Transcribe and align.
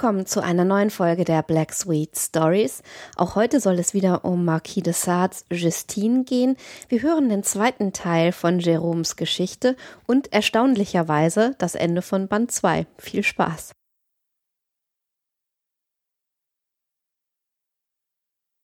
Willkommen 0.00 0.24
zu 0.24 0.42
einer 0.42 0.64
neuen 0.64 0.88
Folge 0.88 1.26
der 1.26 1.42
Black 1.42 1.74
Sweet 1.74 2.16
Stories. 2.16 2.80
Auch 3.16 3.34
heute 3.34 3.60
soll 3.60 3.78
es 3.78 3.92
wieder 3.92 4.24
um 4.24 4.46
Marquis 4.46 4.82
de 4.82 4.94
Sardes 4.94 5.44
Justine 5.50 6.24
gehen. 6.24 6.56
Wir 6.88 7.02
hören 7.02 7.28
den 7.28 7.42
zweiten 7.42 7.92
Teil 7.92 8.32
von 8.32 8.60
Jérômes 8.60 9.16
Geschichte 9.16 9.76
und 10.06 10.32
erstaunlicherweise 10.32 11.54
das 11.58 11.74
Ende 11.74 12.00
von 12.00 12.28
Band 12.28 12.50
2. 12.50 12.86
Viel 12.96 13.22
Spaß! 13.22 13.72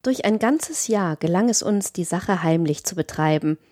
Durch 0.02 0.24
ein 0.24 0.38
ganzes 0.38 0.88
Jahr 0.88 1.16
gelang 1.16 1.50
es 1.50 1.62
uns, 1.62 1.92
die 1.92 2.04
Sache 2.04 2.42
heimlich 2.42 2.84
zu 2.84 2.94
betreiben– 2.94 3.58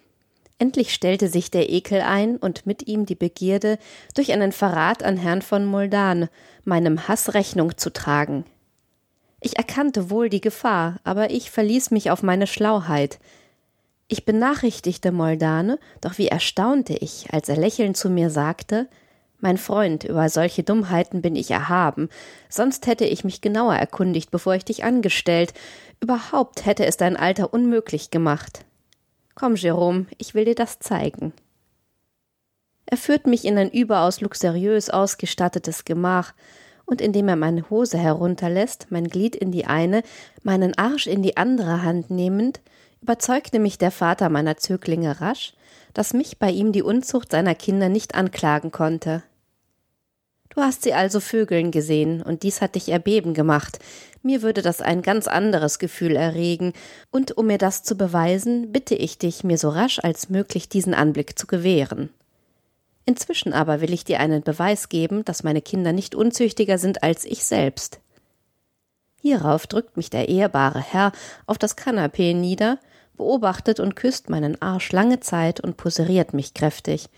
Endlich 0.58 0.94
stellte 0.94 1.28
sich 1.28 1.50
der 1.50 1.70
Ekel 1.70 2.00
ein 2.00 2.36
und 2.36 2.64
mit 2.66 2.86
ihm 2.86 3.06
die 3.06 3.16
Begierde, 3.16 3.78
durch 4.14 4.33
einen 4.33 4.52
Verrat 4.52 5.02
an 5.02 5.16
Herrn 5.16 5.42
von 5.42 5.64
Moldan 5.64 6.28
meinem 6.64 7.08
Hass 7.08 7.34
Rechnung 7.34 7.77
zu 7.77 7.92
tragen. 7.92 8.44
Ich 9.41 9.58
erkannte 9.58 10.08
wohl 10.11 10.30
die 10.30 10.41
Gefahr, 10.41 11.00
aber 11.05 11.30
ich 11.30 11.50
verließ 11.50 11.91
mich 11.91 12.11
auf 12.11 12.22
meine 12.22 12.46
Schlauheit. 12.46 13.19
Ich 14.08 14.24
benachrichtigte 14.24 15.12
Moldane, 15.12 15.78
doch 16.00 16.19
wie 16.19 16.28
erstaunte 16.28 16.94
ich, 16.94 17.27
als 17.33 17.48
er 17.48 17.56
lächelnd 17.56 17.96
zu 17.96 18.08
mir 18.08 18.30
sagte, 18.30 18.89
mein 19.41 19.58
Freund, 19.58 20.05
über 20.05 20.30
solche 20.30 20.62
Dummheiten 20.62 21.20
bin 21.20 21.36
ich 21.36 21.50
erhaben, 21.50 22.08
sonst 22.48 22.86
hätte 22.86 23.05
ich 23.05 23.24
mich 23.24 23.42
genauer 23.42 23.74
erkundigt, 23.74 24.30
bevor 24.30 24.55
ich 24.55 24.64
dich 24.64 24.84
angestellt, 24.84 25.52
überhaupt 26.00 26.64
hätte 26.64 26.86
es 26.86 26.96
dein 26.96 27.16
Alter 27.16 27.52
unmöglich 27.52 28.11
gemacht. 28.11 28.64
Komm, 29.34 29.56
Jerome, 29.56 30.06
ich 30.18 30.34
will 30.34 30.44
dir 30.44 30.54
das 30.54 30.78
zeigen. 30.78 31.32
Er 32.86 32.96
führt 32.96 33.27
mich 33.27 33.44
in 33.44 33.58
ein 33.58 33.70
überaus 33.70 34.20
luxuriös 34.20 34.90
ausgestattetes 34.90 35.84
Gemach, 35.84 36.34
und 36.86 37.00
indem 37.00 37.28
er 37.28 37.36
meine 37.36 37.70
Hose 37.70 37.96
herunterlässt, 37.96 38.88
mein 38.90 39.08
Glied 39.08 39.34
in 39.34 39.50
die 39.50 39.64
eine, 39.64 40.02
meinen 40.42 40.77
Arsch 40.77 41.06
in 41.06 41.22
die 41.22 41.36
andere 41.38 41.82
Hand 41.82 42.10
nehmend, 42.10 42.60
überzeugte 43.00 43.58
mich 43.58 43.78
der 43.78 43.90
Vater 43.90 44.28
meiner 44.28 44.58
Zöglinge 44.58 45.20
rasch, 45.20 45.55
dass 45.94 46.12
mich 46.12 46.38
bei 46.38 46.50
ihm 46.50 46.72
die 46.72 46.82
Unzucht 46.82 47.32
seiner 47.32 47.55
Kinder 47.55 47.88
nicht 47.88 48.14
anklagen 48.14 48.70
konnte. 48.70 49.22
Du 50.51 50.61
hast 50.61 50.83
sie 50.83 50.95
also 50.95 51.20
vögeln 51.20 51.70
gesehen, 51.70 52.22
und 52.22 52.42
dies 52.42 52.61
hat 52.61 52.74
dich 52.74 52.90
erbeben 52.90 53.34
gemacht, 53.34 53.78
mir 54.24 54.42
würde 54.42 54.62
das 54.62 54.80
ein 54.80 55.02
ganz 55.02 55.29
anderes 55.29 55.79
Gefühl 55.79 56.17
erregen, 56.17 56.73
und 57.11 57.36
um 57.36 57.46
mir 57.46 57.58
das 57.58 57.83
zu 57.83 57.96
beweisen, 57.96 58.73
bitte 58.73 58.95
ich 58.95 59.18
dich, 59.18 59.45
mir 59.45 59.58
so 59.58 59.68
rasch 59.68 60.01
als 60.02 60.30
möglich 60.30 60.68
diesen 60.68 60.95
Anblick 60.95 61.39
zu 61.39 61.46
gewähren. 61.46 62.11
Inzwischen 63.07 63.52
aber 63.52 63.80
will 63.80 63.92
ich 63.92 64.05
dir 64.05 64.20
einen 64.20 64.42
Beweis 64.42 64.89
geben, 64.89 65.24
dass 65.24 65.45
meine 65.45 65.61
Kinder 65.61 65.92
nicht 65.92 66.14
unzüchtiger 66.14 66.79
sind 66.79 67.02
als 67.02 67.24
ich 67.24 67.45
selbst. 67.45 68.01
Hierauf 69.20 69.67
drückt 69.67 69.96
mich 69.96 70.11
der 70.11 70.29
ehrbare 70.29 70.80
Herr 70.80 71.13
auf 71.46 71.58
das 71.58 71.77
Kanapee 71.77 72.34
nieder, 72.34 72.79
beobachtet 73.17 73.79
und 73.79 73.95
küsst 73.95 74.29
meinen 74.29 74.61
Arsch 74.61 74.90
lange 74.92 75.20
Zeit 75.20 75.61
und 75.61 75.77
poseriert 75.77 76.34
mich 76.34 76.55
kräftig. 76.55 77.08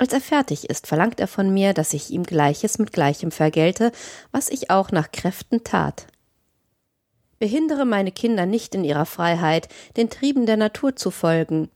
Als 0.00 0.14
er 0.14 0.22
fertig 0.22 0.70
ist, 0.70 0.86
verlangt 0.86 1.20
er 1.20 1.28
von 1.28 1.52
mir, 1.52 1.74
dass 1.74 1.92
ich 1.92 2.08
ihm 2.08 2.22
Gleiches 2.22 2.78
mit 2.78 2.90
Gleichem 2.90 3.30
vergelte, 3.30 3.92
was 4.32 4.48
ich 4.48 4.70
auch 4.70 4.92
nach 4.92 5.12
Kräften 5.12 5.62
tat. 5.62 6.06
Behindere 7.38 7.84
meine 7.84 8.10
Kinder 8.10 8.46
nicht 8.46 8.74
in 8.74 8.82
ihrer 8.82 9.04
Freiheit, 9.04 9.68
den 9.98 10.08
Trieben 10.08 10.46
der 10.46 10.56
Natur 10.56 10.96
zu 10.96 11.10
folgen. 11.10 11.68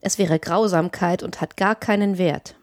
Es 0.00 0.18
wäre 0.18 0.40
Grausamkeit 0.40 1.22
und 1.22 1.40
hat 1.40 1.56
gar 1.56 1.76
keinen 1.76 2.18
Wert. 2.18 2.56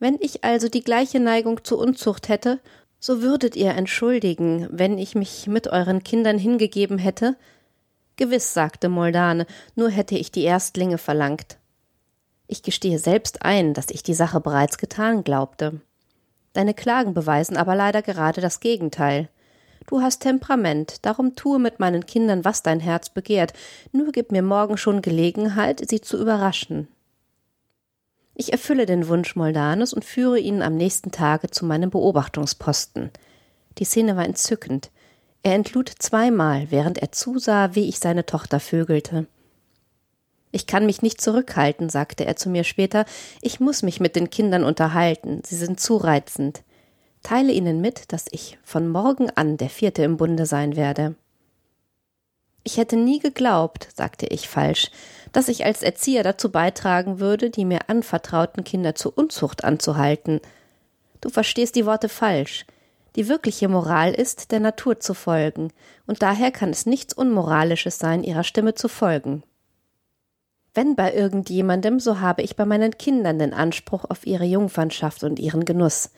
Wenn 0.00 0.16
ich 0.18 0.42
also 0.42 0.68
die 0.68 0.82
gleiche 0.82 1.20
Neigung 1.20 1.62
zur 1.62 1.78
Unzucht 1.78 2.28
hätte, 2.28 2.58
so 2.98 3.22
würdet 3.22 3.54
ihr 3.54 3.76
entschuldigen, 3.76 4.66
wenn 4.72 4.98
ich 4.98 5.14
mich 5.14 5.46
mit 5.46 5.68
euren 5.68 6.02
Kindern 6.02 6.36
hingegeben 6.36 6.98
hätte? 6.98 7.36
Gewiss, 8.16 8.54
sagte 8.54 8.88
Moldane, 8.88 9.46
nur 9.76 9.90
hätte 9.90 10.18
ich 10.18 10.32
die 10.32 10.42
Erstlinge 10.42 10.98
verlangt. 10.98 11.58
Ich 12.48 12.62
gestehe 12.62 12.98
selbst 12.98 13.42
ein, 13.42 13.74
dass 13.74 13.90
ich 13.90 14.02
die 14.02 14.14
Sache 14.14 14.40
bereits 14.40 14.78
getan 14.78 15.22
glaubte. 15.22 15.80
Deine 16.54 16.72
Klagen 16.72 17.12
beweisen 17.12 17.58
aber 17.58 17.74
leider 17.74 18.00
gerade 18.00 18.40
das 18.40 18.60
Gegenteil. 18.60 19.28
Du 19.86 20.00
hast 20.00 20.20
Temperament, 20.20 21.04
darum 21.04 21.36
tue 21.36 21.58
mit 21.58 21.78
meinen 21.78 22.06
Kindern, 22.06 22.44
was 22.44 22.62
dein 22.62 22.80
Herz 22.80 23.10
begehrt, 23.10 23.52
nur 23.92 24.12
gib 24.12 24.32
mir 24.32 24.42
morgen 24.42 24.78
schon 24.78 25.02
Gelegenheit, 25.02 25.82
sie 25.88 26.00
zu 26.00 26.18
überraschen. 26.18 26.88
Ich 28.34 28.52
erfülle 28.52 28.86
den 28.86 29.08
Wunsch 29.08 29.36
Moldanes 29.36 29.92
und 29.92 30.04
führe 30.04 30.38
ihn 30.38 30.62
am 30.62 30.76
nächsten 30.76 31.10
Tage 31.10 31.50
zu 31.50 31.66
meinem 31.66 31.90
Beobachtungsposten. 31.90 33.10
Die 33.78 33.84
Szene 33.84 34.16
war 34.16 34.24
entzückend. 34.24 34.90
Er 35.42 35.54
entlud 35.54 35.90
zweimal, 35.98 36.70
während 36.70 36.98
er 36.98 37.12
zusah, 37.12 37.74
wie 37.74 37.88
ich 37.88 37.98
seine 37.98 38.26
Tochter 38.26 38.58
vögelte. 38.60 39.26
Ich 40.50 40.66
kann 40.66 40.86
mich 40.86 41.02
nicht 41.02 41.20
zurückhalten, 41.20 41.90
sagte 41.90 42.24
er 42.24 42.36
zu 42.36 42.48
mir 42.48 42.64
später, 42.64 43.04
ich 43.42 43.60
muss 43.60 43.82
mich 43.82 44.00
mit 44.00 44.16
den 44.16 44.30
Kindern 44.30 44.64
unterhalten, 44.64 45.42
sie 45.44 45.56
sind 45.56 45.78
zu 45.80 45.96
reizend. 45.96 46.62
Teile 47.22 47.52
ihnen 47.52 47.80
mit, 47.80 48.12
dass 48.12 48.26
ich 48.30 48.58
von 48.62 48.88
morgen 48.88 49.28
an 49.30 49.56
der 49.56 49.68
vierte 49.68 50.02
im 50.02 50.16
Bunde 50.16 50.46
sein 50.46 50.76
werde. 50.76 51.16
Ich 52.64 52.76
hätte 52.76 52.96
nie 52.96 53.18
geglaubt, 53.18 53.88
sagte 53.94 54.26
ich 54.26 54.48
falsch, 54.48 54.90
dass 55.32 55.48
ich 55.48 55.64
als 55.64 55.82
Erzieher 55.82 56.22
dazu 56.22 56.50
beitragen 56.50 57.18
würde, 57.18 57.50
die 57.50 57.64
mir 57.64 57.88
anvertrauten 57.88 58.64
Kinder 58.64 58.94
zur 58.94 59.16
Unzucht 59.16 59.64
anzuhalten. 59.64 60.40
Du 61.20 61.30
verstehst 61.30 61.76
die 61.76 61.86
Worte 61.86 62.08
falsch. 62.08 62.66
Die 63.16 63.28
wirkliche 63.28 63.68
Moral 63.68 64.12
ist, 64.12 64.52
der 64.52 64.60
Natur 64.60 65.00
zu 65.00 65.14
folgen, 65.14 65.72
und 66.06 66.22
daher 66.22 66.50
kann 66.50 66.70
es 66.70 66.86
nichts 66.86 67.14
Unmoralisches 67.14 67.98
sein, 67.98 68.22
ihrer 68.22 68.44
Stimme 68.44 68.74
zu 68.74 68.88
folgen. 68.88 69.42
Wenn 70.78 70.94
bei 70.94 71.12
irgendjemandem, 71.12 71.98
so 71.98 72.20
habe 72.20 72.42
ich 72.42 72.54
bei 72.54 72.64
meinen 72.64 72.96
Kindern 72.96 73.40
den 73.40 73.52
Anspruch 73.52 74.04
auf 74.08 74.24
ihre 74.24 74.44
Jungfernschaft 74.44 75.24
und 75.24 75.40
ihren 75.40 75.64
Genuss. 75.64 76.10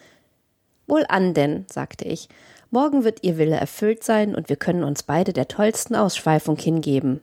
Wohlan 0.87 1.33
denn, 1.33 1.65
sagte 1.73 2.05
ich, 2.05 2.29
morgen 2.71 3.03
wird 3.03 3.21
ihr 3.25 3.39
Wille 3.39 3.57
erfüllt 3.57 4.05
sein 4.05 4.35
und 4.35 4.51
wir 4.51 4.57
können 4.57 4.85
uns 4.85 5.03
beide 5.03 5.33
der 5.33 5.49
tollsten 5.49 5.95
Ausschweifung 5.97 6.59
hingeben. 6.59 7.23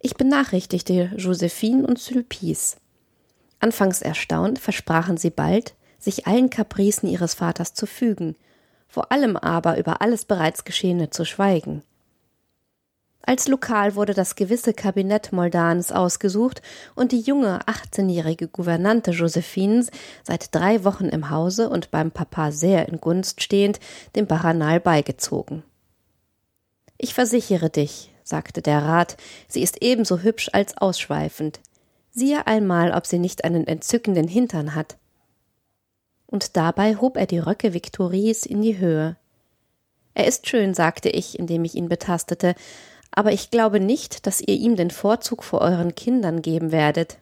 Ich 0.00 0.16
benachrichtigte 0.16 1.12
Josephine 1.16 1.86
und 1.86 1.98
Sulpice. 1.98 2.76
Anfangs 3.58 4.02
erstaunt 4.02 4.58
versprachen 4.58 5.16
sie 5.16 5.30
bald, 5.30 5.76
sich 5.98 6.26
allen 6.26 6.50
Kapricen 6.50 7.08
ihres 7.08 7.32
Vaters 7.32 7.72
zu 7.72 7.86
fügen, 7.86 8.36
vor 8.86 9.12
allem 9.12 9.38
aber 9.38 9.78
über 9.78 10.02
alles 10.02 10.26
bereits 10.26 10.64
Geschehene 10.64 11.08
zu 11.08 11.24
schweigen. 11.24 11.82
Als 13.22 13.46
Lokal 13.46 13.94
wurde 13.94 14.14
das 14.14 14.36
gewisse 14.36 14.72
Kabinett 14.72 15.32
Moldans 15.32 15.92
ausgesucht 15.92 16.62
und 16.94 17.12
die 17.12 17.20
junge 17.20 17.60
18-jährige 17.66 18.48
Gouvernante 18.48 19.10
Josephines, 19.10 19.90
seit 20.22 20.54
drei 20.54 20.84
Wochen 20.84 21.06
im 21.06 21.28
Hause 21.30 21.68
und 21.68 21.90
beim 21.90 22.10
Papa 22.10 22.52
sehr 22.52 22.88
in 22.88 23.00
Gunst 23.00 23.42
stehend, 23.42 23.80
dem 24.16 24.26
Baranal 24.26 24.80
beigezogen. 24.80 25.62
Ich 26.96 27.14
versichere 27.14 27.70
dich, 27.70 28.10
sagte 28.24 28.62
der 28.62 28.82
Rat, 28.82 29.16
sie 29.46 29.62
ist 29.62 29.82
ebenso 29.82 30.20
hübsch 30.20 30.50
als 30.52 30.76
ausschweifend. 30.78 31.60
Siehe 32.10 32.46
einmal, 32.46 32.92
ob 32.92 33.06
sie 33.06 33.18
nicht 33.18 33.44
einen 33.44 33.66
entzückenden 33.66 34.26
Hintern 34.26 34.74
hat. 34.74 34.96
Und 36.26 36.56
dabei 36.56 36.96
hob 36.96 37.16
er 37.16 37.26
die 37.26 37.38
Röcke 37.38 37.74
Viktories 37.74 38.46
in 38.46 38.62
die 38.62 38.78
Höhe. 38.78 39.16
Er 40.14 40.26
ist 40.26 40.48
schön, 40.48 40.74
sagte 40.74 41.08
ich, 41.08 41.38
indem 41.38 41.64
ich 41.64 41.74
ihn 41.74 41.88
betastete, 41.88 42.54
aber 43.18 43.32
ich 43.32 43.50
glaube 43.50 43.80
nicht, 43.80 44.28
dass 44.28 44.40
ihr 44.40 44.54
ihm 44.54 44.76
den 44.76 44.92
Vorzug 44.92 45.42
vor 45.42 45.60
euren 45.60 45.96
Kindern 45.96 46.40
geben 46.40 46.70
werdet. 46.70 47.18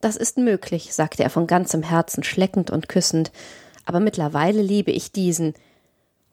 Das 0.00 0.14
ist 0.14 0.38
möglich, 0.38 0.94
sagte 0.94 1.24
er 1.24 1.30
von 1.30 1.48
ganzem 1.48 1.82
Herzen 1.82 2.22
schleckend 2.22 2.70
und 2.70 2.88
küssend, 2.88 3.32
aber 3.84 3.98
mittlerweile 3.98 4.62
liebe 4.62 4.92
ich 4.92 5.10
diesen. 5.10 5.54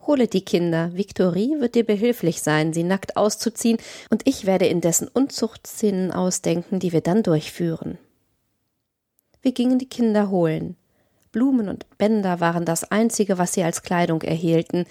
Hole 0.06 0.28
die 0.28 0.46
Kinder, 0.46 0.94
Victorie 0.94 1.60
wird 1.62 1.74
dir 1.74 1.84
behilflich 1.84 2.44
sein, 2.44 2.74
sie 2.74 2.84
nackt 2.84 3.18
auszuziehen, 3.18 3.80
und 4.12 4.22
ich 4.28 4.46
werde 4.46 4.68
indessen 4.68 5.08
Unzuchtszenen 5.08 6.12
ausdenken, 6.12 6.80
die 6.80 6.92
wir 6.92 7.02
dann 7.02 7.24
durchführen. 7.24 7.98
Wir 9.42 9.54
gingen 9.54 9.80
die 9.80 9.90
Kinder 9.90 10.30
holen. 10.30 10.76
Blumen 11.32 11.70
und 11.70 11.88
Bänder 11.98 12.40
waren 12.40 12.66
das 12.66 12.84
einzige, 12.84 13.40
was 13.40 13.54
sie 13.54 13.64
als 13.64 13.82
Kleidung 13.82 14.22
erhielten. 14.22 14.86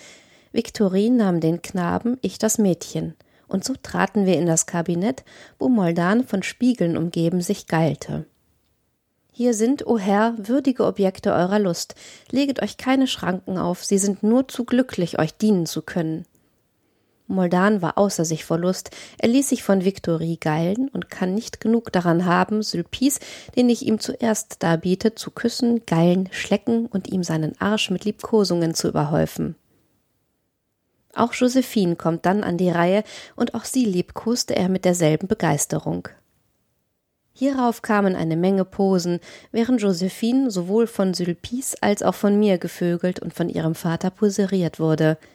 Victorie 0.50 1.10
nahm 1.10 1.38
den 1.38 1.62
Knaben, 1.62 2.18
ich 2.22 2.40
das 2.40 2.58
Mädchen 2.58 3.14
und 3.52 3.64
so 3.64 3.74
traten 3.82 4.26
wir 4.26 4.38
in 4.38 4.46
das 4.46 4.66
Kabinett, 4.66 5.24
wo 5.58 5.68
Moldan 5.68 6.24
von 6.24 6.42
Spiegeln 6.42 6.96
umgeben 6.96 7.40
sich 7.40 7.66
geilte. 7.66 8.26
Hier 9.30 9.54
sind, 9.54 9.86
o 9.86 9.98
Herr, 9.98 10.34
würdige 10.36 10.84
Objekte 10.84 11.32
eurer 11.32 11.58
Lust, 11.58 11.94
leget 12.30 12.62
euch 12.62 12.76
keine 12.76 13.06
Schranken 13.06 13.56
auf, 13.58 13.84
sie 13.84 13.98
sind 13.98 14.22
nur 14.22 14.48
zu 14.48 14.64
glücklich, 14.64 15.18
euch 15.18 15.34
dienen 15.34 15.66
zu 15.66 15.82
können. 15.82 16.26
Moldan 17.28 17.80
war 17.80 17.98
außer 17.98 18.24
sich 18.24 18.44
vor 18.44 18.58
Lust. 18.58 18.90
Er 19.18 19.28
ließ 19.28 19.48
sich 19.48 19.62
von 19.62 19.84
Victorie 19.84 20.36
geilen 20.38 20.88
und 20.88 21.08
kann 21.08 21.34
nicht 21.34 21.60
genug 21.60 21.90
daran 21.92 22.26
haben, 22.26 22.62
Sulpice, 22.62 23.20
den 23.56 23.70
ich 23.70 23.86
ihm 23.86 24.00
zuerst 24.00 24.62
darbiete, 24.62 25.14
zu 25.14 25.30
küssen, 25.30 25.86
geilen, 25.86 26.28
schlecken 26.30 26.86
und 26.86 27.08
ihm 27.08 27.24
seinen 27.24 27.58
Arsch 27.60 27.90
mit 27.90 28.04
Liebkosungen 28.04 28.74
zu 28.74 28.88
überhäufen. 28.88 29.56
Auch 31.14 31.34
Josephine 31.34 31.96
kommt 31.96 32.26
dann 32.26 32.42
an 32.42 32.56
die 32.56 32.70
Reihe, 32.70 33.04
und 33.36 33.54
auch 33.54 33.64
sie 33.64 33.84
liebkoste 33.84 34.56
er 34.56 34.68
mit 34.68 34.84
derselben 34.84 35.28
Begeisterung. 35.28 36.08
Hierauf 37.34 37.82
kamen 37.82 38.14
eine 38.14 38.36
Menge 38.36 38.64
Posen, 38.64 39.20
während 39.50 39.80
Josephine 39.80 40.50
sowohl 40.50 40.86
von 40.86 41.14
Sulpice 41.14 41.76
als 41.80 42.02
auch 42.02 42.14
von 42.14 42.38
mir 42.38 42.58
gevögelt 42.58 43.20
und 43.20 43.34
von 43.34 43.48
ihrem 43.48 43.74
Vater 43.74 44.10
poseriert 44.10 44.78
wurde– 44.78 45.18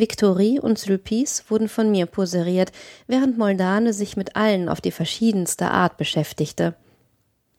Victorie 0.00 0.58
und 0.58 0.78
Sulpice 0.78 1.44
wurden 1.48 1.68
von 1.68 1.90
mir 1.90 2.06
poseriert, 2.06 2.72
während 3.06 3.36
Moldane 3.36 3.92
sich 3.92 4.16
mit 4.16 4.34
allen 4.34 4.68
auf 4.68 4.80
die 4.80 4.92
verschiedenste 4.92 5.70
Art 5.70 5.96
beschäftigte. 5.96 6.74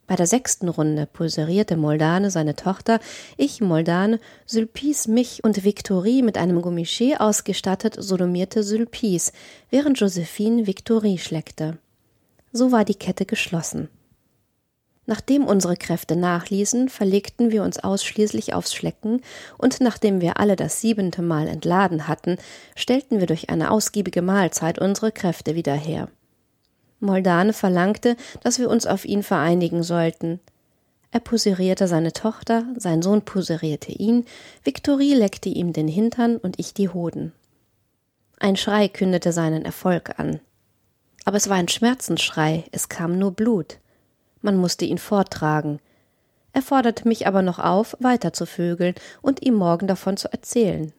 Bei 0.07 0.15
der 0.15 0.27
sechsten 0.27 0.68
Runde 0.68 1.06
poserierte 1.06 1.77
Moldane 1.77 2.31
seine 2.31 2.56
Tochter, 2.56 3.00
ich 3.38 3.62
Moldane, 3.62 4.19
Sulpice 4.45 5.07
mich 5.07 5.44
und 5.44 5.63
Victorie 5.63 6.21
mit 6.21 6.38
einem 6.38 6.62
Gummiché 6.62 7.18
ausgestattet 7.18 7.95
sodomierte 7.98 8.63
Sulpice, 8.63 9.31
während 9.69 10.00
Josephine 10.00 10.68
Victorie 10.68 11.18
schleckte. 11.18 11.77
So 12.51 12.71
war 12.71 12.83
die 12.83 12.95
Kette 12.95 13.25
geschlossen. 13.25 13.88
Nachdem 15.06 15.45
unsere 15.45 15.75
Kräfte 15.75 16.15
nachließen, 16.15 16.88
verlegten 16.88 17.51
wir 17.51 17.63
uns 17.63 17.80
ausschließlich 17.80 18.54
aufs 18.54 18.74
Schlecken, 18.74 19.21
und 19.57 19.81
nachdem 19.81 20.21
wir 20.21 20.38
alle 20.39 20.56
das 20.56 20.80
siebente 20.80 21.21
Mal 21.21 21.47
entladen 21.47 22.07
hatten, 22.07 22.38
stellten 22.75 23.19
wir 23.19 23.27
durch 23.27 23.50
eine 23.50 23.71
ausgiebige 23.71 24.21
Mahlzeit 24.21 24.80
unsere 24.80 25.12
Kräfte 25.12 25.56
wieder 25.56 25.74
her. 25.74 26.09
Moldane 27.01 27.53
verlangte, 27.53 28.15
dass 28.42 28.59
wir 28.59 28.69
uns 28.69 28.86
auf 28.88 29.06
ihn 29.06 29.24
vereinigen 29.24 29.83
sollten. 29.83 30.39
Er 31.12 31.19
poserierte 31.19 31.88
seine 31.88 32.13
Tochter, 32.13 32.63
sein 32.77 33.01
Sohn 33.01 33.24
poserierte 33.24 33.92
ihn, 33.92 34.25
Viktorie 34.63 35.13
leckte 35.13 35.50
ihm 35.50 35.74
den 35.74 35.89
Hintern 35.89 36.38
und 36.38 36.57
ich 36.59 36.74
die 36.74 36.89
Hoden. 36.89 37.33
Ein 38.39 38.56
Schrei 38.56 38.88
kündete 38.88 39.33
seinen 39.33 39.65
Erfolg 39.65 40.18
an. 40.19 40.39
Aber 41.25 41.38
es 41.38 41.50
war 41.50 41.57
ein 41.57 41.68
Schmerzensschrei, 41.68 42.63
es 42.71 42.88
kam 42.88 43.19
nur 43.19 43.31
Blut 43.31 43.77
man 44.42 44.57
musste 44.57 44.86
ihn 44.86 44.97
forttragen. 44.97 45.80
Er 46.54 46.62
forderte 46.62 47.07
mich 47.07 47.27
aber 47.27 47.42
noch 47.42 47.59
auf, 47.59 47.95
weiter 48.00 48.33
zu 48.33 48.45
vögeln 48.45 48.95
und 49.21 49.42
ihm 49.44 49.56
morgen 49.56 49.88
davon 49.88 50.18
zu 50.18 50.31
erzählen. 50.31 50.92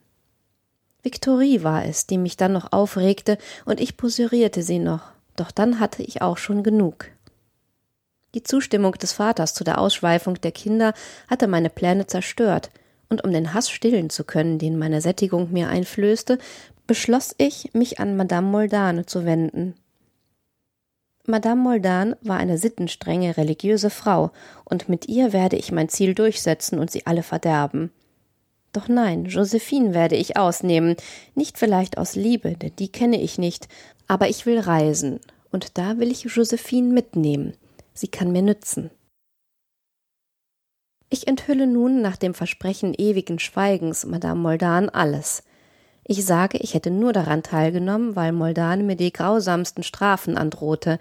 Victorie 1.02 1.62
war 1.62 1.84
es, 1.84 2.06
die 2.06 2.16
mich 2.16 2.36
dann 2.36 2.52
noch 2.52 2.72
aufregte, 2.72 3.36
und 3.64 3.80
ich 3.80 3.96
poserierte 3.96 4.62
sie 4.62 4.78
noch, 4.78 5.02
doch 5.36 5.50
dann 5.50 5.80
hatte 5.80 6.02
ich 6.02 6.22
auch 6.22 6.38
schon 6.38 6.62
genug. 6.62 7.06
Die 8.34 8.42
Zustimmung 8.42 8.92
des 8.92 9.12
Vaters 9.12 9.52
zu 9.54 9.62
der 9.64 9.78
Ausschweifung 9.78 10.40
der 10.40 10.52
Kinder 10.52 10.94
hatte 11.28 11.48
meine 11.48 11.70
Pläne 11.70 12.06
zerstört, 12.06 12.70
und 13.08 13.24
um 13.24 13.32
den 13.32 13.52
Hass 13.52 13.70
stillen 13.70 14.08
zu 14.08 14.24
können, 14.24 14.58
den 14.58 14.78
meine 14.78 15.02
Sättigung 15.02 15.52
mir 15.52 15.68
einflößte, 15.68 16.38
beschloss 16.86 17.34
ich, 17.36 17.74
mich 17.74 18.00
an 18.00 18.16
Madame 18.16 18.48
Moldane 18.48 19.04
zu 19.04 19.26
wenden. 19.26 19.74
Madame 21.26 21.60
Moldan 21.60 22.16
war 22.22 22.38
eine 22.38 22.58
sittenstrenge 22.58 23.36
religiöse 23.36 23.90
Frau, 23.90 24.32
und 24.64 24.88
mit 24.88 25.08
ihr 25.08 25.32
werde 25.32 25.56
ich 25.56 25.70
mein 25.70 25.88
Ziel 25.88 26.14
durchsetzen 26.14 26.78
und 26.78 26.90
sie 26.90 27.06
alle 27.06 27.22
verderben. 27.22 27.92
Doch 28.72 28.88
nein, 28.88 29.26
Josephine 29.26 29.92
werde 29.92 30.16
ich 30.16 30.36
ausnehmen, 30.36 30.96
nicht 31.34 31.58
vielleicht 31.58 31.98
aus 31.98 32.14
Liebe, 32.16 32.56
denn 32.56 32.74
die 32.78 32.90
kenne 32.90 33.20
ich 33.20 33.36
nicht, 33.38 33.68
aber 34.08 34.28
ich 34.28 34.46
will 34.46 34.58
reisen, 34.58 35.20
und 35.50 35.76
da 35.76 35.98
will 35.98 36.10
ich 36.10 36.24
Josephine 36.24 36.92
mitnehmen. 36.92 37.54
Sie 37.92 38.08
kann 38.08 38.32
mir 38.32 38.42
nützen. 38.42 38.90
Ich 41.10 41.28
enthülle 41.28 41.66
nun 41.66 42.00
nach 42.00 42.16
dem 42.16 42.32
Versprechen 42.32 42.94
ewigen 42.96 43.38
Schweigens 43.38 44.06
Madame 44.06 44.40
Moldan 44.40 44.88
alles. 44.88 45.42
Ich 46.04 46.24
sage, 46.24 46.56
ich 46.56 46.72
hätte 46.72 46.90
nur 46.90 47.12
daran 47.12 47.42
teilgenommen, 47.42 48.16
weil 48.16 48.32
Moldane 48.32 48.82
mir 48.82 48.96
die 48.96 49.12
grausamsten 49.12 49.84
Strafen 49.84 50.38
androhte. 50.38 50.98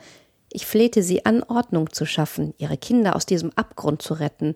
Ich 0.52 0.66
flehte 0.66 1.02
sie 1.02 1.26
an, 1.26 1.44
Ordnung 1.44 1.94
zu 1.94 2.06
schaffen, 2.06 2.54
ihre 2.58 2.78
Kinder 2.78 3.16
aus 3.16 3.26
diesem 3.26 3.54
Abgrund 3.56 4.02
zu 4.02 4.16
retten. 4.16 4.56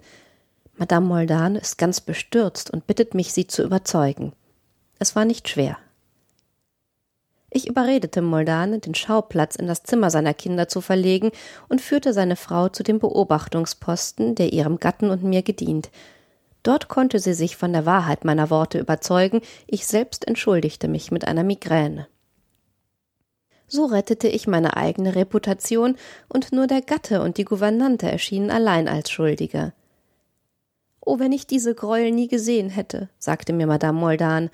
Madame 0.77 1.05
Moldane 1.05 1.59
ist 1.59 1.77
ganz 1.77 2.01
bestürzt 2.01 2.69
und 2.69 2.85
bittet 2.87 3.13
mich, 3.13 3.31
sie 3.31 3.47
zu 3.47 3.63
überzeugen. 3.63 4.33
Es 4.99 5.15
war 5.15 5.25
nicht 5.25 5.47
schwer. 5.47 5.77
Ich 7.49 7.69
überredete 7.69 8.21
Moldane, 8.21 8.79
den 8.79 8.95
Schauplatz 8.95 9.55
in 9.55 9.67
das 9.67 9.83
Zimmer 9.83 10.09
seiner 10.11 10.33
Kinder 10.33 10.67
zu 10.67 10.81
verlegen 10.81 11.31
und 11.69 11.79
führte 11.79 12.11
seine 12.11 12.35
Frau 12.35 12.67
zu 12.67 12.83
dem 12.83 12.99
Beobachtungsposten, 12.99 14.35
der 14.35 14.51
ihrem 14.51 14.77
Gatten 14.81 15.09
und 15.09 15.23
mir 15.23 15.41
gedient. 15.41 15.89
Dort 16.63 16.89
konnte 16.89 17.19
sie 17.19 17.33
sich 17.33 17.55
von 17.55 17.71
der 17.71 17.85
Wahrheit 17.85 18.25
meiner 18.25 18.49
Worte 18.49 18.79
überzeugen, 18.79 19.41
ich 19.67 19.87
selbst 19.87 20.27
entschuldigte 20.27 20.89
mich 20.89 21.11
mit 21.11 21.25
einer 21.25 21.43
Migräne. 21.43 22.07
So 23.67 23.85
rettete 23.85 24.27
ich 24.27 24.47
meine 24.47 24.75
eigene 24.75 25.15
Reputation, 25.15 25.95
und 26.27 26.51
nur 26.51 26.67
der 26.67 26.81
Gatte 26.81 27.21
und 27.21 27.37
die 27.37 27.45
Gouvernante 27.45 28.11
erschienen 28.11 28.51
allein 28.51 28.89
als 28.89 29.09
Schuldige. 29.09 29.73
Oh, 31.05 31.19
wenn 31.19 31.31
ich 31.31 31.45
diese 31.45 31.75
Gräuel 31.75 32.11
nie 32.11 32.27
gesehen 32.27 32.69
hätte, 32.69 33.09
sagte 33.19 33.53
mir 33.53 33.67
Madame 33.67 33.99
Moldan. 33.99 34.49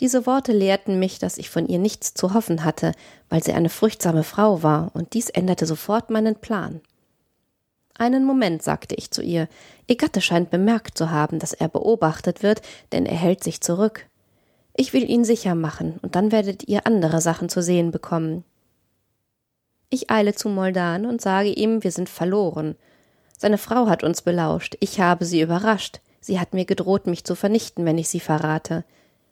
Diese 0.00 0.24
Worte 0.24 0.52
lehrten 0.52 0.98
mich, 0.98 1.18
dass 1.18 1.36
ich 1.36 1.50
von 1.50 1.66
ihr 1.66 1.78
nichts 1.78 2.14
zu 2.14 2.32
hoffen 2.32 2.64
hatte, 2.64 2.92
weil 3.28 3.42
sie 3.44 3.52
eine 3.52 3.68
furchtsame 3.68 4.24
Frau 4.24 4.62
war, 4.62 4.90
und 4.94 5.12
dies 5.12 5.28
änderte 5.28 5.66
sofort 5.66 6.08
meinen 6.08 6.36
Plan. 6.36 6.80
Einen 7.98 8.24
Moment, 8.24 8.62
sagte 8.62 8.94
ich 8.94 9.10
zu 9.10 9.20
ihr. 9.20 9.46
Ihr 9.88 9.96
Gatte 9.96 10.22
scheint 10.22 10.50
bemerkt 10.50 10.96
zu 10.96 11.10
haben, 11.10 11.38
dass 11.38 11.52
er 11.52 11.68
beobachtet 11.68 12.42
wird, 12.42 12.62
denn 12.92 13.04
er 13.04 13.16
hält 13.16 13.44
sich 13.44 13.60
zurück. 13.60 14.06
Ich 14.74 14.94
will 14.94 15.08
ihn 15.08 15.24
sicher 15.24 15.54
machen, 15.54 15.98
und 16.00 16.16
dann 16.16 16.32
werdet 16.32 16.66
ihr 16.66 16.86
andere 16.86 17.20
Sachen 17.20 17.50
zu 17.50 17.60
sehen 17.62 17.90
bekommen. 17.90 18.42
Ich 19.90 20.10
eile 20.10 20.34
zu 20.34 20.48
Moldan 20.48 21.04
und 21.04 21.20
sage 21.20 21.50
ihm, 21.50 21.84
wir 21.84 21.92
sind 21.92 22.08
verloren. 22.08 22.76
Seine 23.40 23.56
Frau 23.56 23.86
hat 23.86 24.04
uns 24.04 24.20
belauscht, 24.20 24.76
ich 24.80 25.00
habe 25.00 25.24
sie 25.24 25.40
überrascht. 25.40 26.00
Sie 26.20 26.38
hat 26.38 26.52
mir 26.52 26.66
gedroht, 26.66 27.06
mich 27.06 27.24
zu 27.24 27.34
vernichten, 27.34 27.86
wenn 27.86 27.96
ich 27.96 28.10
sie 28.10 28.20
verrate. 28.20 28.84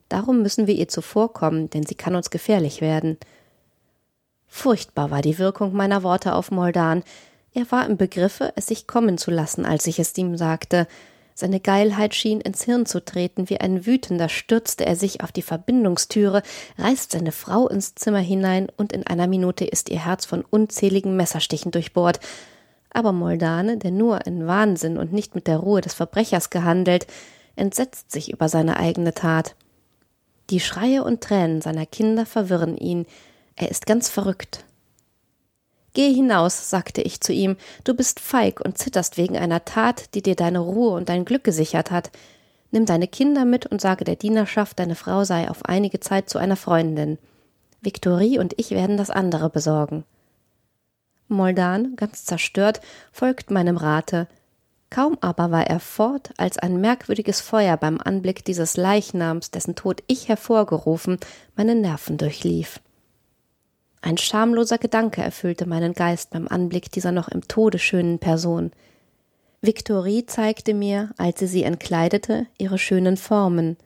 Darum 0.08 0.40
müssen 0.40 0.66
wir 0.66 0.74
ihr 0.74 0.88
zuvorkommen, 0.88 1.68
denn 1.68 1.84
sie 1.84 1.94
kann 1.94 2.14
uns 2.14 2.30
gefährlich 2.30 2.80
werden. 2.80 3.18
Furchtbar 4.46 5.10
war 5.10 5.20
die 5.20 5.38
Wirkung 5.38 5.74
meiner 5.74 6.02
Worte 6.02 6.34
auf 6.34 6.50
Moldan. 6.50 7.02
Er 7.52 7.70
war 7.70 7.84
im 7.84 7.98
Begriffe, 7.98 8.50
es 8.56 8.68
sich 8.68 8.86
kommen 8.86 9.18
zu 9.18 9.30
lassen, 9.30 9.66
als 9.66 9.86
ich 9.86 9.98
es 9.98 10.16
ihm 10.16 10.38
sagte. 10.38 10.86
Seine 11.34 11.60
Geilheit 11.60 12.14
schien 12.14 12.40
ins 12.40 12.62
Hirn 12.62 12.86
zu 12.86 13.04
treten, 13.04 13.50
wie 13.50 13.60
ein 13.60 13.84
Wütender 13.84 14.30
stürzte 14.30 14.86
er 14.86 14.96
sich 14.96 15.22
auf 15.22 15.32
die 15.32 15.42
Verbindungstüre, 15.42 16.42
reißt 16.78 17.12
seine 17.12 17.32
Frau 17.32 17.68
ins 17.68 17.94
Zimmer 17.94 18.20
hinein, 18.20 18.68
und 18.78 18.94
in 18.94 19.06
einer 19.06 19.26
Minute 19.26 19.66
ist 19.66 19.90
ihr 19.90 20.02
Herz 20.02 20.24
von 20.24 20.46
unzähligen 20.48 21.14
Messerstichen 21.14 21.72
durchbohrt. 21.72 22.20
Aber 22.90 23.12
Moldane, 23.12 23.76
der 23.76 23.90
nur 23.90 24.26
in 24.26 24.46
Wahnsinn 24.46 24.96
und 24.96 25.12
nicht 25.12 25.34
mit 25.34 25.46
der 25.46 25.58
Ruhe 25.58 25.80
des 25.80 25.94
Verbrechers 25.94 26.50
gehandelt, 26.50 27.06
entsetzt 27.56 28.10
sich 28.10 28.32
über 28.32 28.48
seine 28.48 28.78
eigene 28.78 29.14
Tat. 29.14 29.54
Die 30.50 30.60
Schreie 30.60 31.04
und 31.04 31.20
Tränen 31.20 31.60
seiner 31.60 31.86
Kinder 31.86 32.24
verwirren 32.24 32.76
ihn, 32.76 33.06
er 33.56 33.70
ist 33.70 33.86
ganz 33.86 34.08
verrückt. 34.08 34.64
Geh 35.92 36.12
hinaus, 36.12 36.70
sagte 36.70 37.02
ich 37.02 37.20
zu 37.20 37.32
ihm, 37.32 37.56
du 37.84 37.92
bist 37.92 38.20
feig 38.20 38.60
und 38.64 38.78
zitterst 38.78 39.16
wegen 39.16 39.36
einer 39.36 39.64
Tat, 39.64 40.14
die 40.14 40.22
dir 40.22 40.36
deine 40.36 40.60
Ruhe 40.60 40.90
und 40.90 41.08
dein 41.08 41.24
Glück 41.24 41.44
gesichert 41.44 41.90
hat. 41.90 42.10
Nimm 42.70 42.86
deine 42.86 43.08
Kinder 43.08 43.44
mit 43.44 43.66
und 43.66 43.80
sage 43.80 44.04
der 44.04 44.16
Dienerschaft, 44.16 44.78
deine 44.78 44.94
Frau 44.94 45.24
sei 45.24 45.50
auf 45.50 45.64
einige 45.64 46.00
Zeit 46.00 46.30
zu 46.30 46.38
einer 46.38 46.56
Freundin. 46.56 47.18
Victorie 47.80 48.38
und 48.38 48.54
ich 48.58 48.70
werden 48.70 48.96
das 48.96 49.10
andere 49.10 49.50
besorgen. 49.50 50.04
Moldan, 51.28 51.96
ganz 51.96 52.24
zerstört, 52.24 52.80
folgt 53.12 53.50
meinem 53.50 53.76
Rate. 53.76 54.26
Kaum 54.90 55.18
aber 55.20 55.50
war 55.50 55.66
er 55.66 55.80
fort, 55.80 56.32
als 56.38 56.58
ein 56.58 56.80
merkwürdiges 56.80 57.40
Feuer 57.40 57.76
beim 57.76 58.00
Anblick 58.00 58.44
dieses 58.44 58.76
Leichnams, 58.76 59.50
dessen 59.50 59.74
Tod 59.74 60.02
ich 60.06 60.28
hervorgerufen, 60.28 61.18
meine 61.56 61.74
Nerven 61.74 62.16
durchlief. 62.16 62.80
Ein 64.00 64.16
schamloser 64.16 64.78
Gedanke 64.78 65.22
erfüllte 65.22 65.66
meinen 65.66 65.92
Geist 65.92 66.30
beim 66.30 66.48
Anblick 66.48 66.90
dieser 66.90 67.12
noch 67.12 67.28
im 67.28 67.46
Tode 67.46 67.78
schönen 67.78 68.18
Person. 68.18 68.72
Victorie 69.60 70.24
zeigte 70.24 70.72
mir, 70.72 71.10
als 71.18 71.40
sie 71.40 71.48
sie 71.48 71.64
entkleidete, 71.64 72.46
ihre 72.58 72.78
schönen 72.78 73.16
Formen. 73.16 73.76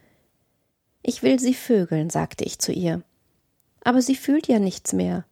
Ich 1.03 1.23
will 1.23 1.41
sie 1.41 1.55
vögeln, 1.55 2.11
sagte 2.11 2.45
ich 2.45 2.59
zu 2.59 2.73
ihr. 2.73 3.03
Aber 3.83 4.03
sie 4.03 4.15
fühlt 4.15 4.47
ja 4.49 4.59
nichts 4.59 4.93
mehr. 4.93 5.25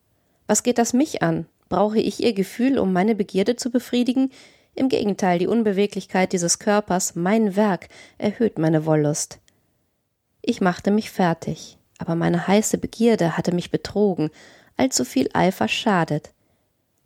Was 0.47 0.63
geht 0.63 0.79
das 0.79 0.95
mich 0.95 1.23
an? 1.23 1.47
Brauche 1.71 1.99
ich 1.99 2.23
ihr 2.23 2.35
Gefühl, 2.35 2.79
um 2.79 2.93
meine 2.93 3.15
Begierde 3.15 3.57
zu 3.57 3.71
befriedigen? 3.71 4.31
Im 4.75 4.91
Gegenteil, 4.91 5.39
die 5.39 5.47
Unbeweglichkeit 5.47 6.35
dieses 6.35 6.59
Körpers, 6.59 7.15
mein 7.15 7.57
Werk, 7.57 7.89
erhöht 8.19 8.59
meine 8.59 8.85
Wollust. 8.85 9.39
Ich 10.43 10.61
machte 10.61 10.91
mich 10.91 11.11
fertig. 11.11 11.79
aber 11.99 12.15
meine 12.15 12.49
heiße 12.49 12.79
Begierde 12.79 13.37
hatte 13.37 13.55
mich 13.55 13.71
betrogen, 13.71 14.31
allzu 14.79 15.05
viel 15.05 15.29
Eifer 15.35 15.69
schadet. 15.69 16.33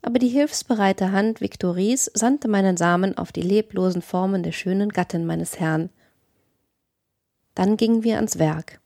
Aber 0.02 0.20
die 0.20 0.28
hilfsbereite 0.28 1.10
Hand 1.10 1.40
Viktories 1.40 2.10
sandte 2.14 2.46
meinen 2.46 2.76
Samen 2.76 3.18
auf 3.18 3.32
die 3.32 3.42
leblosen 3.42 4.02
Formen 4.02 4.44
der 4.44 4.52
schönen 4.52 4.90
Gattin 4.90 5.26
meines 5.26 5.58
Herrn. 5.58 5.90
Dann 7.56 7.76
gingen 7.76 8.04
wir 8.04 8.16
ans 8.16 8.38
Werk. 8.38 8.80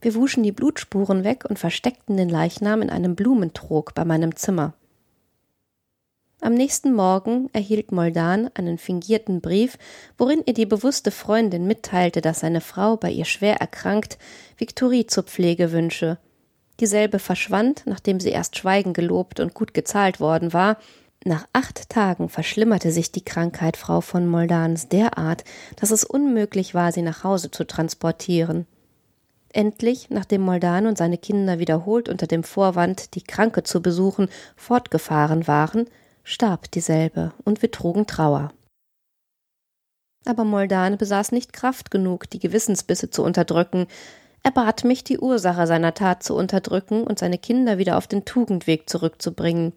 Wir 0.00 0.16
wuschen 0.16 0.42
die 0.42 0.52
Blutspuren 0.52 1.22
weg 1.22 1.44
und 1.48 1.58
versteckten 1.58 2.16
den 2.16 2.28
Leichnam 2.28 2.82
in 2.82 2.90
einem 2.90 3.14
Blumentrog 3.14 3.94
bei 3.94 4.04
meinem 4.04 4.34
Zimmer. 4.34 4.74
Am 6.40 6.54
nächsten 6.54 6.94
Morgen 6.94 7.50
erhielt 7.52 7.90
Moldan 7.90 8.48
einen 8.54 8.78
fingierten 8.78 9.40
Brief, 9.40 9.76
worin 10.16 10.42
ihr 10.46 10.54
die 10.54 10.66
bewusste 10.66 11.10
Freundin 11.10 11.66
mitteilte, 11.66 12.20
dass 12.20 12.40
seine 12.40 12.60
Frau 12.60 12.96
bei 12.96 13.10
ihr 13.10 13.24
schwer 13.24 13.56
erkrankt 13.56 14.18
Viktorie 14.56 15.06
zur 15.06 15.24
Pflege 15.24 15.72
wünsche. 15.72 16.18
Dieselbe 16.78 17.18
verschwand, 17.18 17.82
nachdem 17.86 18.20
sie 18.20 18.30
erst 18.30 18.56
schweigen 18.56 18.92
gelobt 18.92 19.40
und 19.40 19.52
gut 19.52 19.74
gezahlt 19.74 20.20
worden 20.20 20.52
war. 20.52 20.78
Nach 21.24 21.48
acht 21.52 21.88
Tagen 21.88 22.28
verschlimmerte 22.28 22.92
sich 22.92 23.10
die 23.10 23.24
Krankheit 23.24 23.76
Frau 23.76 24.00
von 24.00 24.28
Moldans 24.28 24.88
derart, 24.88 25.42
dass 25.74 25.90
es 25.90 26.04
unmöglich 26.04 26.72
war, 26.72 26.92
sie 26.92 27.02
nach 27.02 27.24
Hause 27.24 27.50
zu 27.50 27.64
transportieren. 27.64 28.66
Endlich, 29.52 30.10
nachdem 30.10 30.42
Moldan 30.42 30.86
und 30.86 30.96
seine 30.96 31.18
Kinder 31.18 31.58
wiederholt 31.58 32.08
unter 32.08 32.28
dem 32.28 32.44
Vorwand, 32.44 33.16
die 33.16 33.22
Kranke 33.22 33.64
zu 33.64 33.82
besuchen, 33.82 34.28
fortgefahren 34.54 35.48
waren, 35.48 35.86
starb 36.28 36.70
dieselbe, 36.70 37.32
und 37.44 37.62
wir 37.62 37.70
trugen 37.70 38.06
Trauer. 38.06 38.52
Aber 40.26 40.44
Moldan 40.44 40.98
besaß 40.98 41.32
nicht 41.32 41.52
Kraft 41.52 41.90
genug, 41.90 42.28
die 42.28 42.38
Gewissensbisse 42.38 43.08
zu 43.08 43.22
unterdrücken. 43.22 43.86
Er 44.42 44.50
bat 44.50 44.84
mich, 44.84 45.04
die 45.04 45.18
Ursache 45.18 45.66
seiner 45.66 45.94
Tat 45.94 46.22
zu 46.22 46.34
unterdrücken 46.34 47.04
und 47.04 47.18
seine 47.18 47.38
Kinder 47.38 47.78
wieder 47.78 47.96
auf 47.96 48.06
den 48.06 48.24
Tugendweg 48.24 48.90
zurückzubringen. 48.90 49.72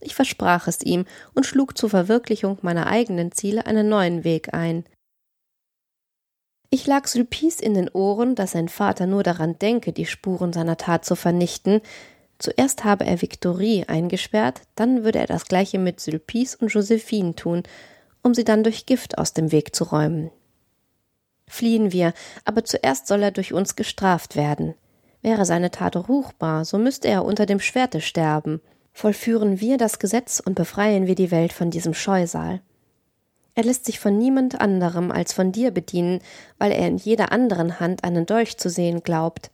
Ich 0.00 0.14
versprach 0.14 0.68
es 0.68 0.82
ihm 0.82 1.06
und 1.34 1.46
schlug 1.46 1.78
zur 1.78 1.88
Verwirklichung 1.88 2.58
meiner 2.62 2.86
eigenen 2.86 3.32
Ziele 3.32 3.66
einen 3.66 3.88
neuen 3.88 4.24
Weg 4.24 4.52
ein. 4.52 4.84
Ich 6.68 6.86
lag 6.86 7.06
Sulpice 7.06 7.60
in 7.60 7.74
den 7.74 7.88
Ohren, 7.90 8.34
dass 8.34 8.52
sein 8.52 8.68
Vater 8.68 9.06
nur 9.06 9.22
daran 9.22 9.58
denke, 9.58 9.92
die 9.92 10.06
Spuren 10.06 10.52
seiner 10.52 10.76
Tat 10.76 11.04
zu 11.04 11.16
vernichten, 11.16 11.82
Zuerst 12.42 12.82
habe 12.82 13.06
er 13.06 13.22
Victorie 13.22 13.84
eingesperrt, 13.86 14.62
dann 14.74 15.04
würde 15.04 15.20
er 15.20 15.28
das 15.28 15.44
gleiche 15.44 15.78
mit 15.78 16.00
Sulpice 16.00 16.56
und 16.56 16.72
Josephine 16.72 17.36
tun, 17.36 17.62
um 18.24 18.34
sie 18.34 18.42
dann 18.42 18.64
durch 18.64 18.84
Gift 18.84 19.16
aus 19.16 19.32
dem 19.32 19.52
Weg 19.52 19.76
zu 19.76 19.84
räumen. 19.84 20.32
Fliehen 21.46 21.92
wir, 21.92 22.12
aber 22.44 22.64
zuerst 22.64 23.06
soll 23.06 23.22
er 23.22 23.30
durch 23.30 23.52
uns 23.52 23.76
gestraft 23.76 24.34
werden. 24.34 24.74
Wäre 25.20 25.44
seine 25.44 25.70
Tat 25.70 25.94
ruchbar, 25.94 26.64
so 26.64 26.78
müsste 26.78 27.06
er 27.06 27.24
unter 27.24 27.46
dem 27.46 27.60
Schwerte 27.60 28.00
sterben. 28.00 28.60
Vollführen 28.92 29.60
wir 29.60 29.78
das 29.78 30.00
Gesetz 30.00 30.42
und 30.44 30.56
befreien 30.56 31.06
wir 31.06 31.14
die 31.14 31.30
Welt 31.30 31.52
von 31.52 31.70
diesem 31.70 31.94
Scheusal. 31.94 32.60
Er 33.54 33.62
lässt 33.62 33.84
sich 33.84 34.00
von 34.00 34.18
niemand 34.18 34.60
anderem 34.60 35.12
als 35.12 35.32
von 35.32 35.52
dir 35.52 35.70
bedienen, 35.70 36.18
weil 36.58 36.72
er 36.72 36.88
in 36.88 36.96
jeder 36.96 37.30
anderen 37.30 37.78
Hand 37.78 38.02
einen 38.02 38.26
Dolch 38.26 38.58
zu 38.58 38.68
sehen 38.68 39.04
glaubt. 39.04 39.52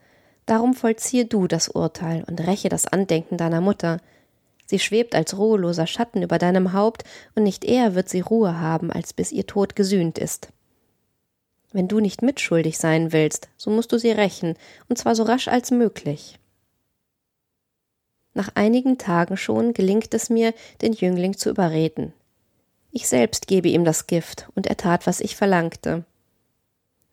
Darum 0.49 0.73
vollziehe 0.73 1.27
du 1.27 1.47
das 1.47 1.69
Urteil 1.69 2.25
und 2.27 2.41
räche 2.41 2.71
das 2.71 2.87
Andenken 2.87 3.37
deiner 3.37 3.61
Mutter. 3.61 3.99
Sie 4.65 4.79
schwebt 4.79 5.15
als 5.15 5.37
ruheloser 5.37 5.87
Schatten 5.87 6.23
über 6.23 6.39
deinem 6.39 6.73
Haupt, 6.73 7.05
und 7.35 7.43
nicht 7.43 7.67
eher 7.67 7.95
wird 7.95 8.09
sie 8.09 8.21
Ruhe 8.21 8.59
haben, 8.59 8.91
als 8.91 9.13
bis 9.13 9.31
ihr 9.31 9.47
Tod 9.47 9.77
gesühnt 9.77 10.17
ist. 10.17 10.49
Wenn 11.71 11.87
du 11.87 12.01
nicht 12.01 12.23
mitschuldig 12.23 12.79
sein 12.79 13.13
willst, 13.13 13.51
so 13.59 13.71
musst 13.71 13.93
du 13.93 13.99
sie 13.99 14.11
rächen, 14.11 14.55
und 14.89 14.97
zwar 14.97 15.15
so 15.15 15.25
rasch 15.25 15.49
als 15.49 15.71
möglich. 15.71 16.39
Nach 18.33 18.49
einigen 18.55 18.97
Tagen 18.97 19.37
schon 19.37 19.75
gelingt 19.75 20.15
es 20.15 20.31
mir, 20.31 20.55
den 20.81 20.95
Jüngling 20.95 21.37
zu 21.37 21.51
überreden. 21.51 22.15
Ich 22.91 23.07
selbst 23.07 23.49
gebe 23.49 23.69
ihm 23.69 23.85
das 23.85 24.07
Gift, 24.07 24.49
und 24.55 24.67
er 24.67 24.79
tat, 24.79 25.07
was 25.07 25.21
ich 25.21 25.37
verlangte. 25.37 26.07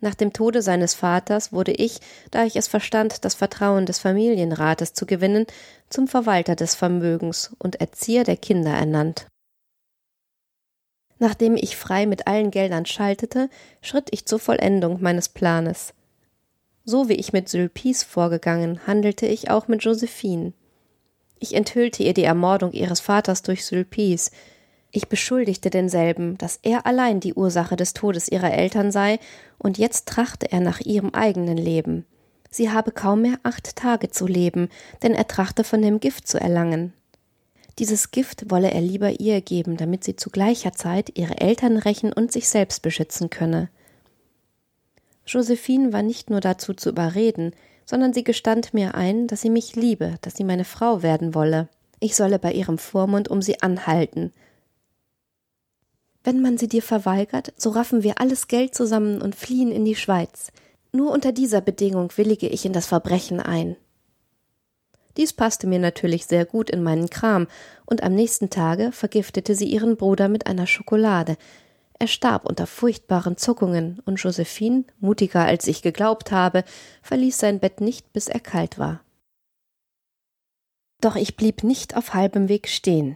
Nach 0.05 0.13
dem 0.13 0.33
Tode 0.33 0.61
seines 0.61 0.93
Vaters 0.93 1.51
wurde 1.51 1.71
ich, 1.71 1.99
da 2.29 2.45
ich 2.45 2.55
es 2.57 2.67
verstand, 2.67 3.25
das 3.25 3.33
Vertrauen 3.33 3.87
des 3.87 3.97
Familienrates 3.97 4.93
zu 4.93 5.07
gewinnen, 5.07 5.47
zum 5.89 6.07
Verwalter 6.07 6.55
des 6.55 6.75
Vermögens 6.75 7.55
und 7.57 7.81
Erzieher 7.81 8.23
der 8.23 8.37
Kinder 8.37 8.69
ernannt. 8.69 9.25
Nachdem 11.17 11.57
ich 11.57 11.75
frei 11.75 12.05
mit 12.05 12.27
allen 12.27 12.51
Geldern 12.51 12.85
schaltete, 12.85 13.49
schritt 13.81 14.09
ich 14.11 14.27
zur 14.27 14.37
Vollendung 14.37 15.01
meines 15.01 15.27
Planes. 15.27 15.95
So 16.83 17.09
wie 17.09 17.13
ich 17.13 17.33
mit 17.33 17.49
Sulpice 17.49 18.03
vorgegangen, 18.03 18.85
handelte 18.85 19.25
ich 19.25 19.49
auch 19.49 19.67
mit 19.67 19.83
Josephine. 19.83 20.53
Ich 21.39 21.55
enthüllte 21.55 22.03
ihr 22.03 22.13
die 22.13 22.25
Ermordung 22.25 22.73
ihres 22.73 22.99
Vaters 22.99 23.41
durch 23.41 23.65
Sulpice, 23.65 24.29
ich 24.95 25.09
beschuldigte 25.09 25.69
denselben, 25.69 26.37
dass 26.37 26.59
er 26.63 26.85
allein 26.85 27.19
die 27.19 27.33
Ursache 27.33 27.75
des 27.75 27.93
Todes 27.93 28.29
ihrer 28.29 28.53
Eltern 28.53 28.91
sei, 28.91 29.19
und 29.57 29.77
jetzt 29.77 30.07
trachte 30.07 30.51
er 30.51 30.61
nach 30.61 30.79
ihrem 30.79 31.13
eigenen 31.13 31.57
Leben. 31.57 32.05
Sie 32.49 32.71
habe 32.71 32.91
kaum 32.91 33.23
mehr 33.23 33.37
acht 33.43 33.75
Tage 33.75 34.09
zu 34.09 34.25
leben, 34.25 34.69
denn 35.03 35.13
er 35.13 35.27
trachte 35.27 35.65
von 35.65 35.81
dem 35.81 35.99
Gift 35.99 36.27
zu 36.27 36.39
erlangen. 36.39 36.93
Dieses 37.77 38.11
Gift 38.11 38.49
wolle 38.49 38.71
er 38.71 38.79
lieber 38.79 39.19
ihr 39.19 39.41
geben, 39.41 39.75
damit 39.75 40.05
sie 40.05 40.15
zu 40.15 40.29
gleicher 40.29 40.71
Zeit 40.71 41.11
ihre 41.17 41.41
Eltern 41.41 41.75
rächen 41.75 42.13
und 42.13 42.31
sich 42.31 42.47
selbst 42.47 42.81
beschützen 42.81 43.29
könne. 43.29 43.69
Josephine 45.27 45.91
war 45.91 46.03
nicht 46.03 46.29
nur 46.29 46.39
dazu 46.39 46.73
zu 46.73 46.89
überreden, 46.89 47.51
sondern 47.85 48.13
sie 48.13 48.23
gestand 48.23 48.73
mir 48.73 48.95
ein, 48.95 49.27
dass 49.27 49.41
sie 49.41 49.49
mich 49.49 49.75
liebe, 49.75 50.15
dass 50.21 50.35
sie 50.35 50.45
meine 50.45 50.63
Frau 50.63 51.03
werden 51.03 51.35
wolle. 51.35 51.67
Ich 51.99 52.15
solle 52.15 52.39
bei 52.39 52.53
ihrem 52.53 52.77
Vormund 52.77 53.27
um 53.27 53.41
sie 53.41 53.61
anhalten, 53.61 54.31
wenn 56.25 56.41
man 56.41 56.57
sie 56.57 56.67
dir 56.67 56.81
verweigert, 56.81 57.53
so 57.55 57.69
raffen 57.69 58.03
wir 58.03 58.19
alles 58.19 58.47
Geld 58.47 58.73
zusammen 58.73 59.21
und 59.21 59.35
fliehen 59.35 59.71
in 59.71 59.85
die 59.85 59.95
Schweiz. 59.95 60.51
Nur 60.91 61.11
unter 61.11 61.31
dieser 61.31 61.61
Bedingung 61.61 62.11
willige 62.17 62.47
ich 62.47 62.65
in 62.65 62.73
das 62.73 62.87
Verbrechen 62.87 63.39
ein. 63.39 63.75
Dies 65.17 65.33
passte 65.33 65.67
mir 65.67 65.79
natürlich 65.79 66.25
sehr 66.25 66.45
gut 66.45 66.69
in 66.69 66.83
meinen 66.83 67.09
Kram, 67.09 67.47
und 67.85 68.03
am 68.03 68.15
nächsten 68.15 68.49
Tage 68.49 68.91
vergiftete 68.91 69.55
sie 69.55 69.65
ihren 69.65 69.97
Bruder 69.97 70.27
mit 70.27 70.47
einer 70.47 70.67
Schokolade. 70.67 71.37
Er 71.99 72.07
starb 72.07 72.45
unter 72.45 72.67
furchtbaren 72.67 73.37
Zuckungen, 73.37 74.01
und 74.05 74.17
Josephine, 74.17 74.83
mutiger 74.99 75.45
als 75.45 75.67
ich 75.67 75.81
geglaubt 75.81 76.31
habe, 76.31 76.63
verließ 77.03 77.37
sein 77.37 77.59
Bett 77.59 77.81
nicht, 77.81 78.11
bis 78.11 78.27
er 78.27 78.41
kalt 78.41 78.79
war. 78.79 79.01
Doch 81.01 81.15
ich 81.15 81.37
blieb 81.37 81.63
nicht 81.63 81.95
auf 81.95 82.13
halbem 82.13 82.49
Weg 82.49 82.67
stehen. 82.67 83.15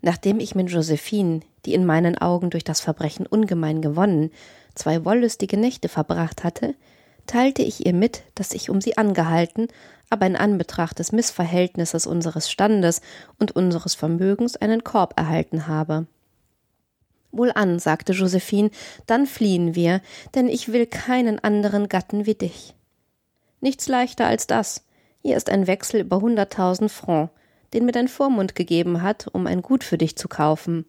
Nachdem 0.00 0.40
ich 0.40 0.54
mit 0.54 0.70
Josephine, 0.70 1.40
die 1.66 1.74
in 1.74 1.84
meinen 1.84 2.16
Augen 2.18 2.50
durch 2.50 2.64
das 2.64 2.80
Verbrechen 2.80 3.26
ungemein 3.26 3.82
gewonnen, 3.82 4.30
zwei 4.74 5.04
wollüstige 5.04 5.56
Nächte 5.56 5.88
verbracht 5.88 6.44
hatte, 6.44 6.74
teilte 7.26 7.62
ich 7.62 7.84
ihr 7.84 7.92
mit, 7.92 8.22
dass 8.34 8.52
ich 8.52 8.70
um 8.70 8.80
sie 8.80 8.96
angehalten, 8.96 9.68
aber 10.08 10.26
in 10.26 10.36
Anbetracht 10.36 10.98
des 10.98 11.12
Missverhältnisses 11.12 12.06
unseres 12.06 12.50
Standes 12.50 13.02
und 13.38 13.54
unseres 13.54 13.94
Vermögens 13.94 14.56
einen 14.56 14.84
Korb 14.84 15.18
erhalten 15.18 15.66
habe. 15.66 16.06
Wohlan, 17.30 17.78
sagte 17.78 18.14
Josephine, 18.14 18.70
dann 19.06 19.26
fliehen 19.26 19.74
wir, 19.74 20.00
denn 20.34 20.48
ich 20.48 20.72
will 20.72 20.86
keinen 20.86 21.38
anderen 21.38 21.88
Gatten 21.88 22.24
wie 22.24 22.34
dich. 22.34 22.74
Nichts 23.60 23.88
leichter 23.88 24.26
als 24.26 24.46
das. 24.46 24.84
Hier 25.20 25.36
ist 25.36 25.50
ein 25.50 25.66
Wechsel 25.66 26.00
über 26.00 26.20
hunderttausend 26.20 26.90
Francs 26.90 27.32
den 27.72 27.84
mir 27.84 27.92
dein 27.92 28.08
Vormund 28.08 28.54
gegeben 28.54 29.02
hat, 29.02 29.28
um 29.32 29.46
ein 29.46 29.62
Gut 29.62 29.84
für 29.84 29.98
dich 29.98 30.16
zu 30.16 30.28
kaufen. 30.28 30.86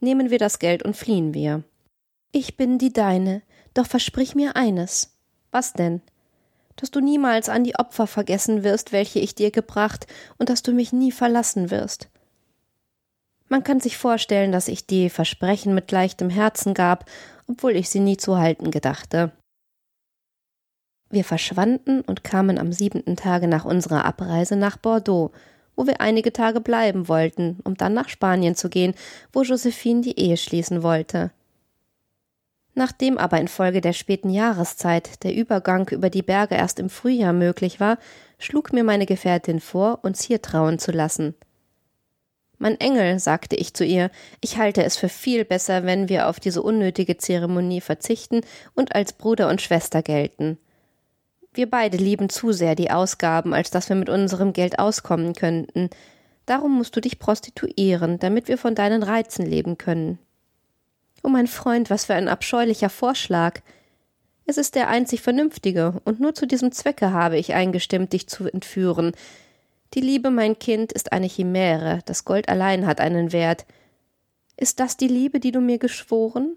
Nehmen 0.00 0.30
wir 0.30 0.38
das 0.38 0.58
Geld 0.58 0.82
und 0.82 0.96
fliehen 0.96 1.34
wir. 1.34 1.64
Ich 2.32 2.56
bin 2.56 2.78
die 2.78 2.92
deine, 2.92 3.42
doch 3.74 3.86
versprich 3.86 4.34
mir 4.34 4.56
eines. 4.56 5.16
Was 5.50 5.72
denn? 5.72 6.02
Dass 6.76 6.90
du 6.90 7.00
niemals 7.00 7.48
an 7.48 7.64
die 7.64 7.76
Opfer 7.76 8.06
vergessen 8.06 8.64
wirst, 8.64 8.92
welche 8.92 9.20
ich 9.20 9.34
dir 9.34 9.50
gebracht, 9.50 10.06
und 10.38 10.48
dass 10.48 10.62
du 10.62 10.72
mich 10.72 10.92
nie 10.92 11.12
verlassen 11.12 11.70
wirst. 11.70 12.08
Man 13.48 13.62
kann 13.62 13.78
sich 13.78 13.96
vorstellen, 13.96 14.52
dass 14.52 14.68
ich 14.68 14.86
die 14.86 15.10
Versprechen 15.10 15.74
mit 15.74 15.92
leichtem 15.92 16.30
Herzen 16.30 16.74
gab, 16.74 17.08
obwohl 17.46 17.76
ich 17.76 17.88
sie 17.88 18.00
nie 18.00 18.16
zu 18.16 18.38
halten 18.38 18.70
gedachte. 18.70 19.32
Wir 21.10 21.24
verschwanden 21.24 22.00
und 22.00 22.24
kamen 22.24 22.58
am 22.58 22.72
siebenten 22.72 23.16
Tage 23.16 23.46
nach 23.46 23.64
unserer 23.64 24.04
Abreise 24.04 24.56
nach 24.56 24.76
Bordeaux, 24.76 25.30
wo 25.76 25.86
wir 25.86 26.00
einige 26.00 26.32
Tage 26.32 26.60
bleiben 26.60 27.08
wollten, 27.08 27.58
um 27.64 27.76
dann 27.76 27.94
nach 27.94 28.08
Spanien 28.08 28.54
zu 28.54 28.68
gehen, 28.68 28.94
wo 29.32 29.42
Josephine 29.42 30.02
die 30.02 30.18
Ehe 30.18 30.36
schließen 30.36 30.82
wollte. 30.82 31.30
Nachdem 32.74 33.18
aber 33.18 33.40
infolge 33.40 33.80
der 33.80 33.92
späten 33.92 34.30
Jahreszeit 34.30 35.22
der 35.22 35.34
Übergang 35.34 35.88
über 35.90 36.10
die 36.10 36.22
Berge 36.22 36.56
erst 36.56 36.80
im 36.80 36.90
Frühjahr 36.90 37.32
möglich 37.32 37.78
war, 37.78 37.98
schlug 38.38 38.72
mir 38.72 38.82
meine 38.82 39.06
Gefährtin 39.06 39.60
vor, 39.60 40.00
uns 40.02 40.22
hier 40.22 40.42
trauen 40.42 40.78
zu 40.78 40.90
lassen. 40.90 41.34
Mein 42.58 42.80
Engel, 42.80 43.18
sagte 43.18 43.56
ich 43.56 43.74
zu 43.74 43.84
ihr, 43.84 44.10
ich 44.40 44.58
halte 44.58 44.84
es 44.84 44.96
für 44.96 45.08
viel 45.08 45.44
besser, 45.44 45.84
wenn 45.84 46.08
wir 46.08 46.28
auf 46.28 46.40
diese 46.40 46.62
unnötige 46.62 47.16
Zeremonie 47.16 47.80
verzichten 47.80 48.40
und 48.74 48.94
als 48.94 49.12
Bruder 49.12 49.48
und 49.48 49.60
Schwester 49.60 50.02
gelten. 50.02 50.58
Wir 51.54 51.70
beide 51.70 51.96
lieben 51.96 52.28
zu 52.28 52.50
sehr 52.50 52.74
die 52.74 52.90
Ausgaben, 52.90 53.54
als 53.54 53.70
dass 53.70 53.88
wir 53.88 53.94
mit 53.94 54.08
unserem 54.08 54.52
Geld 54.52 54.80
auskommen 54.80 55.34
könnten. 55.34 55.88
Darum 56.46 56.76
musst 56.76 56.96
du 56.96 57.00
dich 57.00 57.20
prostituieren, 57.20 58.18
damit 58.18 58.48
wir 58.48 58.58
von 58.58 58.74
deinen 58.74 59.04
Reizen 59.04 59.46
leben 59.46 59.78
können. 59.78 60.18
Oh 61.22 61.28
mein 61.28 61.46
Freund, 61.46 61.90
was 61.90 62.06
für 62.06 62.14
ein 62.14 62.28
abscheulicher 62.28 62.90
Vorschlag. 62.90 63.60
Es 64.46 64.58
ist 64.58 64.74
der 64.74 64.88
einzig 64.88 65.22
vernünftige, 65.22 66.02
und 66.04 66.18
nur 66.18 66.34
zu 66.34 66.46
diesem 66.46 66.72
Zwecke 66.72 67.12
habe 67.12 67.38
ich 67.38 67.54
eingestimmt, 67.54 68.12
dich 68.12 68.28
zu 68.28 68.46
entführen. 68.46 69.12
Die 69.94 70.00
Liebe, 70.00 70.30
mein 70.30 70.58
Kind, 70.58 70.92
ist 70.92 71.12
eine 71.12 71.28
Chimäre, 71.28 72.00
das 72.04 72.24
Gold 72.24 72.48
allein 72.48 72.84
hat 72.84 73.00
einen 73.00 73.32
Wert. 73.32 73.64
Ist 74.56 74.80
das 74.80 74.96
die 74.96 75.08
Liebe, 75.08 75.38
die 75.38 75.52
du 75.52 75.60
mir 75.60 75.78
geschworen? 75.78 76.56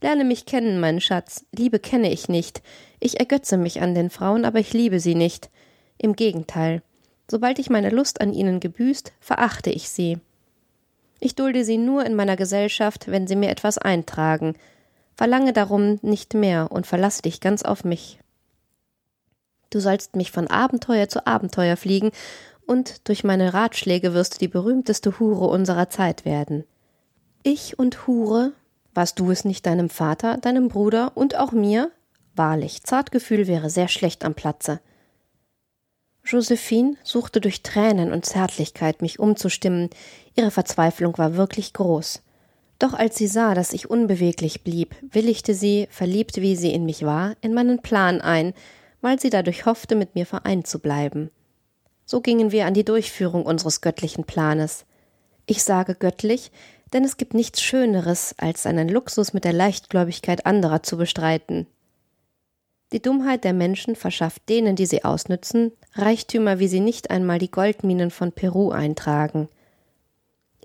Lerne 0.00 0.24
mich 0.24 0.46
kennen, 0.46 0.80
mein 0.80 1.00
Schatz. 1.00 1.44
Liebe 1.52 1.78
kenne 1.78 2.12
ich 2.12 2.28
nicht. 2.28 2.62
Ich 3.00 3.18
ergötze 3.18 3.56
mich 3.56 3.80
an 3.80 3.94
den 3.94 4.10
Frauen, 4.10 4.44
aber 4.44 4.60
ich 4.60 4.72
liebe 4.72 5.00
sie 5.00 5.14
nicht. 5.14 5.50
Im 5.98 6.14
Gegenteil. 6.14 6.82
Sobald 7.30 7.58
ich 7.58 7.68
meine 7.68 7.90
Lust 7.90 8.20
an 8.20 8.32
ihnen 8.32 8.60
gebüßt, 8.60 9.12
verachte 9.20 9.70
ich 9.70 9.90
sie. 9.90 10.18
Ich 11.20 11.34
dulde 11.34 11.64
sie 11.64 11.78
nur 11.78 12.06
in 12.06 12.14
meiner 12.14 12.36
Gesellschaft, 12.36 13.10
wenn 13.10 13.26
sie 13.26 13.36
mir 13.36 13.50
etwas 13.50 13.76
eintragen. 13.76 14.54
Verlange 15.16 15.52
darum 15.52 15.98
nicht 16.02 16.34
mehr 16.34 16.70
und 16.70 16.86
verlasse 16.86 17.22
dich 17.22 17.40
ganz 17.40 17.64
auf 17.64 17.84
mich. 17.84 18.20
Du 19.70 19.80
sollst 19.80 20.16
mich 20.16 20.30
von 20.30 20.46
Abenteuer 20.46 21.08
zu 21.08 21.26
Abenteuer 21.26 21.76
fliegen, 21.76 22.12
und 22.66 23.08
durch 23.08 23.24
meine 23.24 23.54
Ratschläge 23.54 24.12
wirst 24.12 24.34
du 24.34 24.38
die 24.40 24.48
berühmteste 24.48 25.18
Hure 25.18 25.46
unserer 25.46 25.88
Zeit 25.88 26.26
werden. 26.26 26.64
Ich 27.42 27.78
und 27.78 28.06
Hure 28.06 28.52
warst 28.98 29.20
du 29.20 29.30
es 29.30 29.44
nicht 29.44 29.64
deinem 29.64 29.90
Vater, 29.90 30.38
deinem 30.38 30.66
Bruder 30.66 31.12
und 31.14 31.36
auch 31.36 31.52
mir? 31.52 31.92
Wahrlich, 32.34 32.82
Zartgefühl 32.82 33.46
wäre 33.46 33.70
sehr 33.70 33.86
schlecht 33.86 34.24
am 34.24 34.34
Platze. 34.34 34.80
Josephine 36.24 36.96
suchte 37.04 37.40
durch 37.40 37.62
Tränen 37.62 38.10
und 38.10 38.26
Zärtlichkeit 38.26 39.00
mich 39.00 39.20
umzustimmen, 39.20 39.88
ihre 40.34 40.50
Verzweiflung 40.50 41.16
war 41.16 41.36
wirklich 41.36 41.74
groß. 41.74 42.24
Doch 42.80 42.92
als 42.92 43.16
sie 43.16 43.28
sah, 43.28 43.54
dass 43.54 43.72
ich 43.72 43.88
unbeweglich 43.88 44.64
blieb, 44.64 44.96
willigte 45.00 45.54
sie, 45.54 45.86
verliebt 45.92 46.38
wie 46.38 46.56
sie 46.56 46.72
in 46.72 46.84
mich 46.84 47.04
war, 47.04 47.36
in 47.40 47.54
meinen 47.54 47.80
Plan 47.80 48.20
ein, 48.20 48.52
weil 49.00 49.20
sie 49.20 49.30
dadurch 49.30 49.64
hoffte, 49.64 49.94
mit 49.94 50.16
mir 50.16 50.26
vereint 50.26 50.66
zu 50.66 50.80
bleiben. 50.80 51.30
So 52.04 52.20
gingen 52.20 52.50
wir 52.50 52.66
an 52.66 52.74
die 52.74 52.84
Durchführung 52.84 53.46
unseres 53.46 53.80
göttlichen 53.80 54.24
Planes. 54.24 54.86
Ich 55.46 55.62
sage 55.62 55.94
göttlich, 55.94 56.50
denn 56.92 57.04
es 57.04 57.16
gibt 57.16 57.34
nichts 57.34 57.60
Schöneres, 57.62 58.34
als 58.38 58.62
seinen 58.62 58.88
Luxus 58.88 59.32
mit 59.32 59.44
der 59.44 59.52
Leichtgläubigkeit 59.52 60.46
anderer 60.46 60.82
zu 60.82 60.96
bestreiten. 60.96 61.66
Die 62.92 63.02
Dummheit 63.02 63.44
der 63.44 63.52
Menschen 63.52 63.96
verschafft 63.96 64.48
denen, 64.48 64.74
die 64.74 64.86
sie 64.86 65.04
ausnützen, 65.04 65.72
Reichtümer, 65.94 66.58
wie 66.58 66.68
sie 66.68 66.80
nicht 66.80 67.10
einmal 67.10 67.38
die 67.38 67.50
Goldminen 67.50 68.10
von 68.10 68.32
Peru 68.32 68.70
eintragen. 68.70 69.48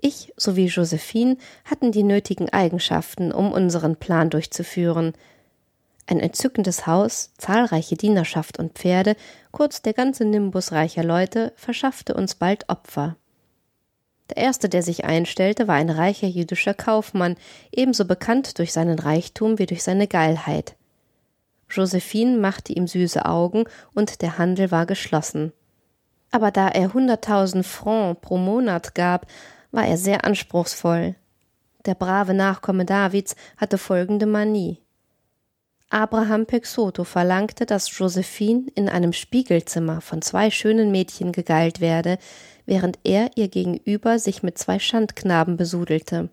Ich 0.00 0.32
sowie 0.36 0.66
Josephine 0.66 1.36
hatten 1.64 1.92
die 1.92 2.02
nötigen 2.02 2.48
Eigenschaften, 2.50 3.32
um 3.32 3.52
unseren 3.52 3.96
Plan 3.96 4.30
durchzuführen. 4.30 5.12
Ein 6.06 6.20
entzückendes 6.20 6.86
Haus, 6.86 7.32
zahlreiche 7.38 7.96
Dienerschaft 7.96 8.58
und 8.58 8.74
Pferde, 8.74 9.16
kurz 9.50 9.82
der 9.82 9.94
ganze 9.94 10.24
Nimbus 10.24 10.72
reicher 10.72 11.04
Leute, 11.04 11.52
verschaffte 11.56 12.14
uns 12.14 12.34
bald 12.34 12.68
Opfer. 12.68 13.16
Der 14.30 14.38
erste, 14.38 14.68
der 14.68 14.82
sich 14.82 15.04
einstellte, 15.04 15.68
war 15.68 15.74
ein 15.74 15.90
reicher 15.90 16.26
jüdischer 16.26 16.74
Kaufmann, 16.74 17.36
ebenso 17.72 18.04
bekannt 18.04 18.58
durch 18.58 18.72
seinen 18.72 18.98
Reichtum 18.98 19.58
wie 19.58 19.66
durch 19.66 19.82
seine 19.82 20.06
Geilheit. 20.06 20.76
Josephine 21.68 22.38
machte 22.38 22.72
ihm 22.72 22.86
süße 22.86 23.24
Augen 23.24 23.64
und 23.94 24.22
der 24.22 24.38
Handel 24.38 24.70
war 24.70 24.86
geschlossen. 24.86 25.52
Aber 26.30 26.50
da 26.50 26.68
er 26.68 26.94
hunderttausend 26.94 27.66
Francs 27.66 28.20
pro 28.22 28.38
Monat 28.38 28.94
gab, 28.94 29.26
war 29.70 29.86
er 29.86 29.96
sehr 29.96 30.24
anspruchsvoll. 30.24 31.16
Der 31.84 31.94
brave 31.94 32.32
Nachkomme 32.32 32.84
Davids 32.84 33.36
hatte 33.56 33.76
folgende 33.76 34.26
Manie. 34.26 34.83
Abraham 35.90 36.46
Pexoto 36.46 37.04
verlangte, 37.04 37.66
dass 37.66 37.96
Josephine 37.96 38.66
in 38.74 38.88
einem 38.88 39.12
Spiegelzimmer 39.12 40.00
von 40.00 40.22
zwei 40.22 40.50
schönen 40.50 40.90
Mädchen 40.90 41.32
gegeilt 41.32 41.80
werde, 41.80 42.18
während 42.66 42.98
er 43.04 43.30
ihr 43.36 43.48
gegenüber 43.48 44.18
sich 44.18 44.42
mit 44.42 44.58
zwei 44.58 44.78
Schandknaben 44.78 45.56
besudelte. 45.56 46.30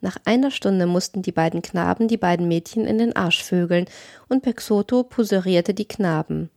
Nach 0.00 0.18
einer 0.24 0.50
Stunde 0.50 0.86
mussten 0.86 1.22
die 1.22 1.32
beiden 1.32 1.62
Knaben 1.62 2.06
die 2.06 2.18
beiden 2.18 2.48
Mädchen 2.48 2.86
in 2.86 2.98
den 2.98 3.16
Arsch 3.16 3.42
vögeln, 3.42 3.86
und 4.28 4.42
Pexoto 4.42 5.04
puserierte 5.04 5.72
die 5.72 5.88
Knaben. 5.88 6.50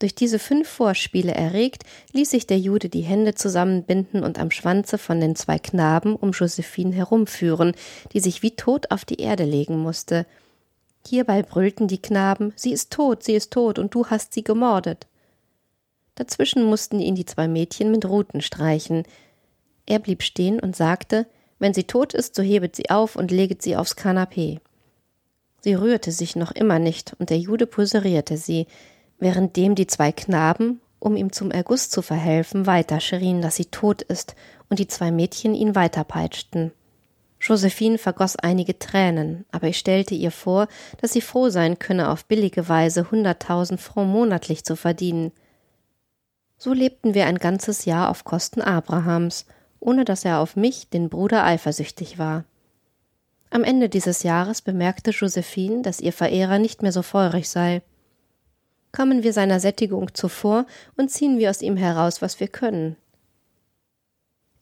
Durch 0.00 0.14
diese 0.14 0.38
fünf 0.38 0.68
Vorspiele 0.68 1.32
erregt, 1.32 1.84
ließ 2.12 2.30
sich 2.30 2.46
der 2.46 2.58
Jude 2.58 2.88
die 2.88 3.00
Hände 3.00 3.34
zusammenbinden 3.34 4.22
und 4.22 4.38
am 4.38 4.50
Schwanze 4.50 4.98
von 4.98 5.20
den 5.20 5.36
zwei 5.36 5.58
Knaben 5.58 6.16
um 6.16 6.32
Josephine 6.32 6.94
herumführen, 6.94 7.72
die 8.12 8.20
sich 8.20 8.42
wie 8.42 8.56
tot 8.56 8.90
auf 8.90 9.04
die 9.04 9.20
Erde 9.20 9.44
legen 9.44 9.78
musste. 9.78 10.26
Hierbei 11.06 11.42
brüllten 11.42 11.86
die 11.86 12.00
Knaben 12.00 12.52
Sie 12.56 12.72
ist 12.72 12.90
tot, 12.90 13.22
sie 13.22 13.34
ist 13.34 13.52
tot, 13.52 13.78
und 13.78 13.94
du 13.94 14.06
hast 14.06 14.32
sie 14.32 14.42
gemordet. 14.42 15.06
Dazwischen 16.14 16.64
mussten 16.64 17.00
ihn 17.00 17.14
die 17.14 17.26
zwei 17.26 17.48
Mädchen 17.48 17.90
mit 17.90 18.06
Ruten 18.06 18.40
streichen. 18.40 19.04
Er 19.86 19.98
blieb 19.98 20.22
stehen 20.22 20.60
und 20.60 20.76
sagte, 20.76 21.26
wenn 21.58 21.74
sie 21.74 21.84
tot 21.84 22.14
ist, 22.14 22.34
so 22.34 22.42
hebet 22.42 22.76
sie 22.76 22.90
auf 22.90 23.16
und 23.16 23.30
leget 23.30 23.62
sie 23.62 23.76
aufs 23.76 23.96
Kanapee. 23.96 24.60
Sie 25.60 25.74
rührte 25.74 26.12
sich 26.12 26.36
noch 26.36 26.52
immer 26.52 26.78
nicht, 26.78 27.14
und 27.18 27.30
der 27.30 27.38
Jude 27.38 27.66
poserierte 27.66 28.36
sie, 28.36 28.66
währenddem 29.18 29.74
die 29.74 29.86
zwei 29.86 30.12
Knaben, 30.12 30.80
um 30.98 31.16
ihm 31.16 31.32
zum 31.32 31.50
Erguss 31.50 31.90
zu 31.90 32.02
verhelfen, 32.02 32.66
weiter 32.66 33.00
schrien, 33.00 33.42
dass 33.42 33.56
sie 33.56 33.66
tot 33.66 34.02
ist, 34.02 34.34
und 34.68 34.78
die 34.78 34.88
zwei 34.88 35.10
Mädchen 35.10 35.54
ihn 35.54 35.74
weiterpeitschten. 35.74 36.72
Josephine 37.44 37.98
vergoß 37.98 38.36
einige 38.36 38.78
Tränen, 38.78 39.44
aber 39.52 39.68
ich 39.68 39.76
stellte 39.76 40.14
ihr 40.14 40.30
vor, 40.30 40.66
dass 41.02 41.12
sie 41.12 41.20
froh 41.20 41.50
sein 41.50 41.78
könne, 41.78 42.08
auf 42.08 42.24
billige 42.24 42.70
Weise 42.70 43.10
hunderttausend 43.10 43.82
Francs 43.82 44.10
monatlich 44.10 44.64
zu 44.64 44.76
verdienen. 44.76 45.30
So 46.56 46.72
lebten 46.72 47.12
wir 47.12 47.26
ein 47.26 47.36
ganzes 47.36 47.84
Jahr 47.84 48.08
auf 48.08 48.24
Kosten 48.24 48.62
Abrahams, 48.62 49.44
ohne 49.78 50.06
dass 50.06 50.24
er 50.24 50.40
auf 50.40 50.56
mich, 50.56 50.88
den 50.88 51.10
Bruder, 51.10 51.44
eifersüchtig 51.44 52.18
war. 52.18 52.44
Am 53.50 53.62
Ende 53.62 53.90
dieses 53.90 54.22
Jahres 54.22 54.62
bemerkte 54.62 55.10
Josephine, 55.10 55.82
dass 55.82 56.00
ihr 56.00 56.14
Verehrer 56.14 56.58
nicht 56.58 56.80
mehr 56.80 56.92
so 56.92 57.02
feurig 57.02 57.50
sei. 57.50 57.82
Kommen 58.90 59.22
wir 59.22 59.34
seiner 59.34 59.60
Sättigung 59.60 60.14
zuvor 60.14 60.64
und 60.96 61.10
ziehen 61.10 61.38
wir 61.38 61.50
aus 61.50 61.60
ihm 61.60 61.76
heraus, 61.76 62.22
was 62.22 62.40
wir 62.40 62.48
können. 62.48 62.96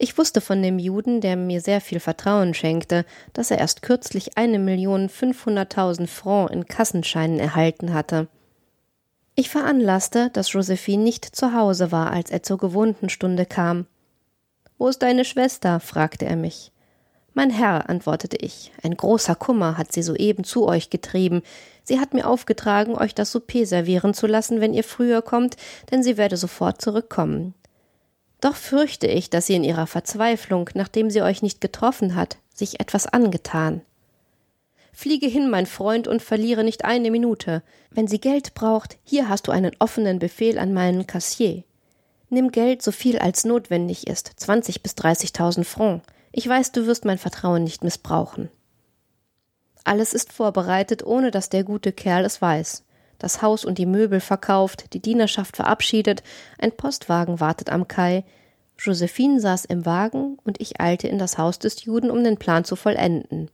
Ich 0.04 0.18
wusste 0.18 0.40
von 0.40 0.60
dem 0.64 0.80
Juden, 0.80 1.20
der 1.20 1.36
mir 1.36 1.60
sehr 1.60 1.80
viel 1.80 2.00
Vertrauen 2.00 2.54
schenkte, 2.54 3.04
dass 3.34 3.52
er 3.52 3.58
erst 3.58 3.82
kürzlich 3.82 4.36
eine 4.36 4.58
Million 4.58 5.08
fünfhunderttausend 5.08 6.10
Francs 6.10 6.52
in 6.52 6.66
Kassenscheinen 6.66 7.38
erhalten 7.38 7.94
hatte. 7.94 8.26
Ich 9.36 9.48
veranlasste, 9.48 10.28
dass 10.30 10.54
Josephine 10.54 11.04
nicht 11.04 11.24
zu 11.24 11.54
Hause 11.54 11.92
war, 11.92 12.10
als 12.10 12.32
er 12.32 12.42
zur 12.42 12.58
gewohnten 12.58 13.10
Stunde 13.10 13.46
kam. 13.46 13.86
Wo 14.76 14.88
ist 14.88 15.02
deine 15.02 15.24
Schwester? 15.24 15.78
fragte 15.78 16.26
er 16.26 16.34
mich. 16.34 16.72
Mein 17.32 17.50
Herr, 17.50 17.88
antwortete 17.88 18.38
ich, 18.38 18.72
ein 18.82 18.96
großer 18.96 19.36
Kummer 19.36 19.78
hat 19.78 19.92
sie 19.92 20.02
soeben 20.02 20.42
zu 20.42 20.66
euch 20.66 20.90
getrieben. 20.90 21.42
Sie 21.84 22.00
hat 22.00 22.12
mir 22.12 22.26
aufgetragen, 22.26 22.96
euch 22.96 23.14
das 23.14 23.30
Souper 23.30 23.66
servieren 23.66 24.14
zu 24.14 24.26
lassen, 24.26 24.60
wenn 24.60 24.74
ihr 24.74 24.82
früher 24.82 25.22
kommt, 25.22 25.56
denn 25.92 26.02
sie 26.02 26.16
werde 26.16 26.36
sofort 26.36 26.82
zurückkommen. 26.82 27.54
Doch 28.42 28.56
fürchte 28.56 29.06
ich, 29.06 29.30
dass 29.30 29.46
sie 29.46 29.54
in 29.54 29.62
ihrer 29.62 29.86
Verzweiflung, 29.86 30.68
nachdem 30.74 31.10
sie 31.10 31.22
euch 31.22 31.42
nicht 31.42 31.60
getroffen 31.60 32.16
hat, 32.16 32.38
sich 32.52 32.80
etwas 32.80 33.06
angetan. 33.06 33.82
Fliege 34.92 35.28
hin, 35.28 35.48
mein 35.48 35.64
Freund, 35.64 36.08
und 36.08 36.20
verliere 36.20 36.64
nicht 36.64 36.84
eine 36.84 37.12
Minute. 37.12 37.62
Wenn 37.90 38.08
sie 38.08 38.20
Geld 38.20 38.52
braucht, 38.54 38.98
hier 39.04 39.28
hast 39.28 39.46
du 39.46 39.52
einen 39.52 39.70
offenen 39.78 40.18
Befehl 40.18 40.58
an 40.58 40.74
meinen 40.74 41.06
Kassier. 41.06 41.62
Nimm 42.30 42.50
Geld 42.50 42.82
so 42.82 42.90
viel 42.90 43.18
als 43.18 43.44
notwendig 43.44 44.08
ist, 44.08 44.32
zwanzig 44.36 44.82
bis 44.82 44.96
dreißigtausend 44.96 45.66
Francs. 45.66 46.04
Ich 46.32 46.48
weiß, 46.48 46.72
du 46.72 46.86
wirst 46.86 47.04
mein 47.04 47.18
Vertrauen 47.18 47.62
nicht 47.62 47.84
missbrauchen. 47.84 48.50
Alles 49.84 50.14
ist 50.14 50.32
vorbereitet, 50.32 51.06
ohne 51.06 51.30
dass 51.30 51.48
der 51.48 51.62
gute 51.62 51.92
Kerl 51.92 52.24
es 52.24 52.42
weiß. 52.42 52.82
Das 53.22 53.40
Haus 53.40 53.64
und 53.64 53.78
die 53.78 53.86
Möbel 53.86 54.18
verkauft, 54.18 54.92
die 54.94 54.98
Dienerschaft 54.98 55.54
verabschiedet, 55.54 56.24
ein 56.58 56.72
Postwagen 56.72 57.38
wartet 57.38 57.70
am 57.70 57.86
Kai. 57.86 58.24
Josephine 58.76 59.38
saß 59.38 59.64
im 59.66 59.86
Wagen 59.86 60.38
und 60.42 60.60
ich 60.60 60.80
eilte 60.80 61.06
in 61.06 61.18
das 61.18 61.38
Haus 61.38 61.60
des 61.60 61.84
Juden, 61.84 62.10
um 62.10 62.24
den 62.24 62.36
Plan 62.36 62.64
zu 62.64 62.74
vollenden. 62.74 63.48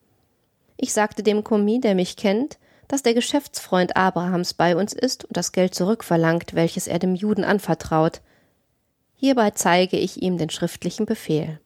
Ich 0.78 0.94
sagte 0.94 1.22
dem 1.22 1.44
Kommis, 1.44 1.82
der 1.82 1.94
mich 1.94 2.16
kennt, 2.16 2.56
dass 2.88 3.02
der 3.02 3.12
Geschäftsfreund 3.12 3.94
Abrahams 3.94 4.54
bei 4.54 4.74
uns 4.74 4.94
ist 4.94 5.26
und 5.26 5.36
das 5.36 5.52
Geld 5.52 5.74
zurückverlangt, 5.74 6.54
welches 6.54 6.86
er 6.86 6.98
dem 6.98 7.14
Juden 7.14 7.44
anvertraut. 7.44 8.22
Hierbei 9.16 9.50
zeige 9.50 9.98
ich 9.98 10.22
ihm 10.22 10.38
den 10.38 10.48
schriftlichen 10.48 11.04
Befehl. 11.04 11.60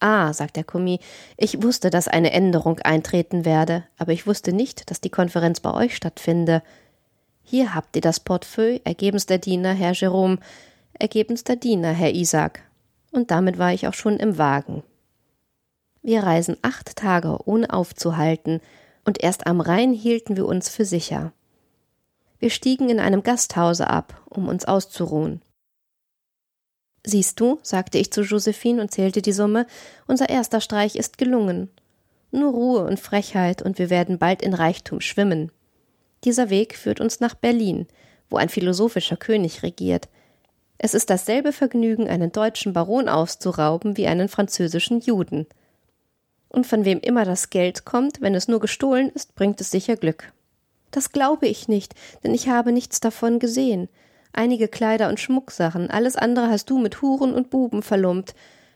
Ah, 0.00 0.34
sagt 0.34 0.56
der 0.56 0.64
Kommis, 0.64 1.00
ich 1.38 1.62
wusste, 1.62 1.88
dass 1.88 2.08
eine 2.08 2.32
Änderung 2.32 2.78
eintreten 2.80 3.46
werde, 3.46 3.84
aber 3.96 4.12
ich 4.12 4.26
wusste 4.26 4.52
nicht, 4.52 4.90
dass 4.90 5.00
die 5.00 5.08
Konferenz 5.08 5.60
bei 5.60 5.72
euch 5.72 5.96
stattfinde. 5.96 6.62
Hier 7.50 7.74
habt 7.74 7.96
ihr 7.96 8.02
das 8.02 8.20
Portefeuille, 8.20 8.82
ergebenster 8.84 9.38
Diener, 9.38 9.72
Herr 9.72 9.94
Jerome, 9.94 10.36
ergebenster 10.92 11.56
Diener, 11.56 11.92
Herr 11.92 12.12
Isaac. 12.12 12.60
Und 13.10 13.30
damit 13.30 13.56
war 13.56 13.72
ich 13.72 13.88
auch 13.88 13.94
schon 13.94 14.18
im 14.18 14.36
Wagen. 14.36 14.82
Wir 16.02 16.24
reisen 16.24 16.58
acht 16.60 16.94
Tage 16.96 17.38
ohne 17.46 17.72
aufzuhalten, 17.72 18.60
und 19.06 19.22
erst 19.22 19.46
am 19.46 19.62
Rhein 19.62 19.94
hielten 19.94 20.36
wir 20.36 20.44
uns 20.44 20.68
für 20.68 20.84
sicher. 20.84 21.32
Wir 22.38 22.50
stiegen 22.50 22.90
in 22.90 23.00
einem 23.00 23.22
Gasthause 23.22 23.88
ab, 23.88 24.20
um 24.28 24.46
uns 24.46 24.66
auszuruhen. 24.66 25.40
Siehst 27.02 27.40
du, 27.40 27.60
sagte 27.62 27.96
ich 27.96 28.12
zu 28.12 28.20
Josephine 28.20 28.82
und 28.82 28.90
zählte 28.90 29.22
die 29.22 29.32
Summe, 29.32 29.66
unser 30.06 30.28
erster 30.28 30.60
Streich 30.60 30.96
ist 30.96 31.16
gelungen. 31.16 31.70
Nur 32.30 32.52
Ruhe 32.52 32.84
und 32.84 33.00
Frechheit, 33.00 33.62
und 33.62 33.78
wir 33.78 33.88
werden 33.88 34.18
bald 34.18 34.42
in 34.42 34.52
Reichtum 34.52 35.00
schwimmen. 35.00 35.50
Dieser 36.24 36.50
Weg 36.50 36.76
führt 36.76 37.00
uns 37.00 37.20
nach 37.20 37.34
Berlin, 37.34 37.86
wo 38.28 38.36
ein 38.36 38.48
philosophischer 38.48 39.16
König 39.16 39.62
regiert. 39.62 40.08
Es 40.78 40.94
ist 40.94 41.10
dasselbe 41.10 41.52
Vergnügen, 41.52 42.08
einen 42.08 42.32
deutschen 42.32 42.72
Baron 42.72 43.08
auszurauben 43.08 43.96
wie 43.96 44.06
einen 44.06 44.28
französischen 44.28 45.00
Juden. 45.00 45.46
Und 46.48 46.66
von 46.66 46.84
wem 46.84 47.00
immer 47.00 47.24
das 47.24 47.50
Geld 47.50 47.84
kommt, 47.84 48.20
wenn 48.20 48.34
es 48.34 48.48
nur 48.48 48.60
gestohlen 48.60 49.10
ist, 49.10 49.34
bringt 49.34 49.60
es 49.60 49.70
sicher 49.70 49.96
Glück. 49.96 50.32
Das 50.90 51.12
glaube 51.12 51.46
ich 51.46 51.68
nicht, 51.68 51.94
denn 52.24 52.32
ich 52.32 52.48
habe 52.48 52.72
nichts 52.72 53.00
davon 53.00 53.38
gesehen. 53.38 53.88
Einige 54.32 54.68
Kleider 54.68 55.08
und 55.08 55.20
Schmucksachen, 55.20 55.90
alles 55.90 56.16
andere 56.16 56.48
hast 56.48 56.70
du 56.70 56.78
mit 56.78 57.02
Huren 57.02 57.34
und 57.34 57.50
Buben 57.50 57.82
verlumpt. 57.82 58.34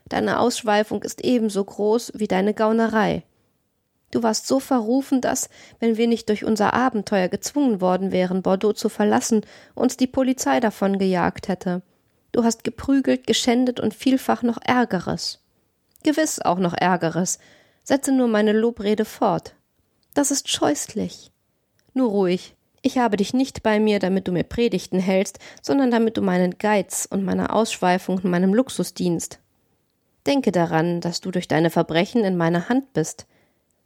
Deine 0.09 0.39
Ausschweifung 0.39 1.01
ist 1.03 1.23
ebenso 1.23 1.63
groß 1.63 2.13
wie 2.15 2.27
deine 2.27 2.53
Gaunerei. 2.53 3.23
Du 4.13 4.21
warst 4.21 4.45
so 4.45 4.59
verrufen, 4.59 5.21
dass, 5.21 5.49
wenn 5.79 5.97
wir 5.97 6.05
nicht 6.07 6.29
durch 6.29 6.45
unser 6.45 6.75
Abenteuer 6.75 7.29
gezwungen 7.29 7.81
worden 7.81 8.11
wären, 8.11 8.43
Bordeaux 8.43 8.73
zu 8.73 8.87
verlassen, 8.87 9.41
uns 9.73 9.97
die 9.97 10.05
Polizei 10.05 10.59
davon 10.59 10.99
gejagt 10.99 11.47
hätte. 11.47 11.81
Du 12.31 12.43
hast 12.43 12.63
geprügelt, 12.63 13.25
geschändet 13.25 13.79
und 13.79 13.95
vielfach 13.95 14.43
noch 14.43 14.59
Ärgeres. 14.61 15.41
Gewiss 16.03 16.39
auch 16.39 16.59
noch 16.59 16.75
Ärgeres. 16.75 17.39
Setze 17.83 18.11
nur 18.11 18.27
meine 18.27 18.51
Lobrede 18.51 19.03
fort. 19.03 19.55
Das 20.13 20.29
ist 20.29 20.47
scheußlich. 20.47 21.31
Nur 21.95 22.11
ruhig. 22.11 22.53
Ich 22.83 22.99
habe 22.99 23.17
dich 23.17 23.33
nicht 23.33 23.63
bei 23.63 23.79
mir, 23.79 23.97
damit 23.97 24.27
du 24.27 24.31
mir 24.31 24.43
Predigten 24.43 24.99
hältst, 24.99 25.39
sondern 25.63 25.89
damit 25.89 26.17
du 26.17 26.21
meinen 26.21 26.59
Geiz 26.59 27.07
und 27.09 27.25
meiner 27.25 27.55
Ausschweifung 27.55 28.17
und 28.17 28.25
meinem 28.25 28.53
Luxus 28.53 28.93
dienst. 28.93 29.39
Denke 30.27 30.51
daran, 30.51 31.01
dass 31.01 31.19
du 31.19 31.31
durch 31.31 31.47
deine 31.47 31.71
Verbrechen 31.71 32.23
in 32.23 32.37
meiner 32.37 32.69
Hand 32.69 32.93
bist. 32.93 33.25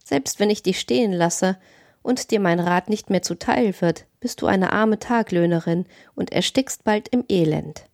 Selbst 0.08 0.40
wenn 0.40 0.48
ich 0.48 0.62
dich 0.62 0.80
stehen 0.80 1.12
lasse 1.12 1.58
und 2.00 2.30
dir 2.30 2.40
mein 2.40 2.60
Rat 2.60 2.88
nicht 2.88 3.10
mehr 3.10 3.20
zuteil 3.20 3.78
wird, 3.82 4.06
bist 4.20 4.40
du 4.40 4.46
eine 4.46 4.72
arme 4.72 4.98
Taglöhnerin 4.98 5.84
und 6.14 6.32
erstickst 6.32 6.82
bald 6.84 7.08
im 7.08 7.26
Elend. 7.28 7.84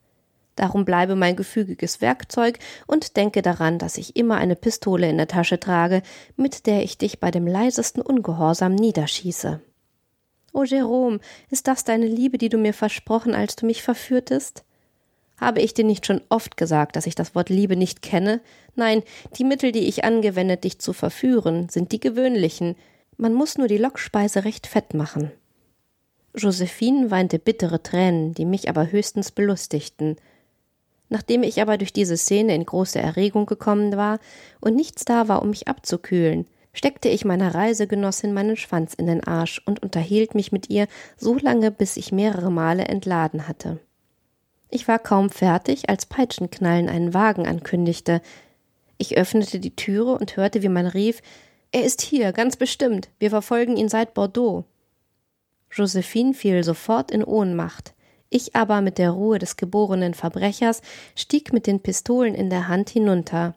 Darum 0.54 0.84
bleibe 0.84 1.16
mein 1.16 1.34
gefügiges 1.34 2.00
Werkzeug 2.00 2.60
und 2.86 3.16
denke 3.16 3.42
daran, 3.42 3.80
dass 3.80 3.98
ich 3.98 4.14
immer 4.14 4.36
eine 4.36 4.54
Pistole 4.54 5.10
in 5.10 5.16
der 5.16 5.26
Tasche 5.26 5.58
trage, 5.58 6.02
mit 6.36 6.66
der 6.66 6.84
ich 6.84 6.98
dich 6.98 7.18
bei 7.18 7.32
dem 7.32 7.48
leisesten 7.48 8.00
Ungehorsam 8.00 8.76
niederschieße. 8.76 9.60
O 10.52 10.62
Jerome, 10.62 11.18
ist 11.50 11.66
das 11.66 11.82
deine 11.82 12.06
Liebe, 12.06 12.38
die 12.38 12.48
du 12.48 12.58
mir 12.58 12.74
versprochen, 12.74 13.34
als 13.34 13.56
du 13.56 13.66
mich 13.66 13.82
verführtest? 13.82 14.62
Habe 15.36 15.60
ich 15.60 15.74
dir 15.74 15.84
nicht 15.84 16.06
schon 16.06 16.20
oft 16.28 16.56
gesagt, 16.56 16.96
dass 16.96 17.06
ich 17.06 17.14
das 17.14 17.34
Wort 17.34 17.48
Liebe 17.48 17.76
nicht 17.76 18.02
kenne? 18.02 18.40
Nein, 18.76 19.02
die 19.36 19.44
Mittel, 19.44 19.72
die 19.72 19.88
ich 19.88 20.04
angewendet, 20.04 20.64
dich 20.64 20.78
zu 20.78 20.92
verführen, 20.92 21.68
sind 21.68 21.92
die 21.92 22.00
gewöhnlichen. 22.00 22.76
Man 23.16 23.34
muss 23.34 23.58
nur 23.58 23.68
die 23.68 23.78
Lockspeise 23.78 24.44
recht 24.44 24.66
fett 24.66 24.94
machen. 24.94 25.32
Josephine 26.36 27.10
weinte 27.10 27.38
bittere 27.38 27.82
Tränen, 27.82 28.34
die 28.34 28.44
mich 28.44 28.68
aber 28.68 28.90
höchstens 28.90 29.30
belustigten. 29.30 30.16
Nachdem 31.08 31.42
ich 31.42 31.60
aber 31.60 31.78
durch 31.78 31.92
diese 31.92 32.16
Szene 32.16 32.54
in 32.54 32.66
große 32.66 32.98
Erregung 32.98 33.46
gekommen 33.46 33.96
war 33.96 34.18
und 34.60 34.74
nichts 34.74 35.04
da 35.04 35.28
war, 35.28 35.42
um 35.42 35.50
mich 35.50 35.68
abzukühlen, 35.68 36.46
steckte 36.72 37.08
ich 37.08 37.24
meiner 37.24 37.54
Reisegenossin 37.54 38.32
meinen 38.32 38.56
Schwanz 38.56 38.94
in 38.94 39.06
den 39.06 39.22
Arsch 39.22 39.62
und 39.64 39.82
unterhielt 39.82 40.34
mich 40.34 40.50
mit 40.50 40.70
ihr 40.70 40.88
so 41.16 41.36
lange, 41.36 41.70
bis 41.70 41.96
ich 41.96 42.10
mehrere 42.10 42.50
Male 42.50 42.86
entladen 42.86 43.46
hatte. 43.46 43.78
Ich 44.74 44.88
war 44.88 44.98
kaum 44.98 45.30
fertig, 45.30 45.88
als 45.88 46.04
Peitschenknallen 46.04 46.88
einen 46.88 47.14
Wagen 47.14 47.46
ankündigte. 47.46 48.20
Ich 48.98 49.16
öffnete 49.16 49.60
die 49.60 49.76
Türe 49.76 50.18
und 50.18 50.36
hörte, 50.36 50.64
wie 50.64 50.68
man 50.68 50.88
rief 50.88 51.22
Er 51.70 51.84
ist 51.84 52.02
hier, 52.02 52.32
ganz 52.32 52.56
bestimmt. 52.56 53.08
Wir 53.20 53.30
verfolgen 53.30 53.76
ihn 53.76 53.88
seit 53.88 54.14
Bordeaux. 54.14 54.64
Josephine 55.70 56.34
fiel 56.34 56.64
sofort 56.64 57.12
in 57.12 57.22
Ohnmacht. 57.22 57.94
Ich 58.30 58.56
aber 58.56 58.80
mit 58.80 58.98
der 58.98 59.12
Ruhe 59.12 59.38
des 59.38 59.56
geborenen 59.56 60.12
Verbrechers 60.12 60.82
stieg 61.14 61.52
mit 61.52 61.68
den 61.68 61.78
Pistolen 61.78 62.34
in 62.34 62.50
der 62.50 62.66
Hand 62.66 62.90
hinunter. 62.90 63.54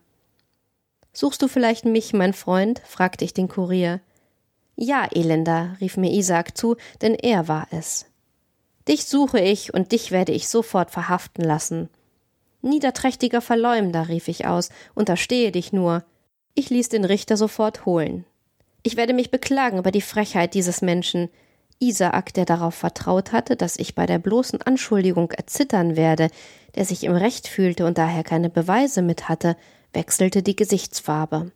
Suchst 1.14 1.42
du 1.42 1.48
vielleicht 1.48 1.86
mich, 1.86 2.14
mein 2.14 2.34
Freund? 2.34 2.84
fragte 2.86 3.26
ich 3.26 3.34
den 3.34 3.48
Kurier. 3.48 4.02
Ja, 4.76 5.08
Elender, 5.12 5.78
rief 5.82 5.98
mir 5.98 6.12
Isaac 6.12 6.56
zu, 6.56 6.76
denn 7.02 7.16
er 7.16 7.48
war 7.48 7.66
es. 7.72 8.06
Dich 8.88 9.06
suche 9.06 9.40
ich 9.40 9.74
und 9.74 9.92
dich 9.92 10.12
werde 10.12 10.32
ich 10.32 10.48
sofort 10.48 10.92
verhaften 10.92 11.44
lassen. 11.44 11.90
Niederträchtiger 12.62 13.42
Verleumder, 13.42 14.08
rief 14.08 14.28
ich 14.28 14.46
aus, 14.46 14.70
unterstehe 14.96 15.52
dich 15.52 15.74
nur. 15.74 16.04
Ich 16.54 16.70
ließ 16.70 16.90
den 16.90 17.06
Richter 17.06 17.38
sofort 17.38 17.86
holen. 17.86 18.26
Ich 18.84 18.96
werde 18.96 19.14
mich 19.14 19.32
beklagen 19.32 19.78
über 19.78 19.92
die 19.92 20.02
Frechheit 20.02 20.54
dieses 20.54 20.82
Menschen. 20.82 21.30
Isaak, 21.80 22.34
der 22.34 22.46
darauf 22.46 22.74
vertraut 22.74 23.32
hatte, 23.32 23.56
dass 23.56 23.78
ich 23.78 23.94
bei 23.94 24.06
der 24.06 24.18
bloßen 24.18 24.62
Anschuldigung 24.62 25.32
erzittern 25.32 25.96
werde, 25.96 26.30
der 26.76 26.86
sich 26.86 27.04
im 27.04 27.14
Recht 27.14 27.48
fühlte 27.48 27.86
und 27.86 27.98
daher 27.98 28.24
keine 28.24 28.50
Beweise 28.50 29.02
mit 29.02 29.30
hatte, 29.30 29.56
wechselte 29.94 30.42
die 30.42 30.56
Gesichtsfarbe. 30.56 31.52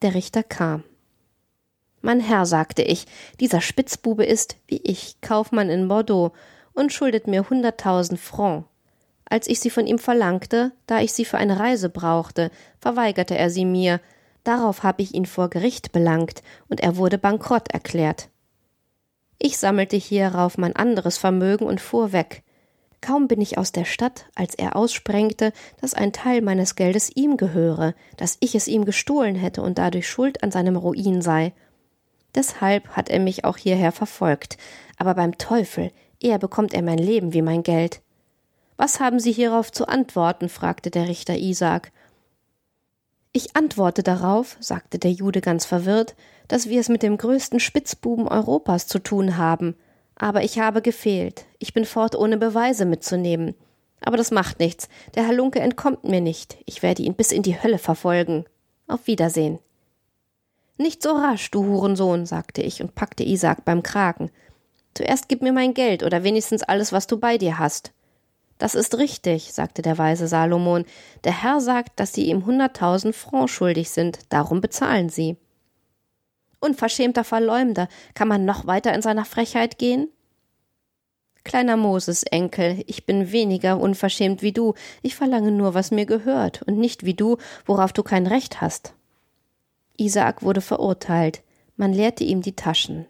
Der 0.00 0.14
Richter 0.14 0.42
kam. 0.42 0.84
Mein 2.00 2.20
Herr, 2.20 2.46
sagte 2.46 2.82
ich, 2.82 3.06
dieser 3.38 3.60
Spitzbube 3.60 4.24
ist, 4.24 4.56
wie 4.66 4.78
ich, 4.78 5.20
Kaufmann 5.20 5.70
in 5.70 5.88
Bordeaux 5.88 6.32
und 6.74 6.92
schuldet 6.92 7.26
mir 7.26 7.48
hunderttausend 7.48 8.20
Francs. 8.20 8.66
Als 9.24 9.46
ich 9.46 9.60
sie 9.60 9.70
von 9.70 9.86
ihm 9.86 9.98
verlangte, 9.98 10.72
da 10.86 11.00
ich 11.00 11.12
sie 11.12 11.24
für 11.24 11.38
eine 11.38 11.58
Reise 11.58 11.88
brauchte, 11.88 12.50
verweigerte 12.80 13.36
er 13.36 13.50
sie 13.50 13.64
mir. 13.64 14.00
Darauf 14.44 14.82
habe 14.82 15.02
ich 15.02 15.14
ihn 15.14 15.26
vor 15.26 15.48
Gericht 15.48 15.92
belangt, 15.92 16.42
und 16.68 16.80
er 16.80 16.96
wurde 16.96 17.16
bankrott 17.16 17.72
erklärt. 17.72 18.28
Ich 19.38 19.58
sammelte 19.58 19.96
hierauf 19.96 20.58
mein 20.58 20.76
anderes 20.76 21.18
Vermögen 21.18 21.66
und 21.66 21.80
fuhr 21.80 22.12
weg. 22.12 22.42
Kaum 23.00 23.26
bin 23.26 23.40
ich 23.40 23.58
aus 23.58 23.72
der 23.72 23.84
Stadt, 23.84 24.26
als 24.36 24.54
er 24.54 24.76
aussprengte, 24.76 25.52
dass 25.80 25.94
ein 25.94 26.12
Teil 26.12 26.40
meines 26.40 26.76
Geldes 26.76 27.10
ihm 27.14 27.36
gehöre, 27.36 27.94
dass 28.16 28.36
ich 28.38 28.54
es 28.54 28.68
ihm 28.68 28.84
gestohlen 28.84 29.34
hätte 29.34 29.62
und 29.62 29.78
dadurch 29.78 30.08
schuld 30.08 30.44
an 30.44 30.52
seinem 30.52 30.76
Ruin 30.76 31.22
sei. 31.22 31.52
Deshalb 32.34 32.88
hat 32.90 33.08
er 33.08 33.18
mich 33.18 33.44
auch 33.44 33.56
hierher 33.56 33.90
verfolgt. 33.90 34.56
Aber 34.96 35.14
beim 35.14 35.36
Teufel, 35.36 35.90
eher 36.24 36.38
bekommt 36.38 36.74
er 36.74 36.82
mein 36.82 36.98
Leben 36.98 37.32
wie 37.32 37.42
mein 37.42 37.62
Geld. 37.62 38.00
Was 38.76 39.00
haben 39.00 39.20
Sie 39.20 39.32
hierauf 39.32 39.70
zu 39.70 39.86
antworten? 39.86 40.48
fragte 40.48 40.90
der 40.90 41.08
Richter 41.08 41.36
Isaac. 41.36 41.92
Ich 43.32 43.56
antworte 43.56 44.02
darauf, 44.02 44.56
sagte 44.60 44.98
der 44.98 45.12
Jude 45.12 45.40
ganz 45.40 45.64
verwirrt, 45.64 46.14
dass 46.48 46.68
wir 46.68 46.80
es 46.80 46.88
mit 46.88 47.02
dem 47.02 47.16
größten 47.16 47.60
Spitzbuben 47.60 48.28
Europas 48.28 48.86
zu 48.86 48.98
tun 48.98 49.36
haben. 49.36 49.74
Aber 50.16 50.44
ich 50.44 50.58
habe 50.58 50.82
gefehlt. 50.82 51.46
Ich 51.58 51.72
bin 51.72 51.84
fort, 51.84 52.14
ohne 52.14 52.36
Beweise 52.36 52.84
mitzunehmen. 52.84 53.54
Aber 54.00 54.16
das 54.16 54.30
macht 54.30 54.58
nichts. 54.58 54.88
Der 55.14 55.26
Halunke 55.26 55.60
entkommt 55.60 56.04
mir 56.04 56.20
nicht. 56.20 56.58
Ich 56.66 56.82
werde 56.82 57.02
ihn 57.02 57.14
bis 57.14 57.32
in 57.32 57.42
die 57.42 57.62
Hölle 57.62 57.78
verfolgen. 57.78 58.44
Auf 58.86 59.06
Wiedersehen. 59.06 59.58
Nicht 60.76 61.02
so 61.02 61.12
rasch, 61.12 61.50
du 61.50 61.64
Hurensohn, 61.64 62.26
sagte 62.26 62.62
ich 62.62 62.82
und 62.82 62.94
packte 62.94 63.22
Isaac 63.24 63.64
beim 63.64 63.82
Kragen. 63.82 64.30
Zuerst 64.94 65.28
gib 65.28 65.42
mir 65.42 65.52
mein 65.52 65.74
Geld 65.74 66.02
oder 66.02 66.22
wenigstens 66.22 66.62
alles, 66.62 66.92
was 66.92 67.06
du 67.06 67.18
bei 67.18 67.38
dir 67.38 67.58
hast. 67.58 67.92
Das 68.58 68.74
ist 68.74 68.98
richtig, 68.98 69.52
sagte 69.52 69.82
der 69.82 69.98
weise 69.98 70.28
Salomon. 70.28 70.84
Der 71.24 71.42
Herr 71.42 71.60
sagt, 71.60 71.98
dass 71.98 72.12
Sie 72.12 72.26
ihm 72.26 72.46
hunderttausend 72.46 73.16
Francs 73.16 73.50
schuldig 73.50 73.90
sind, 73.90 74.20
darum 74.28 74.60
bezahlen 74.60 75.08
Sie. 75.08 75.36
Unverschämter 76.60 77.24
Verleumder, 77.24 77.88
kann 78.14 78.28
man 78.28 78.44
noch 78.44 78.66
weiter 78.66 78.94
in 78.94 79.02
seiner 79.02 79.24
Frechheit 79.24 79.78
gehen? 79.78 80.08
Kleiner 81.44 81.76
Moses, 81.76 82.22
Enkel, 82.22 82.84
ich 82.86 83.04
bin 83.04 83.32
weniger 83.32 83.80
unverschämt 83.80 84.42
wie 84.42 84.52
du, 84.52 84.74
ich 85.02 85.16
verlange 85.16 85.50
nur, 85.50 85.74
was 85.74 85.90
mir 85.90 86.06
gehört, 86.06 86.62
und 86.62 86.78
nicht 86.78 87.04
wie 87.04 87.14
du, 87.14 87.38
worauf 87.66 87.92
du 87.92 88.04
kein 88.04 88.28
Recht 88.28 88.60
hast. 88.60 88.94
Isaak 89.96 90.42
wurde 90.42 90.60
verurteilt, 90.60 91.42
man 91.76 91.92
leerte 91.92 92.22
ihm 92.22 92.42
die 92.42 92.54
Taschen. 92.54 93.06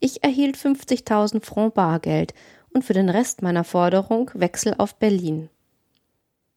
Ich 0.00 0.24
erhielt 0.24 0.56
50.000 0.56 1.44
Francs 1.44 1.74
Bargeld 1.74 2.32
und 2.72 2.84
für 2.84 2.94
den 2.94 3.10
Rest 3.10 3.42
meiner 3.42 3.64
Forderung 3.64 4.30
Wechsel 4.32 4.74
auf 4.78 4.94
Berlin. 4.94 5.50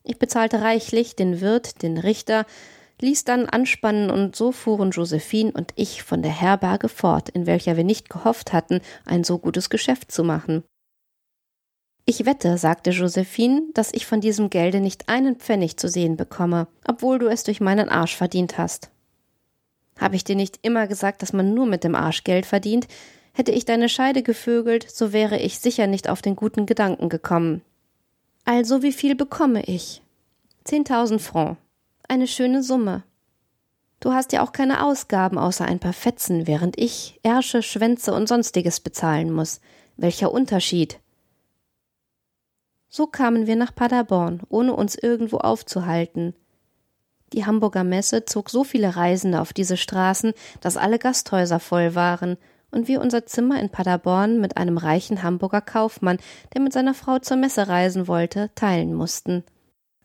Ich 0.04 0.18
bezahlte 0.18 0.62
reichlich 0.62 1.18
den 1.18 1.42
Wirt, 1.42 1.82
den 1.82 1.98
Richter, 1.98 2.46
ließ 3.02 3.26
dann 3.26 3.48
anspannen 3.48 4.10
und 4.10 4.36
so 4.36 4.54
fuhren 4.54 4.92
Josephine 4.92 5.52
und 5.52 5.74
ich 5.76 6.04
von 6.04 6.22
der 6.22 6.32
Herberge 6.32 6.88
fort, 6.88 7.28
in 7.30 7.46
welcher 7.46 7.76
wir 7.76 7.84
nicht 7.84 8.10
gehofft 8.10 8.54
hatten, 8.54 8.80
ein 9.06 9.26
so 9.26 9.40
gutes 9.40 9.70
Geschäft 9.70 10.12
zu 10.12 10.24
machen. 10.24 10.64
Ich 12.06 12.26
wette, 12.26 12.58
sagte 12.58 12.92
Josephine, 12.92 13.64
dass 13.74 13.94
ich 13.94 14.06
von 14.06 14.22
diesem 14.22 14.50
Gelde 14.50 14.80
nicht 14.80 15.10
einen 15.10 15.36
Pfennig 15.36 15.78
zu 15.78 15.90
sehen 15.90 16.16
bekomme, 16.16 16.68
obwohl 16.88 17.20
du 17.20 17.28
es 17.28 17.44
durch 17.44 17.60
meinen 17.60 17.90
Arsch 17.90 18.16
verdient 18.16 18.58
hast. 18.58 18.90
Habe 20.00 20.16
ich 20.16 20.24
dir 20.24 20.36
nicht 20.36 20.60
immer 20.64 20.88
gesagt, 20.88 21.22
dass 21.22 21.34
man 21.34 21.54
nur 21.54 21.66
mit 21.66 21.84
dem 21.84 21.96
Arsch 21.96 22.24
Geld 22.24 22.46
verdient? 22.46 22.88
Hätte 23.34 23.52
ich 23.52 23.66
deine 23.66 23.90
Scheide 23.90 24.22
gevögelt, 24.22 24.90
so 24.90 25.12
wäre 25.12 25.40
ich 25.40 25.60
sicher 25.60 25.88
nicht 25.88 26.08
auf 26.08 26.22
den 26.22 26.36
guten 26.36 26.66
Gedanken 26.66 27.10
gekommen. 27.10 27.62
Also 28.46 28.84
wie 28.84 28.94
viel 28.94 29.16
bekomme 29.16 29.64
ich? 29.64 30.02
Zehntausend 30.64 31.22
Francs. 31.22 31.60
Eine 32.08 32.28
schöne 32.28 32.62
Summe. 32.62 33.04
Du 34.00 34.14
hast 34.14 34.34
ja 34.34 34.44
auch 34.44 34.52
keine 34.52 34.86
Ausgaben 34.86 35.38
außer 35.38 35.66
ein 35.66 35.80
paar 35.80 35.94
Fetzen, 35.94 36.46
während 36.46 36.78
ich 36.78 37.20
Ärsche, 37.24 37.64
Schwänze 37.64 38.14
und 38.14 38.28
sonstiges 38.28 38.82
bezahlen 38.82 39.32
muss. 39.32 39.62
Welcher 39.98 40.32
Unterschied? 40.32 41.00
So 42.90 43.08
kamen 43.08 43.48
wir 43.48 43.56
nach 43.56 43.74
Paderborn, 43.74 44.42
ohne 44.50 44.76
uns 44.76 44.96
irgendwo 44.96 45.38
aufzuhalten. 45.38 46.36
Die 47.32 47.46
Hamburger 47.46 47.84
Messe 47.84 48.26
zog 48.26 48.52
so 48.52 48.64
viele 48.64 48.96
Reisende 48.96 49.42
auf 49.42 49.54
diese 49.54 49.78
Straßen, 49.78 50.34
dass 50.62 50.78
alle 50.78 51.00
Gasthäuser 51.00 51.60
voll 51.60 51.96
waren, 51.96 52.38
und 52.74 52.88
wir 52.88 53.02
unser 53.02 53.26
Zimmer 53.26 53.60
in 53.60 53.70
Paderborn 53.70 54.42
mit 54.42 54.58
einem 54.58 54.78
reichen 54.78 55.24
Hamburger 55.24 55.62
Kaufmann, 55.62 56.18
der 56.54 56.62
mit 56.62 56.74
seiner 56.74 56.94
Frau 56.94 57.20
zur 57.20 57.38
Messe 57.38 57.68
reisen 57.68 58.08
wollte, 58.08 58.50
teilen 58.56 58.94
mussten. 58.94 59.44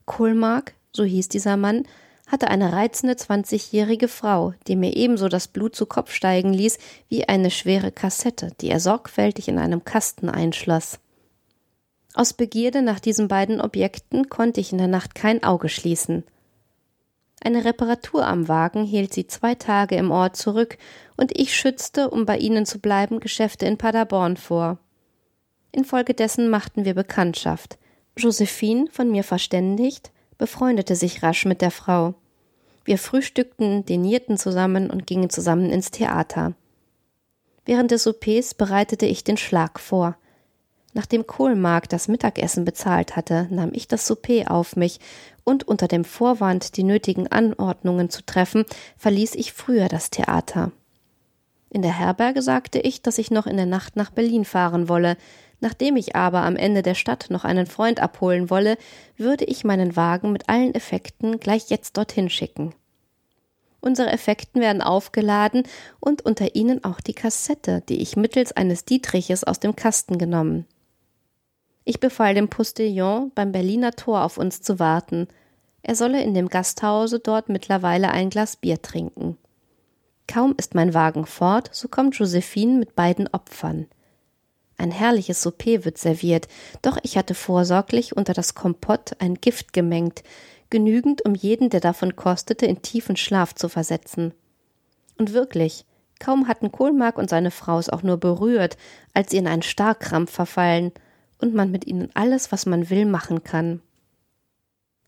Kohlmark, 0.05 0.75
so 0.93 1.05
hieß 1.05 1.29
dieser 1.29 1.57
Mann, 1.57 1.85
hatte 2.27 2.49
eine 2.49 2.73
reizende 2.73 3.17
zwanzigjährige 3.17 4.07
Frau, 4.07 4.53
die 4.67 4.77
mir 4.77 4.95
ebenso 4.95 5.29
das 5.29 5.49
Blut 5.49 5.75
zu 5.75 5.87
Kopf 5.87 6.13
steigen 6.13 6.53
ließ 6.53 6.79
wie 7.09 7.29
eine 7.29 7.51
schwere 7.51 7.91
Kassette, 7.91 8.53
die 8.61 8.69
er 8.69 8.81
sorgfältig 8.81 9.49
in 9.49 9.59
einem 9.59 9.85
Kasten 9.85 10.29
einschloss. 10.29 10.99
Aus 12.15 12.35
Begierde 12.35 12.83
nach 12.83 13.01
diesen 13.01 13.29
beiden 13.29 13.61
Objekten 13.61 14.29
konnte 14.29 14.61
ich 14.61 14.73
in 14.73 14.79
der 14.79 14.89
Nacht 14.89 15.15
kein 15.15 15.43
Auge 15.43 15.69
schließen. 15.69 16.25
Eine 17.41 17.65
Reparatur 17.65 18.27
am 18.27 18.49
Wagen 18.49 18.85
hielt 18.85 19.15
sie 19.15 19.27
zwei 19.27 19.55
Tage 19.55 19.97
im 19.97 20.11
Ort 20.11 20.37
zurück, 20.37 20.77
und 21.17 21.39
ich 21.39 21.55
schützte, 21.55 22.11
um 22.11 22.27
bei 22.27 22.39
ihnen 22.39 22.67
zu 22.67 22.81
bleiben, 22.81 23.21
Geschäfte 23.21 23.67
in 23.67 23.79
Paderborn 23.79 24.37
vor. 24.37 24.79
Infolgedessen 25.71 26.49
machten 26.51 26.85
wir 26.85 26.95
Bekanntschaft. 26.95 27.79
Josephine, 28.17 28.87
von 28.91 29.11
mir 29.11 29.23
verständigt, 29.23 30.11
befreundete 30.37 30.97
sich 30.97 31.23
rasch 31.23 31.45
mit 31.45 31.63
der 31.63 31.71
Frau. 31.71 32.15
Wir 32.85 32.99
frühstückten, 32.99 33.85
denierten 33.85 34.39
zusammen 34.39 34.91
und 34.91 35.07
gingen 35.07 35.31
zusammen 35.31 35.71
ins 35.71 35.91
Theater. 35.91 36.55
Während 37.65 37.91
des 37.91 38.05
Soupers 38.05 38.55
bereitete 38.55 39.07
ich 39.07 39.25
den 39.25 39.37
Schlag 39.37 39.79
vor– 39.79 40.17
Nachdem 40.95 41.27
Kohlmark 41.27 41.89
das 41.89 42.09
Mittagessen 42.09 42.65
bezahlt 42.65 43.15
hatte, 43.15 43.47
nahm 43.51 43.71
ich 43.73 43.89
das 43.89 44.07
Souper 44.07 44.51
auf 44.51 44.75
mich, 44.75 44.99
und 45.49 45.67
unter 45.67 45.89
dem 45.89 46.05
Vorwand, 46.05 46.77
die 46.77 46.85
nötigen 46.85 47.27
Anordnungen 47.27 48.11
zu 48.11 48.23
treffen, 48.25 48.67
verließ 48.99 49.35
ich 49.35 49.55
früher 49.55 49.89
das 49.89 50.11
Theater. 50.11 50.73
In 51.71 51.81
der 51.81 51.99
Herberge 51.99 52.43
sagte 52.43 52.81
ich, 52.81 53.01
dass 53.01 53.17
ich 53.17 53.31
noch 53.31 53.47
in 53.47 53.57
der 53.57 53.65
Nacht 53.65 53.97
nach 53.97 54.11
Berlin 54.11 54.45
fahren 54.45 54.91
wolle, 54.91 55.17
nachdem 55.61 55.97
ich 55.97 56.15
aber 56.15 56.43
am 56.43 56.55
Ende 56.55 56.83
der 56.83 56.95
Stadt 56.95 57.29
noch 57.31 57.47
einen 57.47 57.67
Freund 57.67 57.99
abholen 57.99 58.51
wolle, 58.51 58.77
würde 59.17 59.47
ich 59.47 59.65
meinen 59.65 59.97
Wagen 59.97 60.33
mit 60.33 60.51
allen 60.51 60.75
Effekten 60.75 61.41
gleich 61.41 61.71
jetzt 61.71 61.97
dorthin 61.97 62.29
schicken. 62.29 62.75
Unsere 63.81 64.13
Effekten 64.13 64.61
werden 64.61 64.83
aufgeladen 64.83 65.63
und 65.99 66.27
unter 66.27 66.57
ihnen 66.57 66.85
auch 66.85 67.01
die 67.01 67.15
Kassette, 67.15 67.83
die 67.89 68.03
ich 68.03 68.17
mittels 68.17 68.53
eines 68.53 68.85
Dietriches 68.85 69.45
aus 69.45 69.61
dem 69.61 69.75
Kasten 69.77 70.19
genommen. 70.19 70.67
Ich 71.89 72.01
befahl 72.01 72.35
dem 72.35 72.49
Postillon, 72.51 73.33
beim 73.35 73.51
Berliner 73.51 73.93
Tor 73.93 74.23
auf 74.23 74.37
uns 74.37 74.61
zu 74.61 74.79
warten. 74.79 75.27
Er 75.81 75.95
solle 75.95 76.23
in 76.23 76.35
dem 76.35 76.51
Gasthause 76.51 77.19
dort 77.19 77.49
mittlerweile 77.49 78.11
ein 78.11 78.29
Glas 78.29 78.57
Bier 78.57 78.83
trinken. 78.83 79.39
Kaum 80.27 80.55
ist 80.59 80.75
mein 80.75 80.93
Wagen 80.93 81.25
fort, 81.25 81.71
so 81.73 81.89
kommt 81.89 82.15
Josephine 82.17 82.79
mit 82.79 82.95
beiden 82.95 83.27
Opfern. 83.29 83.87
Ein 84.77 84.91
herrliches 84.91 85.41
Souper 85.41 85.87
wird 85.87 85.97
serviert, 85.97 86.47
doch 86.83 86.99
ich 87.05 87.17
hatte 87.17 87.33
vorsorglich 87.33 88.15
unter 88.15 88.35
das 88.35 88.55
Kompott 88.55 89.13
ein 89.19 89.37
Gift 89.37 89.73
gemengt, 89.73 90.23
genügend, 90.69 91.25
um 91.25 91.35
jeden, 91.35 91.71
der 91.71 91.81
davon 91.81 92.17
kostete, 92.17 92.67
in 92.67 92.83
tiefen 92.83 93.17
Schlaf 93.17 93.55
zu 93.55 93.71
versetzen. 93.71 94.35
Und 95.17 95.33
wirklich, 95.33 95.87
kaum 96.21 96.49
hatten 96.49 96.71
Kohlmark 96.71 97.17
und 97.17 97.31
seine 97.31 97.51
Frau 97.51 97.79
es 97.79 97.89
auch 97.89 98.03
nur 98.03 98.19
berührt, 98.19 98.77
als 99.15 99.31
sie 99.31 99.39
in 99.39 99.47
einen 99.47 99.63
Starrkrampf 99.63 100.31
verfallen– 100.31 100.93
und 101.39 101.55
man 101.55 101.71
mit 101.71 101.87
ihnen 101.87 102.11
alles, 102.15 102.53
was 102.53 102.67
man 102.67 102.91
will, 102.91 103.07
machen 103.07 103.45
kann. 103.45 103.81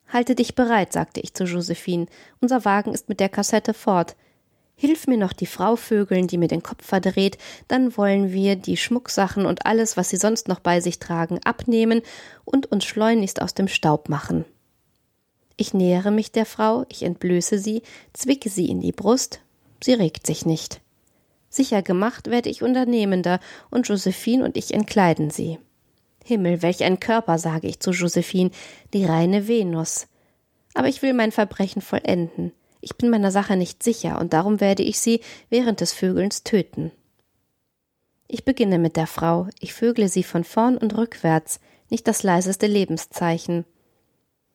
Halte 0.09 0.35
dich 0.35 0.55
bereit, 0.55 0.93
sagte 0.93 1.21
ich 1.21 1.35
zu 1.35 1.45
Josephine. 1.45 2.07
Unser 2.41 2.65
Wagen 2.65 2.93
ist 2.93 3.09
mit 3.09 3.21
der 3.21 3.29
Kassette 3.29 3.75
fort. 3.75 4.17
Hilf 4.75 5.07
mir 5.07 5.19
noch 5.19 5.35
die 5.35 5.47
Frau 5.47 5.77
vögeln, 5.77 6.27
die 6.27 6.39
mir 6.39 6.49
den 6.49 6.63
Kopf 6.63 6.87
verdreht, 6.87 7.37
dann 7.69 7.97
wollen 7.99 8.33
wir 8.33 8.57
die 8.57 8.79
Schmucksachen 8.79 9.45
und 9.45 9.67
alles, 9.67 9.99
was 9.99 10.09
sie 10.09 10.17
sonst 10.17 10.49
noch 10.49 10.61
bei 10.61 10.81
sich 10.81 10.99
tragen, 10.99 11.39
abnehmen 11.45 12.01
und 12.47 12.73
uns 12.73 12.87
schleunigst 12.87 13.43
aus 13.43 13.53
dem 13.53 13.69
Staub 13.69 14.09
machen. 14.09 14.47
Ich 15.57 15.75
nähere 15.75 16.11
mich 16.11 16.33
der 16.33 16.47
Frau, 16.47 16.87
ich 16.89 17.03
entblöße 17.03 17.59
sie, 17.59 17.83
zwicke 18.15 18.49
sie 18.49 18.71
in 18.71 18.81
die 18.81 18.93
Brust, 18.93 19.41
sie 19.85 19.93
regt 19.93 20.27
sich 20.27 20.47
nicht. 20.47 20.81
Sicher 21.51 21.83
gemacht 21.83 22.31
werde 22.31 22.49
ich 22.49 22.63
Unternehmender, 22.63 23.39
und 23.71 23.87
Josephine 23.87 24.45
und 24.45 24.57
ich 24.57 24.73
entkleiden 24.73 25.29
sie. 25.29 25.59
Himmel, 26.25 26.63
welch 26.63 26.85
ein 26.85 27.01
Körper, 27.01 27.39
sage 27.39 27.67
ich 27.67 27.81
zu 27.81 27.91
Josephine, 27.91 28.51
die 28.93 29.05
reine 29.05 29.49
Venus. 29.49 30.07
Aber 30.75 30.89
ich 30.89 31.03
will 31.03 31.15
mein 31.15 31.33
Verbrechen 31.33 31.83
vollenden. 31.83 32.53
Ich 32.81 32.97
bin 32.97 33.11
meiner 33.11 33.31
Sache 33.31 33.57
nicht 33.57 33.83
sicher, 33.83 34.19
und 34.19 34.33
darum 34.33 34.61
werde 34.61 34.83
ich 34.83 35.01
sie 35.01 35.21
während 35.51 35.81
des 35.81 35.93
Vögelns 35.93 36.45
töten. 36.45 36.93
Ich 38.27 38.45
beginne 38.45 38.79
mit 38.79 38.97
der 38.97 39.09
Frau, 39.09 39.49
ich 39.59 39.75
vögle 39.75 40.09
sie 40.09 40.23
von 40.23 40.45
vorn 40.45 40.79
und 40.79 40.97
rückwärts, 40.97 41.61
nicht 41.89 42.07
das 42.07 42.23
leiseste 42.23 42.67
Lebenszeichen. 42.67 43.65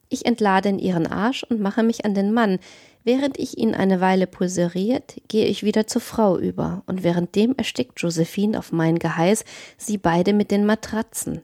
Ich 0.07 0.25
entlade 0.25 0.69
in 0.69 0.79
ihren 0.79 1.07
Arsch 1.07 1.43
und 1.43 1.59
mache 1.59 1.83
mich 1.83 2.05
an 2.05 2.13
den 2.13 2.31
Mann. 2.31 2.59
Während 3.03 3.37
ich 3.37 3.57
ihn 3.57 3.75
eine 3.75 4.01
Weile 4.01 4.27
pulseriert, 4.27 5.21
gehe 5.27 5.45
ich 5.45 5.63
wieder 5.63 5.87
zur 5.87 6.01
Frau 6.01 6.37
über, 6.37 6.83
und 6.87 7.03
währenddem 7.03 7.53
erstickt 7.57 7.99
Josephine 8.01 8.57
auf 8.57 8.71
mein 8.71 8.97
Geheiß 8.97 9.43
sie 9.77 9.97
beide 9.97 10.33
mit 10.33 10.51
den 10.51 10.65
Matratzen. 10.65 11.41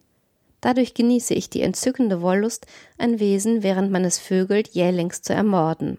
Dadurch 0.61 0.93
genieße 0.93 1.33
ich 1.33 1.49
die 1.49 1.61
entzückende 1.61 2.21
Wollust, 2.21 2.67
ein 2.97 3.19
Wesen, 3.19 3.63
während 3.63 3.91
man 3.91 4.05
es 4.05 4.19
vögelt, 4.19 4.69
jählings 4.69 5.23
zu 5.23 5.33
ermorden. 5.33 5.97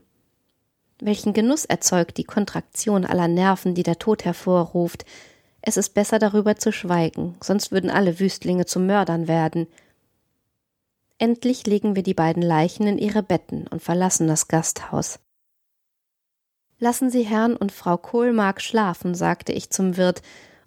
Welchen 1.01 1.33
Genuss 1.33 1.65
erzeugt 1.65 2.17
die 2.17 2.25
Kontraktion 2.25 3.05
aller 3.05 3.27
Nerven, 3.27 3.75
die 3.75 3.83
der 3.83 3.99
Tod 3.99 4.25
hervorruft. 4.25 5.05
Es 5.61 5.77
ist 5.77 5.95
besser 5.95 6.21
darüber 6.21 6.57
zu 6.57 6.73
schweigen, 6.73 7.35
sonst 7.43 7.73
würden 7.73 7.91
alle 7.91 8.21
Wüstlinge 8.21 8.67
zu 8.67 8.79
Mördern 8.79 9.27
werden. 9.27 9.67
Endlich 11.19 11.67
legen 11.67 11.97
wir 11.97 12.05
die 12.05 12.15
beiden 12.15 12.43
Leichen 12.43 12.87
in 12.87 12.99
ihre 12.99 13.25
Betten 13.25 13.67
und 13.67 13.83
verlassen 13.83 14.29
das 14.29 14.47
Gasthaus. 14.47 15.19
Lassen 16.79 17.11
Sie 17.11 17.23
Herrn 17.23 17.57
und 17.57 17.71
Frau 17.73 17.97
Kohlmark 17.97 18.61
schlafen, 18.61 19.15
sagte 19.15 19.53
ich 19.53 19.71
zum 19.71 19.97
Wirt, 19.97 20.23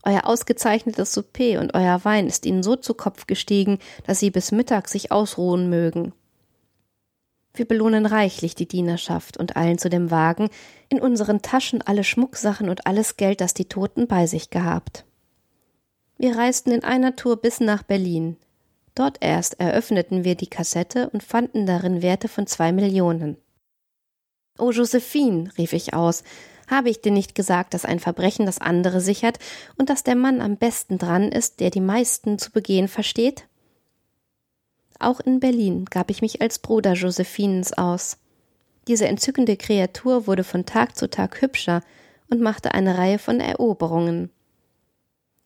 euer 0.05 0.25
ausgezeichnetes 0.25 1.13
Souper 1.13 1.59
und 1.59 1.73
euer 1.73 2.03
Wein 2.05 2.27
ist 2.27 2.45
ihnen 2.45 2.63
so 2.63 2.75
zu 2.75 2.93
Kopf 2.93 3.27
gestiegen, 3.27 3.79
dass 4.05 4.19
sie 4.19 4.31
bis 4.31 4.51
Mittag 4.51 4.87
sich 4.87 5.11
ausruhen 5.11 5.69
mögen. 5.69 6.13
Wir 7.53 7.65
belohnen 7.65 8.05
reichlich 8.05 8.55
die 8.55 8.67
Dienerschaft 8.67 9.37
und 9.37 9.55
eilen 9.55 9.77
zu 9.77 9.89
dem 9.89 10.11
Wagen, 10.11 10.49
in 10.89 10.99
unseren 10.99 11.41
Taschen 11.41 11.81
alle 11.81 12.03
Schmucksachen 12.03 12.69
und 12.69 12.85
alles 12.85 13.17
Geld, 13.17 13.41
das 13.41 13.53
die 13.53 13.65
Toten 13.65 14.07
bei 14.07 14.27
sich 14.27 14.49
gehabt. 14.49 15.05
Wir 16.17 16.37
reisten 16.37 16.71
in 16.71 16.83
einer 16.83 17.15
Tour 17.15 17.37
bis 17.37 17.59
nach 17.59 17.83
Berlin. 17.83 18.37
Dort 18.93 19.17
erst 19.19 19.59
eröffneten 19.59 20.23
wir 20.23 20.35
die 20.35 20.47
Kassette 20.47 21.09
und 21.09 21.23
fanden 21.23 21.65
darin 21.65 22.01
Werte 22.01 22.27
von 22.27 22.47
zwei 22.47 22.71
Millionen. 22.71 23.37
O 24.57 24.71
Josephine, 24.71 25.49
rief 25.57 25.73
ich 25.73 25.93
aus, 25.93 26.23
habe 26.67 26.89
ich 26.89 27.01
dir 27.01 27.11
nicht 27.11 27.35
gesagt, 27.35 27.73
dass 27.73 27.85
ein 27.85 27.99
Verbrechen 27.99 28.45
das 28.45 28.59
andere 28.59 29.01
sichert 29.01 29.39
und 29.77 29.89
dass 29.89 30.03
der 30.03 30.15
Mann 30.15 30.41
am 30.41 30.57
besten 30.57 30.97
dran 30.97 31.31
ist, 31.31 31.59
der 31.59 31.69
die 31.69 31.81
meisten 31.81 32.39
zu 32.39 32.51
begehen 32.51 32.87
versteht? 32.87 33.47
Auch 34.99 35.19
in 35.19 35.39
Berlin 35.39 35.85
gab 35.85 36.09
ich 36.09 36.21
mich 36.21 36.41
als 36.41 36.59
Bruder 36.59 36.93
Josephinens 36.93 37.73
aus. 37.73 38.17
Diese 38.87 39.07
entzückende 39.07 39.57
Kreatur 39.57 40.27
wurde 40.27 40.43
von 40.43 40.65
Tag 40.65 40.97
zu 40.97 41.09
Tag 41.09 41.41
hübscher 41.41 41.81
und 42.29 42.41
machte 42.41 42.73
eine 42.73 42.97
Reihe 42.97 43.19
von 43.19 43.39
Eroberungen. 43.39 44.29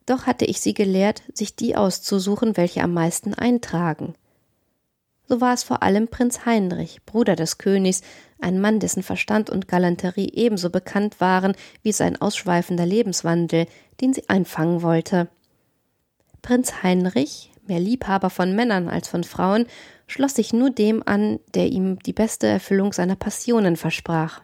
Doch 0.06 0.26
hatte 0.26 0.46
ich 0.46 0.60
sie 0.60 0.74
gelehrt, 0.74 1.24
sich 1.34 1.56
die 1.56 1.76
auszusuchen, 1.76 2.58
welche 2.58 2.82
am 2.82 2.94
meisten 2.94 3.34
eintragen. 3.34 4.16
So 5.30 5.40
war 5.40 5.54
es 5.54 5.64
vor 5.64 5.84
allem 5.84 6.08
Prinz 6.08 6.46
Heinrich, 6.46 7.06
Bruder 7.06 7.36
des 7.36 7.60
Königs, 7.60 8.02
ein 8.42 8.60
Mann, 8.60 8.80
dessen 8.80 9.04
Verstand 9.04 9.50
und 9.50 9.68
Galanterie 9.68 10.32
ebenso 10.34 10.72
bekannt 10.72 11.22
waren 11.22 11.56
wie 11.84 11.92
sein 11.92 12.20
ausschweifender 12.20 12.86
Lebenswandel, 12.86 13.68
den 14.02 14.14
sie 14.14 14.28
einfangen 14.28 14.82
wollte. 14.82 15.30
Prinz 16.42 16.82
Heinrich, 16.82 17.52
mehr 17.68 17.80
Liebhaber 17.80 18.32
von 18.32 18.56
Männern 18.56 18.90
als 18.90 19.08
von 19.08 19.24
Frauen, 19.24 19.68
schloss 20.08 20.34
sich 20.34 20.52
nur 20.52 20.72
dem 20.72 21.04
an, 21.06 21.40
der 21.54 21.68
ihm 21.68 22.00
die 22.00 22.14
beste 22.14 22.48
Erfüllung 22.48 22.92
seiner 22.92 23.16
Passionen 23.16 23.76
versprach. 23.76 24.42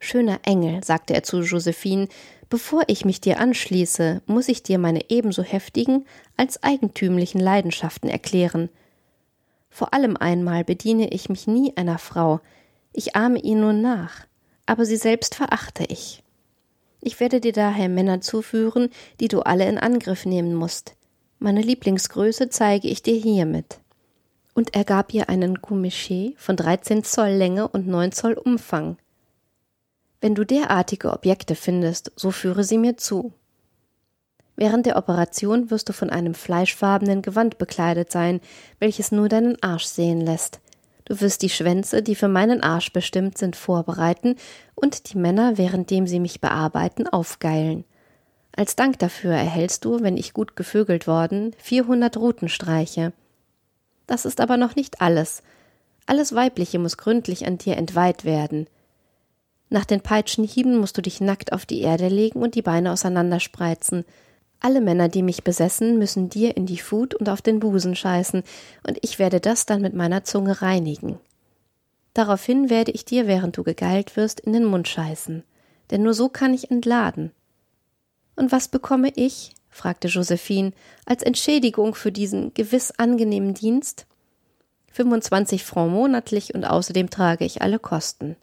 Schöner 0.00 0.40
Engel, 0.42 0.82
sagte 0.82 1.14
er 1.14 1.22
zu 1.22 1.42
Josephine, 1.42 2.08
bevor 2.50 2.82
ich 2.88 3.04
mich 3.04 3.20
dir 3.20 3.38
anschließe, 3.38 4.22
muss 4.26 4.48
ich 4.48 4.64
dir 4.64 4.78
meine 4.78 5.10
ebenso 5.10 5.44
heftigen 5.44 6.06
als 6.36 6.62
eigentümlichen 6.62 7.40
Leidenschaften 7.40 8.10
erklären. 8.10 8.68
Vor 9.74 9.92
allem 9.92 10.16
einmal 10.16 10.62
bediene 10.62 11.08
ich 11.08 11.28
mich 11.28 11.48
nie 11.48 11.72
einer 11.76 11.98
Frau, 11.98 12.38
ich 12.92 13.16
ahme 13.16 13.40
ihr 13.40 13.56
nur 13.56 13.72
nach, 13.72 14.24
aber 14.66 14.86
sie 14.86 14.96
selbst 14.96 15.34
verachte 15.34 15.82
ich. 15.88 16.22
Ich 17.00 17.18
werde 17.18 17.40
dir 17.40 17.52
daher 17.52 17.88
Männer 17.88 18.20
zuführen, 18.20 18.88
die 19.18 19.26
du 19.26 19.40
alle 19.40 19.68
in 19.68 19.78
Angriff 19.78 20.26
nehmen 20.26 20.54
musst. 20.54 20.94
Meine 21.40 21.60
Lieblingsgröße 21.60 22.50
zeige 22.50 22.86
ich 22.86 23.02
dir 23.02 23.16
hiermit. 23.16 23.80
Und 24.54 24.76
er 24.76 24.84
gab 24.84 25.12
ihr 25.12 25.28
einen 25.28 25.56
Goumechet 25.56 26.38
von 26.38 26.54
13 26.54 27.02
Zoll 27.02 27.30
Länge 27.30 27.66
und 27.66 27.88
9 27.88 28.12
Zoll 28.12 28.34
Umfang. 28.34 28.96
Wenn 30.20 30.36
du 30.36 30.44
derartige 30.44 31.12
Objekte 31.12 31.56
findest, 31.56 32.12
so 32.14 32.30
führe 32.30 32.62
sie 32.62 32.78
mir 32.78 32.96
zu. 32.96 33.32
Während 34.56 34.86
der 34.86 34.96
Operation 34.96 35.70
wirst 35.70 35.88
du 35.88 35.92
von 35.92 36.10
einem 36.10 36.34
fleischfarbenen 36.34 37.22
Gewand 37.22 37.58
bekleidet 37.58 38.12
sein, 38.12 38.40
welches 38.78 39.10
nur 39.10 39.28
deinen 39.28 39.60
Arsch 39.62 39.84
sehen 39.84 40.20
lässt. 40.20 40.60
Du 41.04 41.20
wirst 41.20 41.42
die 41.42 41.50
Schwänze, 41.50 42.02
die 42.02 42.14
für 42.14 42.28
meinen 42.28 42.62
Arsch 42.62 42.92
bestimmt 42.92 43.36
sind, 43.36 43.56
vorbereiten 43.56 44.36
und 44.74 45.12
die 45.12 45.18
Männer, 45.18 45.58
währenddem 45.58 46.06
sie 46.06 46.20
mich 46.20 46.40
bearbeiten, 46.40 47.06
aufgeilen. 47.08 47.84
Als 48.56 48.76
Dank 48.76 49.00
dafür 49.00 49.32
erhältst 49.32 49.84
du, 49.84 50.00
wenn 50.02 50.16
ich 50.16 50.32
gut 50.32 50.56
gevögelt 50.56 51.06
worden, 51.06 51.54
400 51.58 52.16
Rutenstreiche. 52.16 53.12
Das 54.06 54.24
ist 54.24 54.40
aber 54.40 54.56
noch 54.56 54.76
nicht 54.76 55.00
alles. 55.00 55.42
Alles 56.06 56.34
Weibliche 56.34 56.78
muss 56.78 56.96
gründlich 56.96 57.46
an 57.46 57.58
dir 57.58 57.76
entweiht 57.76 58.24
werden. 58.24 58.68
Nach 59.70 59.84
den 59.84 60.02
Peitschenhieben 60.02 60.76
musst 60.78 60.96
du 60.96 61.02
dich 61.02 61.20
nackt 61.20 61.52
auf 61.52 61.66
die 61.66 61.80
Erde 61.80 62.08
legen 62.08 62.40
und 62.40 62.54
die 62.54 62.62
Beine 62.62 62.92
auseinanderspreizen. 62.92 64.04
Alle 64.64 64.80
Männer, 64.80 65.10
die 65.10 65.22
mich 65.22 65.44
besessen, 65.44 65.98
müssen 65.98 66.30
dir 66.30 66.56
in 66.56 66.64
die 66.64 66.78
Fut 66.78 67.14
und 67.14 67.28
auf 67.28 67.42
den 67.42 67.60
Busen 67.60 67.94
scheißen, 67.94 68.42
und 68.86 68.98
ich 69.02 69.18
werde 69.18 69.38
das 69.38 69.66
dann 69.66 69.82
mit 69.82 69.92
meiner 69.92 70.24
Zunge 70.24 70.62
reinigen. 70.62 71.18
Daraufhin 72.14 72.70
werde 72.70 72.90
ich 72.90 73.04
dir, 73.04 73.26
während 73.26 73.58
du 73.58 73.62
gegeilt 73.62 74.16
wirst, 74.16 74.40
in 74.40 74.54
den 74.54 74.64
Mund 74.64 74.88
scheißen, 74.88 75.44
denn 75.90 76.02
nur 76.02 76.14
so 76.14 76.30
kann 76.30 76.54
ich 76.54 76.70
entladen. 76.70 77.32
Und 78.36 78.52
was 78.52 78.68
bekomme 78.68 79.12
ich? 79.14 79.52
fragte 79.68 80.08
Josephine, 80.08 80.72
als 81.04 81.22
Entschädigung 81.22 81.94
für 81.94 82.10
diesen 82.10 82.54
gewiss 82.54 82.90
angenehmen 82.96 83.52
Dienst? 83.52 84.06
25 84.92 85.62
Francs 85.62 85.92
monatlich 85.92 86.54
und 86.54 86.64
außerdem 86.64 87.10
trage 87.10 87.44
ich 87.44 87.60
alle 87.60 87.78
Kosten. 87.78 88.34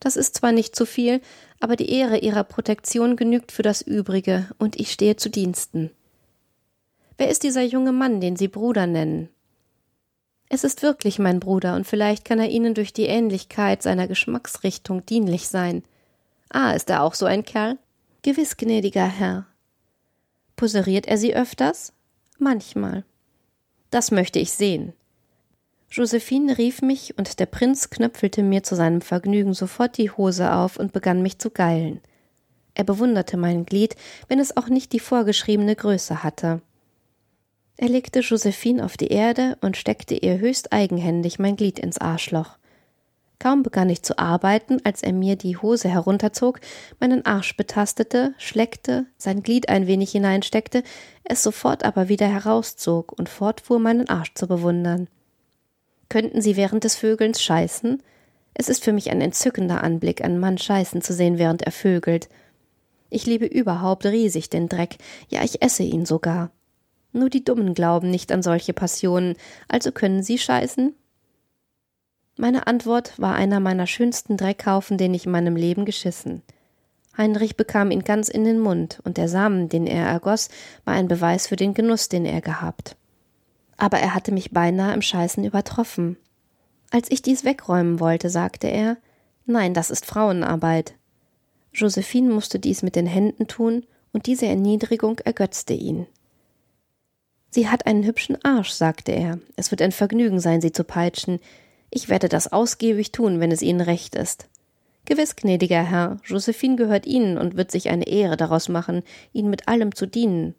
Das 0.00 0.16
ist 0.16 0.36
zwar 0.36 0.52
nicht 0.52 0.76
zu 0.76 0.86
viel, 0.86 1.20
aber 1.60 1.76
die 1.76 1.90
Ehre 1.90 2.18
ihrer 2.18 2.44
Protektion 2.44 3.16
genügt 3.16 3.52
für 3.52 3.62
das 3.62 3.82
Übrige, 3.82 4.48
und 4.58 4.78
ich 4.78 4.92
stehe 4.92 5.16
zu 5.16 5.28
Diensten. 5.28 5.90
Wer 7.16 7.28
ist 7.30 7.42
dieser 7.42 7.62
junge 7.62 7.92
Mann, 7.92 8.20
den 8.20 8.36
Sie 8.36 8.48
Bruder 8.48 8.86
nennen? 8.86 9.28
Es 10.48 10.64
ist 10.64 10.82
wirklich 10.82 11.18
mein 11.18 11.40
Bruder, 11.40 11.74
und 11.74 11.86
vielleicht 11.86 12.24
kann 12.24 12.38
er 12.38 12.48
Ihnen 12.48 12.74
durch 12.74 12.92
die 12.92 13.06
Ähnlichkeit 13.06 13.82
seiner 13.82 14.06
Geschmacksrichtung 14.06 15.04
dienlich 15.04 15.48
sein. 15.48 15.82
Ah, 16.48 16.72
ist 16.72 16.88
er 16.88 17.02
auch 17.02 17.14
so 17.14 17.26
ein 17.26 17.44
Kerl? 17.44 17.76
Gewiss, 18.22 18.56
gnädiger 18.56 19.06
Herr. 19.06 19.46
Poseriert 20.56 21.06
er 21.06 21.18
Sie 21.18 21.34
öfters? 21.34 21.92
Manchmal. 22.38 23.04
Das 23.90 24.10
möchte 24.10 24.38
ich 24.38 24.52
sehen. 24.52 24.92
Josephine 25.90 26.58
rief 26.58 26.82
mich, 26.82 27.16
und 27.16 27.40
der 27.40 27.46
Prinz 27.46 27.88
knöpfelte 27.90 28.42
mir 28.42 28.62
zu 28.62 28.76
seinem 28.76 29.00
Vergnügen 29.00 29.54
sofort 29.54 29.96
die 29.96 30.10
Hose 30.10 30.52
auf 30.52 30.76
und 30.76 30.92
begann 30.92 31.22
mich 31.22 31.38
zu 31.38 31.50
geilen. 31.50 32.00
Er 32.74 32.84
bewunderte 32.84 33.36
mein 33.36 33.64
Glied, 33.64 33.96
wenn 34.28 34.38
es 34.38 34.56
auch 34.56 34.68
nicht 34.68 34.92
die 34.92 35.00
vorgeschriebene 35.00 35.74
Größe 35.74 36.22
hatte. 36.22 36.60
Er 37.76 37.88
legte 37.88 38.20
Josephine 38.20 38.84
auf 38.84 38.96
die 38.96 39.08
Erde 39.08 39.56
und 39.60 39.76
steckte 39.76 40.14
ihr 40.14 40.38
höchst 40.38 40.72
eigenhändig 40.72 41.38
mein 41.38 41.56
Glied 41.56 41.78
ins 41.78 41.98
Arschloch. 41.98 42.58
Kaum 43.38 43.62
begann 43.62 43.88
ich 43.88 44.02
zu 44.02 44.18
arbeiten, 44.18 44.78
als 44.84 45.02
er 45.02 45.12
mir 45.12 45.36
die 45.36 45.56
Hose 45.56 45.88
herunterzog, 45.88 46.60
meinen 46.98 47.24
Arsch 47.24 47.56
betastete, 47.56 48.34
schleckte, 48.36 49.06
sein 49.16 49.44
Glied 49.44 49.68
ein 49.68 49.86
wenig 49.86 50.10
hineinsteckte, 50.10 50.82
es 51.24 51.42
sofort 51.42 51.84
aber 51.84 52.08
wieder 52.08 52.26
herauszog 52.26 53.12
und 53.12 53.28
fortfuhr, 53.28 53.78
meinen 53.78 54.08
Arsch 54.08 54.34
zu 54.34 54.48
bewundern. 54.48 55.08
Könnten 56.08 56.40
Sie 56.40 56.56
während 56.56 56.84
des 56.84 56.96
Vögelns 56.96 57.42
scheißen? 57.42 58.02
Es 58.54 58.68
ist 58.68 58.82
für 58.82 58.92
mich 58.92 59.10
ein 59.10 59.20
entzückender 59.20 59.82
Anblick, 59.82 60.24
einen 60.24 60.40
Mann 60.40 60.56
scheißen 60.56 61.02
zu 61.02 61.12
sehen, 61.12 61.38
während 61.38 61.62
er 61.62 61.72
vögelt. 61.72 62.28
Ich 63.10 63.26
liebe 63.26 63.46
überhaupt 63.46 64.06
riesig 64.06 64.48
den 64.50 64.68
Dreck, 64.68 64.96
ja, 65.28 65.44
ich 65.44 65.62
esse 65.62 65.82
ihn 65.82 66.06
sogar. 66.06 66.50
Nur 67.12 67.30
die 67.30 67.44
Dummen 67.44 67.74
glauben 67.74 68.10
nicht 68.10 68.32
an 68.32 68.42
solche 68.42 68.72
Passionen, 68.72 69.34
also 69.68 69.92
können 69.92 70.22
Sie 70.22 70.38
scheißen? 70.38 70.94
Meine 72.36 72.66
Antwort 72.66 73.12
war 73.18 73.34
einer 73.34 73.60
meiner 73.60 73.86
schönsten 73.86 74.36
Dreckhaufen, 74.36 74.98
den 74.98 75.14
ich 75.14 75.26
in 75.26 75.32
meinem 75.32 75.56
Leben 75.56 75.84
geschissen. 75.84 76.42
Heinrich 77.16 77.56
bekam 77.56 77.90
ihn 77.90 78.04
ganz 78.04 78.28
in 78.28 78.44
den 78.44 78.60
Mund, 78.60 79.00
und 79.04 79.16
der 79.16 79.28
Samen, 79.28 79.68
den 79.68 79.86
er 79.86 80.06
ergoss, 80.06 80.48
war 80.84 80.94
ein 80.94 81.08
Beweis 81.08 81.48
für 81.48 81.56
den 81.56 81.74
Genuss, 81.74 82.08
den 82.08 82.24
er 82.24 82.40
gehabt 82.40 82.96
aber 83.78 83.98
er 83.98 84.14
hatte 84.14 84.32
mich 84.32 84.50
beinahe 84.50 84.92
im 84.92 85.00
Scheißen 85.00 85.44
übertroffen. 85.44 86.18
Als 86.90 87.10
ich 87.10 87.22
dies 87.22 87.44
wegräumen 87.44 88.00
wollte, 88.00 88.28
sagte 88.28 88.66
er 88.66 88.98
Nein, 89.46 89.72
das 89.72 89.90
ist 89.90 90.04
Frauenarbeit. 90.04 90.94
Josephine 91.72 92.30
musste 92.30 92.58
dies 92.58 92.82
mit 92.82 92.96
den 92.96 93.06
Händen 93.06 93.46
tun, 93.46 93.86
und 94.12 94.26
diese 94.26 94.46
Erniedrigung 94.46 95.18
ergötzte 95.20 95.74
ihn. 95.74 96.06
Sie 97.50 97.68
hat 97.68 97.86
einen 97.86 98.04
hübschen 98.04 98.36
Arsch, 98.44 98.70
sagte 98.70 99.12
er. 99.12 99.38
Es 99.56 99.70
wird 99.70 99.80
ein 99.80 99.92
Vergnügen 99.92 100.40
sein, 100.40 100.60
sie 100.60 100.72
zu 100.72 100.84
peitschen. 100.84 101.40
Ich 101.90 102.08
werde 102.08 102.28
das 102.28 102.52
ausgiebig 102.52 103.12
tun, 103.12 103.40
wenn 103.40 103.50
es 103.50 103.62
Ihnen 103.62 103.80
recht 103.80 104.14
ist. 104.14 104.48
Gewiss, 105.06 105.36
gnädiger 105.36 105.82
Herr, 105.82 106.18
Josephine 106.24 106.76
gehört 106.76 107.06
Ihnen 107.06 107.38
und 107.38 107.56
wird 107.56 107.70
sich 107.70 107.88
eine 107.88 108.06
Ehre 108.06 108.36
daraus 108.36 108.68
machen, 108.68 109.02
Ihnen 109.32 109.48
mit 109.48 109.66
allem 109.66 109.94
zu 109.94 110.04
dienen. 110.04 110.54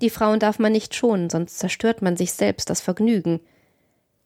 Die 0.00 0.10
Frauen 0.10 0.40
darf 0.40 0.58
man 0.58 0.72
nicht 0.72 0.94
schonen, 0.94 1.30
sonst 1.30 1.58
zerstört 1.58 2.02
man 2.02 2.16
sich 2.16 2.32
selbst 2.32 2.68
das 2.68 2.80
Vergnügen. 2.80 3.40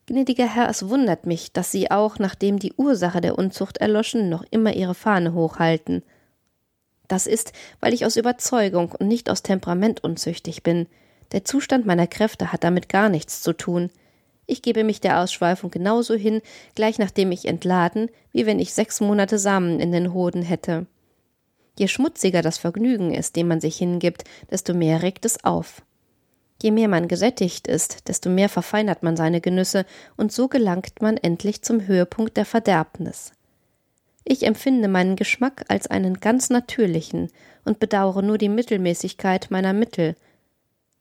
Gnädiger 0.06 0.52
Herr, 0.52 0.68
es 0.68 0.88
wundert 0.88 1.26
mich, 1.26 1.52
dass 1.52 1.70
Sie 1.70 1.90
auch, 1.90 2.18
nachdem 2.18 2.58
die 2.58 2.72
Ursache 2.72 3.20
der 3.20 3.38
Unzucht 3.38 3.78
erloschen, 3.78 4.28
noch 4.28 4.44
immer 4.50 4.74
Ihre 4.74 4.94
Fahne 4.94 5.34
hochhalten. 5.34 6.02
Das 7.06 7.26
ist, 7.26 7.52
weil 7.78 7.94
ich 7.94 8.04
aus 8.04 8.16
Überzeugung 8.16 8.92
und 8.92 9.06
nicht 9.06 9.30
aus 9.30 9.42
Temperament 9.42 10.02
unzüchtig 10.02 10.64
bin. 10.64 10.86
Der 11.30 11.44
Zustand 11.44 11.86
meiner 11.86 12.08
Kräfte 12.08 12.52
hat 12.52 12.64
damit 12.64 12.88
gar 12.88 13.08
nichts 13.08 13.40
zu 13.40 13.52
tun. 13.52 13.90
Ich 14.46 14.62
gebe 14.62 14.82
mich 14.82 15.00
der 15.00 15.20
Ausschweifung 15.20 15.70
genauso 15.70 16.14
hin, 16.14 16.42
gleich 16.74 16.98
nachdem 16.98 17.30
ich 17.30 17.46
entladen, 17.46 18.10
wie 18.32 18.46
wenn 18.46 18.58
ich 18.58 18.74
sechs 18.74 19.00
Monate 19.00 19.38
Samen 19.38 19.78
in 19.78 19.92
den 19.92 20.12
Hoden 20.12 20.42
hätte. 20.42 20.86
Je 21.80 21.88
schmutziger 21.88 22.42
das 22.42 22.58
Vergnügen 22.58 23.14
ist, 23.14 23.36
dem 23.36 23.48
man 23.48 23.62
sich 23.62 23.78
hingibt, 23.78 24.24
desto 24.50 24.74
mehr 24.74 25.00
regt 25.00 25.24
es 25.24 25.44
auf. 25.44 25.80
Je 26.62 26.72
mehr 26.72 26.88
man 26.88 27.08
gesättigt 27.08 27.66
ist, 27.66 28.06
desto 28.06 28.28
mehr 28.28 28.50
verfeinert 28.50 29.02
man 29.02 29.16
seine 29.16 29.40
Genüsse, 29.40 29.86
und 30.18 30.30
so 30.30 30.46
gelangt 30.46 31.00
man 31.00 31.16
endlich 31.16 31.62
zum 31.62 31.86
Höhepunkt 31.86 32.36
der 32.36 32.44
Verderbnis. 32.44 33.32
Ich 34.24 34.42
empfinde 34.42 34.88
meinen 34.88 35.16
Geschmack 35.16 35.64
als 35.68 35.86
einen 35.86 36.20
ganz 36.20 36.50
natürlichen 36.50 37.30
und 37.64 37.80
bedauere 37.80 38.20
nur 38.20 38.36
die 38.36 38.50
Mittelmäßigkeit 38.50 39.50
meiner 39.50 39.72
Mittel. 39.72 40.16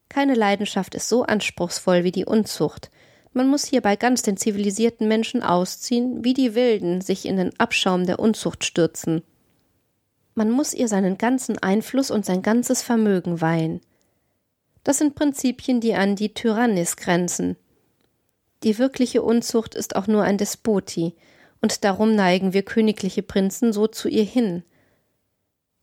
Keine 0.07 0.33
Leidenschaft 0.33 0.95
ist 0.95 1.09
so 1.09 1.23
anspruchsvoll 1.23 2.05
wie 2.05 2.13
die 2.13 2.23
Unzucht. 2.23 2.89
Man 3.33 3.49
muss 3.49 3.65
hierbei 3.65 3.97
ganz 3.97 4.21
den 4.21 4.37
zivilisierten 4.37 5.09
Menschen 5.09 5.43
ausziehen, 5.43 6.23
wie 6.23 6.33
die 6.33 6.55
Wilden 6.55 7.01
sich 7.01 7.25
in 7.25 7.35
den 7.35 7.59
Abschaum 7.59 8.05
der 8.05 8.19
Unzucht 8.19 8.63
stürzen. 8.63 9.23
Man 10.39 10.51
muss 10.51 10.73
ihr 10.73 10.87
seinen 10.87 11.17
ganzen 11.17 11.57
Einfluss 11.57 12.09
und 12.09 12.25
sein 12.25 12.41
ganzes 12.41 12.81
Vermögen 12.81 13.41
weihen. 13.41 13.81
Das 14.85 14.97
sind 14.97 15.13
Prinzipien, 15.13 15.81
die 15.81 15.95
an 15.95 16.15
die 16.15 16.33
Tyrannis 16.33 16.95
grenzen. 16.95 17.57
Die 18.63 18.77
wirkliche 18.77 19.21
Unzucht 19.21 19.75
ist 19.75 19.97
auch 19.97 20.07
nur 20.07 20.23
ein 20.23 20.37
Despoti, 20.37 21.13
und 21.59 21.83
darum 21.83 22.15
neigen 22.15 22.53
wir 22.53 22.63
königliche 22.63 23.21
Prinzen 23.21 23.73
so 23.73 23.87
zu 23.87 24.07
ihr 24.07 24.23
hin. 24.23 24.63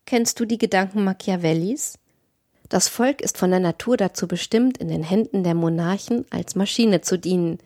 Kennst 0.06 0.40
du 0.40 0.46
die 0.46 0.56
Gedanken 0.56 1.04
Machiavellis? 1.04 1.98
Das 2.70 2.88
Volk 2.88 3.20
ist 3.20 3.36
von 3.36 3.50
der 3.50 3.60
Natur 3.60 3.98
dazu 3.98 4.26
bestimmt, 4.26 4.78
in 4.78 4.88
den 4.88 5.02
Händen 5.02 5.44
der 5.44 5.54
Monarchen 5.54 6.24
als 6.30 6.54
Maschine 6.54 7.02
zu 7.02 7.18
dienen. 7.18 7.58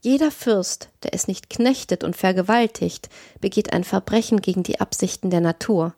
Jeder 0.00 0.32
Fürst, 0.32 0.88
der 1.04 1.14
es 1.14 1.28
nicht 1.28 1.50
knechtet 1.50 2.02
und 2.02 2.16
vergewaltigt, 2.16 3.10
begeht 3.40 3.72
ein 3.72 3.84
Verbrechen 3.84 4.40
gegen 4.40 4.64
die 4.64 4.80
Absichten 4.80 5.30
der 5.30 5.40
Natur. 5.40 5.94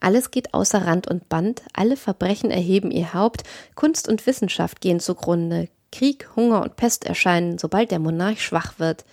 Alles 0.00 0.30
geht 0.30 0.54
außer 0.54 0.86
Rand 0.86 1.08
und 1.08 1.28
Band, 1.28 1.62
alle 1.74 1.96
Verbrechen 1.96 2.50
erheben 2.50 2.90
ihr 2.90 3.12
Haupt, 3.12 3.44
Kunst 3.74 4.08
und 4.08 4.26
Wissenschaft 4.26 4.80
gehen 4.80 4.98
zugrunde, 4.98 5.68
Krieg, 5.92 6.28
Hunger 6.36 6.62
und 6.62 6.76
Pest 6.76 7.04
erscheinen, 7.04 7.58
sobald 7.58 7.90
der 7.90 7.98
Monarch 7.98 8.42
schwach 8.42 8.78
wird. 8.78 9.04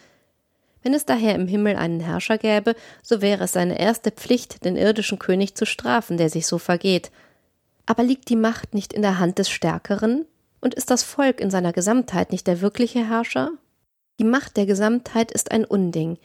Wenn 0.83 0.93
es 0.93 1.05
daher 1.05 1.35
im 1.35 1.47
Himmel 1.47 1.75
einen 1.75 1.99
Herrscher 1.99 2.38
gäbe, 2.38 2.75
so 3.03 3.21
wäre 3.21 3.43
es 3.43 3.51
seine 3.51 3.79
erste 3.79 4.11
Pflicht, 4.11 4.63
den 4.63 4.77
irdischen 4.77 5.19
König 5.19 5.55
zu 5.55 5.65
strafen, 5.65 6.17
der 6.17 6.29
sich 6.29 6.47
so 6.47 6.57
vergeht. 6.57 7.11
Aber 7.85 8.03
liegt 8.03 8.29
die 8.29 8.35
Macht 8.35 8.73
nicht 8.73 8.93
in 8.93 9.01
der 9.01 9.19
Hand 9.19 9.39
des 9.39 9.49
Stärkeren? 9.49 10.25
Und 10.61 10.75
ist 10.75 10.89
das 10.89 11.03
Volk 11.03 11.41
in 11.41 11.51
seiner 11.51 11.73
Gesamtheit 11.73 12.31
nicht 12.31 12.47
der 12.47 12.61
wirkliche 12.61 13.07
Herrscher? 13.07 13.51
Die 14.19 14.23
Macht 14.23 14.57
der 14.57 14.65
Gesamtheit 14.65 15.31
ist 15.31 15.51
ein 15.51 15.65
Unding. 15.65 16.17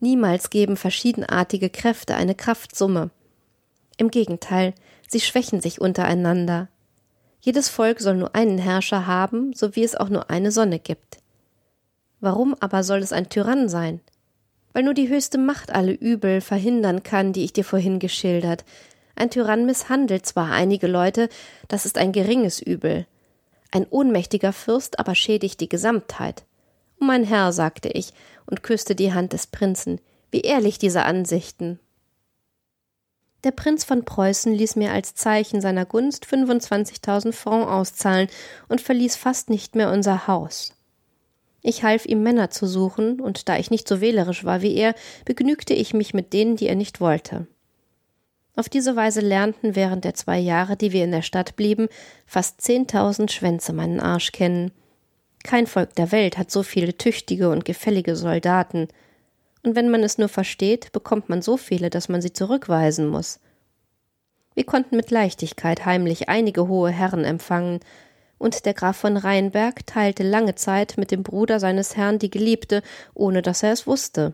Niemals 0.00 0.50
geben 0.50 0.76
verschiedenartige 0.76 1.70
Kräfte 1.70 2.14
eine 2.14 2.34
Kraftsumme. 2.34 3.10
Im 4.00 4.10
Gegenteil, 4.10 4.72
sie 5.08 5.20
schwächen 5.20 5.60
sich 5.60 5.78
untereinander. 5.78 6.68
Jedes 7.42 7.68
Volk 7.68 8.00
soll 8.00 8.16
nur 8.16 8.34
einen 8.34 8.56
Herrscher 8.56 9.06
haben, 9.06 9.52
so 9.52 9.76
wie 9.76 9.84
es 9.84 9.94
auch 9.94 10.08
nur 10.08 10.30
eine 10.30 10.50
Sonne 10.50 10.78
gibt. 10.78 11.18
Warum 12.18 12.56
aber 12.60 12.82
soll 12.82 13.00
es 13.00 13.12
ein 13.12 13.28
Tyrann 13.28 13.68
sein? 13.68 14.00
Weil 14.72 14.84
nur 14.84 14.94
die 14.94 15.10
höchste 15.10 15.36
Macht 15.36 15.70
alle 15.70 15.92
Übel 15.92 16.40
verhindern 16.40 17.02
kann, 17.02 17.34
die 17.34 17.44
ich 17.44 17.52
dir 17.52 17.62
vorhin 17.62 17.98
geschildert, 17.98 18.64
ein 19.16 19.28
Tyrann 19.28 19.66
misshandelt 19.66 20.24
zwar 20.24 20.50
einige 20.50 20.86
Leute, 20.86 21.28
das 21.68 21.84
ist 21.84 21.98
ein 21.98 22.12
geringes 22.12 22.58
Übel. 22.58 23.06
Ein 23.70 23.86
ohnmächtiger 23.90 24.54
Fürst 24.54 24.98
aber 24.98 25.14
schädigt 25.14 25.60
die 25.60 25.68
Gesamtheit. 25.68 26.44
O 26.98 27.04
mein 27.04 27.24
Herr, 27.24 27.52
sagte 27.52 27.90
ich 27.90 28.14
und 28.46 28.62
küsste 28.62 28.94
die 28.94 29.12
Hand 29.12 29.34
des 29.34 29.46
Prinzen, 29.46 30.00
wie 30.30 30.40
ehrlich 30.40 30.78
diese 30.78 31.04
Ansichten. 31.04 31.80
Der 33.44 33.52
Prinz 33.52 33.84
von 33.84 34.04
Preußen 34.04 34.52
ließ 34.52 34.76
mir 34.76 34.92
als 34.92 35.14
Zeichen 35.14 35.60
seiner 35.60 35.86
Gunst 35.86 36.26
25.000 36.26 37.32
Francs 37.32 37.70
auszahlen 37.70 38.28
und 38.68 38.80
verließ 38.80 39.16
fast 39.16 39.48
nicht 39.48 39.74
mehr 39.74 39.90
unser 39.90 40.26
Haus. 40.26 40.74
Ich 41.62 41.82
half 41.82 42.06
ihm 42.06 42.22
Männer 42.22 42.50
zu 42.50 42.66
suchen, 42.66 43.20
und 43.20 43.48
da 43.48 43.58
ich 43.58 43.70
nicht 43.70 43.86
so 43.86 44.00
wählerisch 44.00 44.44
war 44.44 44.62
wie 44.62 44.74
er, 44.74 44.94
begnügte 45.24 45.74
ich 45.74 45.94
mich 45.94 46.14
mit 46.14 46.32
denen, 46.32 46.56
die 46.56 46.66
er 46.66 46.74
nicht 46.74 47.00
wollte. 47.00 47.46
Auf 48.56 48.68
diese 48.68 48.96
Weise 48.96 49.20
lernten 49.20 49.74
während 49.76 50.04
der 50.04 50.14
zwei 50.14 50.38
Jahre, 50.38 50.76
die 50.76 50.92
wir 50.92 51.04
in 51.04 51.12
der 51.12 51.22
Stadt 51.22 51.56
blieben, 51.56 51.88
fast 52.26 52.60
zehntausend 52.60 53.30
Schwänze 53.32 53.72
meinen 53.72 54.00
Arsch 54.00 54.32
kennen. 54.32 54.72
Kein 55.44 55.66
Volk 55.66 55.94
der 55.94 56.12
Welt 56.12 56.36
hat 56.36 56.50
so 56.50 56.62
viele 56.62 56.96
tüchtige 56.96 57.50
und 57.50 57.64
gefällige 57.64 58.16
Soldaten. 58.16 58.88
Und 59.62 59.74
wenn 59.74 59.90
man 59.90 60.02
es 60.02 60.18
nur 60.18 60.28
versteht, 60.28 60.92
bekommt 60.92 61.28
man 61.28 61.42
so 61.42 61.56
viele, 61.56 61.90
dass 61.90 62.08
man 62.08 62.22
sie 62.22 62.32
zurückweisen 62.32 63.08
muss. 63.08 63.40
Wir 64.54 64.64
konnten 64.64 64.96
mit 64.96 65.10
Leichtigkeit 65.10 65.84
heimlich 65.84 66.28
einige 66.28 66.68
hohe 66.68 66.90
Herren 66.90 67.24
empfangen, 67.24 67.80
und 68.38 68.64
der 68.64 68.72
Graf 68.72 68.96
von 68.96 69.18
Rheinberg 69.18 69.86
teilte 69.86 70.22
lange 70.22 70.54
Zeit 70.54 70.96
mit 70.96 71.10
dem 71.10 71.22
Bruder 71.22 71.60
seines 71.60 71.96
Herrn 71.96 72.18
die 72.18 72.30
Geliebte, 72.30 72.82
ohne 73.12 73.42
dass 73.42 73.62
er 73.62 73.72
es 73.72 73.86
wusste. 73.86 74.32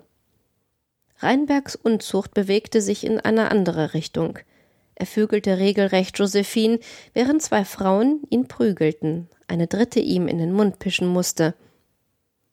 Rheinbergs 1.18 1.74
Unzucht 1.74 2.33
bewegte 2.33 2.81
sich 2.81 3.05
in 3.05 3.18
eine 3.18 3.51
andere 3.51 3.95
Richtung. 3.95 4.39
Er 4.95 5.07
vögelte 5.07 5.59
regelrecht 5.59 6.18
Josephine, 6.18 6.79
während 7.14 7.43
zwei 7.43 7.64
Frauen 7.64 8.22
ihn 8.31 8.47
prügelten, 8.47 9.29
eine 9.49 9.66
dritte 9.66 10.01
ihm 10.01 10.29
in 10.29 10.39
den 10.39 10.53
Mund 10.53 10.79
pischen 10.79 11.09
musste. 11.09 11.55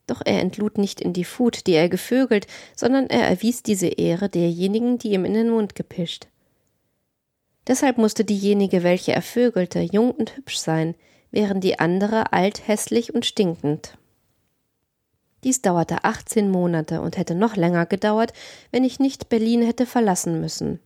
Doch 0.07 0.21
er 0.25 0.41
entlud 0.41 0.77
nicht 0.77 0.99
in 0.99 1.13
die 1.13 1.23
Fut, 1.23 1.65
die 1.65 1.73
er 1.73 1.89
gevögelt, 1.89 2.47
sondern 2.75 3.07
er 3.07 3.27
erwies 3.27 3.63
diese 3.63 3.87
Ehre 3.87 4.29
derjenigen, 4.29 4.97
die 4.97 5.13
ihm 5.13 5.25
in 5.25 5.33
den 5.33 5.49
Mund 5.49 5.75
gepischt. 5.75 6.27
Deshalb 7.67 7.97
musste 7.97 8.25
diejenige, 8.25 8.83
welche 8.83 9.13
er 9.13 9.21
vögelte, 9.21 9.79
jung 9.79 10.11
und 10.11 10.35
hübsch 10.35 10.57
sein, 10.57 10.95
während 11.31 11.63
die 11.63 11.79
andere 11.79 12.33
alt, 12.33 12.67
hässlich 12.67 13.13
und 13.13 13.25
stinkend. 13.25 13.97
Dies 15.43 15.61
dauerte 15.61 16.03
18 16.03 16.49
Monate 16.49 17.01
und 17.01 17.17
hätte 17.17 17.35
noch 17.35 17.55
länger 17.55 17.85
gedauert, 17.85 18.33
wenn 18.71 18.83
ich 18.83 18.99
nicht 18.99 19.29
Berlin 19.29 19.61
hätte 19.61 19.85
verlassen 19.85 20.39
müssen. 20.39 20.79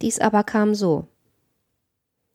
Dies 0.00 0.18
aber 0.18 0.44
kam 0.44 0.74
so. 0.74 1.06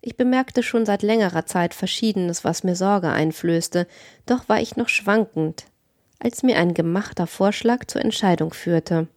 Ich 0.02 0.16
bemerkte 0.16 0.62
schon 0.62 0.86
seit 0.86 1.02
längerer 1.02 1.46
Zeit 1.46 1.74
Verschiedenes, 1.74 2.44
was 2.44 2.64
mir 2.64 2.76
Sorge 2.76 3.10
einflößte, 3.10 3.88
doch 4.26 4.48
war 4.48 4.62
ich 4.62 4.76
noch 4.76 4.90
schwankend, 4.90 5.66
als 6.20 6.44
mir 6.44 6.58
ein 6.58 6.74
gemachter 6.74 7.28
Vorschlag 7.28 7.86
zur 7.86 8.02
Entscheidung 8.02 8.54
führte. 8.54 9.08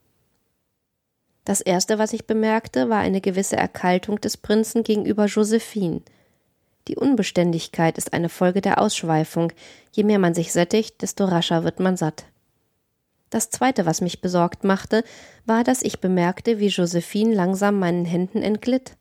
Das 1.44 1.60
erste, 1.60 1.98
was 1.98 2.12
ich 2.12 2.26
bemerkte, 2.26 2.88
war 2.90 3.00
eine 3.00 3.20
gewisse 3.20 3.56
Erkaltung 3.56 4.20
des 4.20 4.36
Prinzen 4.36 4.82
gegenüber 4.82 5.26
Josephine. 5.26 6.02
Die 6.88 6.96
Unbeständigkeit 6.96 7.98
ist 7.98 8.12
eine 8.12 8.28
Folge 8.28 8.60
der 8.60 8.80
Ausschweifung. 8.80 9.52
Je 9.92 10.04
mehr 10.04 10.18
man 10.18 10.34
sich 10.34 10.52
sättigt, 10.52 11.02
desto 11.02 11.24
rascher 11.24 11.64
wird 11.64 11.80
man 11.80 11.96
satt. 11.96 12.24
Das 13.30 13.48
zweite, 13.48 13.86
was 13.86 14.00
mich 14.00 14.20
besorgt 14.20 14.64
machte, 14.64 15.04
war, 15.46 15.62
dass 15.62 15.82
ich 15.82 16.00
bemerkte, 16.00 16.58
wie 16.58 16.66
Josephine 16.66 17.34
langsam 17.34 17.78
meinen 17.78 18.04
Händen 18.04 18.42
entglitt. 18.42 18.96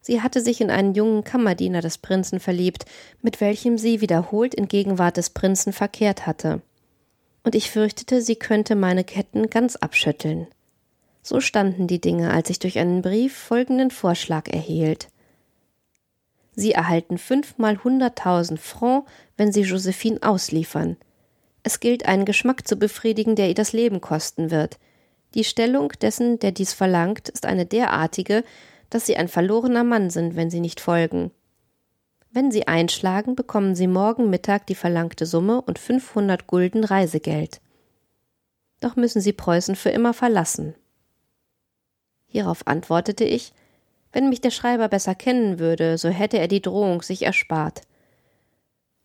Sie 0.00 0.22
hatte 0.22 0.40
sich 0.40 0.60
in 0.60 0.70
einen 0.70 0.94
jungen 0.94 1.24
Kammerdiener 1.24 1.80
des 1.80 1.98
Prinzen 1.98 2.38
verliebt, 2.38 2.84
mit 3.20 3.40
welchem 3.40 3.78
sie 3.78 4.00
wiederholt 4.00 4.54
in 4.54 4.68
Gegenwart 4.68 5.16
des 5.16 5.30
Prinzen 5.30 5.72
verkehrt 5.72 6.26
hatte. 6.26 6.60
Und 7.44 7.54
ich 7.54 7.70
fürchtete, 7.70 8.20
sie 8.20 8.36
könnte 8.36 8.74
meine 8.74 9.04
Ketten 9.04 9.48
ganz 9.50 9.76
abschütteln. 9.76 10.48
So 11.22 11.40
standen 11.40 11.86
die 11.86 12.00
Dinge, 12.00 12.32
als 12.32 12.50
ich 12.50 12.58
durch 12.58 12.78
einen 12.78 13.00
Brief 13.00 13.36
folgenden 13.36 13.90
Vorschlag 13.90 14.48
erhielt. 14.48 15.08
Sie 16.56 16.72
erhalten 16.72 17.18
fünfmal 17.18 17.82
hunderttausend 17.82 18.60
Francs, 18.60 19.10
wenn 19.36 19.52
Sie 19.52 19.62
Josephine 19.62 20.22
ausliefern. 20.22 20.96
Es 21.62 21.80
gilt, 21.80 22.06
einen 22.06 22.24
Geschmack 22.24 22.66
zu 22.68 22.76
befriedigen, 22.76 23.36
der 23.36 23.48
ihr 23.48 23.54
das 23.54 23.72
Leben 23.72 24.00
kosten 24.00 24.50
wird. 24.50 24.78
Die 25.34 25.44
Stellung 25.44 25.92
dessen, 26.00 26.38
der 26.38 26.52
dies 26.52 26.72
verlangt, 26.72 27.28
ist 27.28 27.46
eine 27.46 27.66
derartige, 27.66 28.44
dass 28.90 29.06
sie 29.06 29.16
ein 29.16 29.28
verlorener 29.28 29.82
Mann 29.82 30.10
sind, 30.10 30.36
wenn 30.36 30.50
sie 30.50 30.60
nicht 30.60 30.78
folgen. 30.80 31.32
Wenn 32.34 32.50
sie 32.50 32.66
einschlagen, 32.66 33.36
bekommen 33.36 33.76
sie 33.76 33.86
morgen 33.86 34.28
Mittag 34.28 34.66
die 34.66 34.74
verlangte 34.74 35.24
Summe 35.24 35.60
und 35.60 35.78
500 35.78 36.48
Gulden 36.48 36.82
Reisegeld. 36.82 37.60
Doch 38.80 38.96
müssen 38.96 39.20
sie 39.20 39.32
Preußen 39.32 39.76
für 39.76 39.90
immer 39.90 40.12
verlassen. 40.12 40.74
Hierauf 42.26 42.66
antwortete 42.66 43.22
ich, 43.22 43.52
wenn 44.10 44.30
mich 44.30 44.40
der 44.40 44.50
Schreiber 44.50 44.88
besser 44.88 45.14
kennen 45.14 45.60
würde, 45.60 45.96
so 45.96 46.08
hätte 46.08 46.40
er 46.40 46.48
die 46.48 46.60
Drohung 46.60 47.02
sich 47.02 47.22
erspart. 47.22 47.82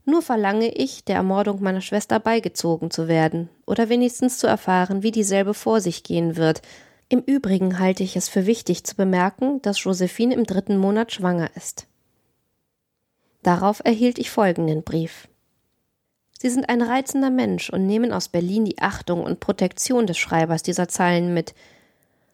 Nur 0.06 0.24
verlange 0.24 0.74
ich, 0.74 1.06
der 1.06 1.18
Ermordung 1.18 1.62
meiner 1.62 1.82
Schwester 1.82 2.20
beigezogen 2.20 2.90
zu 2.90 3.08
werden 3.08 3.48
oder 3.68 3.90
wenigstens 3.90 4.40
zu 4.40 4.48
erfahren, 4.48 5.04
wie 5.04 5.12
dieselbe 5.12 5.54
vor 5.54 5.82
sich 5.82 6.02
gehen 6.02 6.36
wird. 6.36 6.64
Im 7.10 7.20
Übrigen 7.20 7.78
halte 7.78 8.02
ich 8.02 8.16
es 8.16 8.28
für 8.28 8.48
wichtig 8.48 8.86
zu 8.86 8.96
bemerken, 8.96 9.62
dass 9.62 9.84
Josephine 9.84 10.34
im 10.34 10.46
dritten 10.46 10.80
Monat 10.80 11.12
schwanger 11.12 11.52
ist. 11.56 11.86
Darauf 13.44 13.82
erhielt 13.84 14.20
ich 14.20 14.30
folgenden 14.30 14.84
Brief. 14.84 15.28
Sie 16.38 16.50
sind 16.50 16.70
ein 16.70 16.82
reizender 16.82 17.30
Mensch 17.30 17.70
und 17.70 17.86
nehmen 17.86 18.14
aus 18.14 18.30
Berlin 18.30 18.66
die 18.66 18.80
Achtung 18.80 19.24
und 19.24 19.40
Protektion 19.40 20.08
des 20.08 20.18
Schreibers 20.18 20.64
dieser 20.64 20.88
Zeilen 20.88 21.34
mit, 21.34 21.54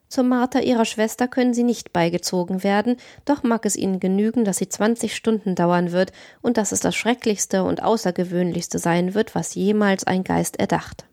zur 0.07 0.23
Marter 0.23 0.61
ihrer 0.61 0.85
Schwester 0.85 1.27
können 1.27 1.53
sie 1.53 1.63
nicht 1.63 1.91
beigezogen 1.91 2.63
werden, 2.63 2.97
doch 3.25 3.43
mag 3.43 3.65
es 3.65 3.75
ihnen 3.75 3.99
genügen, 3.99 4.45
dass 4.45 4.57
sie 4.57 4.69
zwanzig 4.69 5.15
Stunden 5.15 5.55
dauern 5.55 5.91
wird 5.91 6.11
und 6.41 6.57
dass 6.57 6.71
es 6.71 6.79
das 6.79 6.95
Schrecklichste 6.95 7.63
und 7.63 7.81
Außergewöhnlichste 7.81 8.79
sein 8.79 9.13
wird, 9.13 9.35
was 9.35 9.55
jemals 9.55 10.05
ein 10.05 10.23
Geist 10.23 10.59
erdacht. 10.59 11.05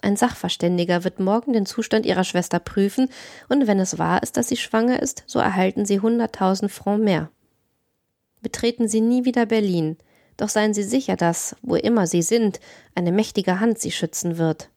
Ein 0.00 0.16
Sachverständiger 0.16 1.02
wird 1.02 1.18
morgen 1.18 1.52
den 1.52 1.66
Zustand 1.66 2.06
ihrer 2.06 2.24
Schwester 2.24 2.60
prüfen, 2.60 3.08
und 3.48 3.66
wenn 3.66 3.80
es 3.80 3.98
wahr 3.98 4.22
ist, 4.22 4.36
dass 4.36 4.48
sie 4.48 4.56
schwanger 4.56 5.02
ist, 5.02 5.24
so 5.26 5.38
erhalten 5.38 5.84
sie 5.86 6.00
hunderttausend 6.00 6.70
Francs 6.70 7.04
mehr. 7.04 7.30
Betreten 8.44 8.88
Sie 8.88 9.00
nie 9.00 9.24
wieder 9.24 9.46
Berlin, 9.46 9.96
doch 10.36 10.50
seien 10.50 10.74
Sie 10.74 10.82
sicher, 10.82 11.16
dass, 11.16 11.56
wo 11.62 11.76
immer 11.76 12.06
Sie 12.06 12.20
sind, 12.20 12.60
eine 12.94 13.10
mächtige 13.10 13.58
Hand 13.58 13.78
Sie 13.78 13.90
schützen 13.90 14.36
wird. 14.36 14.68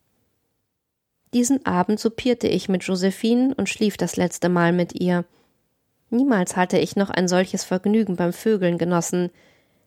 Diesen 1.33 1.65
Abend 1.65 1.99
soupierte 1.99 2.47
ich 2.47 2.69
mit 2.69 2.83
Josephine 2.83 3.53
und 3.55 3.67
schlief 3.67 3.97
das 3.97 4.15
letzte 4.15 4.47
Mal 4.47 4.71
mit 4.71 4.97
ihr. 4.97 5.25
Niemals 6.09 6.55
hatte 6.55 6.77
ich 6.77 6.95
noch 6.95 7.09
ein 7.09 7.27
solches 7.27 7.65
Vergnügen 7.65 8.15
beim 8.15 8.31
Vögeln 8.31 8.77
genossen. 8.77 9.31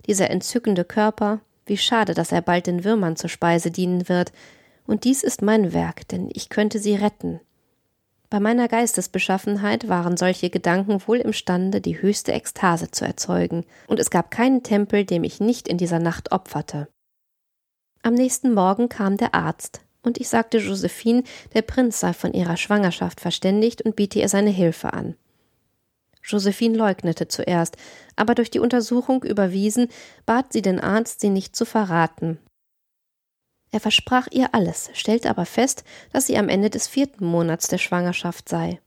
Dieser 0.05 0.29
entzückende 0.29 0.85
Körper, 0.85 1.41
wie 1.65 1.79
schade, 1.79 2.13
dass 2.13 2.33
er 2.33 2.43
bald 2.43 2.67
den 2.67 2.85
Würmern 2.85 3.17
zur 3.17 3.31
Speise 3.31 3.71
dienen 3.71 4.11
wird. 4.11 4.31
Und 4.87 5.05
dies 5.05 5.23
ist 5.23 5.41
mein 5.41 5.73
Werk, 5.73 6.07
denn 6.09 6.29
ich 6.35 6.51
könnte 6.51 6.79
sie 6.81 6.97
retten. 6.97 7.41
Bei 8.31 8.39
meiner 8.39 8.69
Geistesbeschaffenheit 8.69 9.89
waren 9.89 10.17
solche 10.17 10.51
Gedanken 10.51 11.03
wohl 11.09 11.19
imstande, 11.19 11.81
die 11.81 12.01
höchste 12.01 12.33
Ekstase 12.33 12.93
zu 12.93 13.05
erzeugen, 13.05 13.65
und 13.89 13.99
es 13.99 14.09
gab 14.09 14.31
keinen 14.31 14.63
Tempel, 14.63 15.05
dem 15.05 15.25
ich 15.25 15.41
nicht 15.41 15.67
in 15.67 15.79
dieser 15.79 15.99
Nacht 15.99 16.31
opferte. 16.31 16.87
Am 18.03 18.15
nächsten 18.15 18.55
Morgen 18.55 18.89
kam 18.89 19.17
der 19.17 19.35
Arzt, 19.35 19.81
und 20.03 20.19
ich 20.19 20.29
sagte 20.29 20.59
Josephine, 20.59 21.25
der 21.55 21.63
Prinz 21.63 21.99
sei 21.99 22.13
von 22.13 22.33
ihrer 22.33 22.57
Schwangerschaft 22.57 23.21
verständigt 23.21 23.83
und 23.83 23.97
biete 23.97 24.21
ihr 24.21 24.29
seine 24.29 24.51
Hilfe 24.51 24.93
an. 24.93 25.17
Josephine 26.23 26.79
leugnete 26.79 27.27
zuerst, 27.27 27.77
aber 28.15 28.37
durch 28.37 28.51
die 28.51 28.61
Untersuchung 28.61 29.25
überwiesen, 29.25 29.89
bat 30.25 30.53
sie 30.53 30.63
den 30.63 30.79
Arzt, 30.79 31.21
sie 31.21 31.31
nicht 31.31 31.57
zu 31.57 31.65
verraten, 31.65 32.39
er 33.71 33.81
versprach 33.81 34.27
ihr 34.31 34.55
alles, 34.55 34.91
stellte 34.95 35.31
aber 35.31 35.47
fest, 35.47 35.85
dass 36.13 36.27
sie 36.27 36.37
am 36.37 36.49
Ende 36.49 36.71
des 36.71 36.89
vierten 36.89 37.25
Monats 37.25 37.69
der 37.69 37.79
Schwangerschaft 37.79 38.49
sei. 38.49 38.81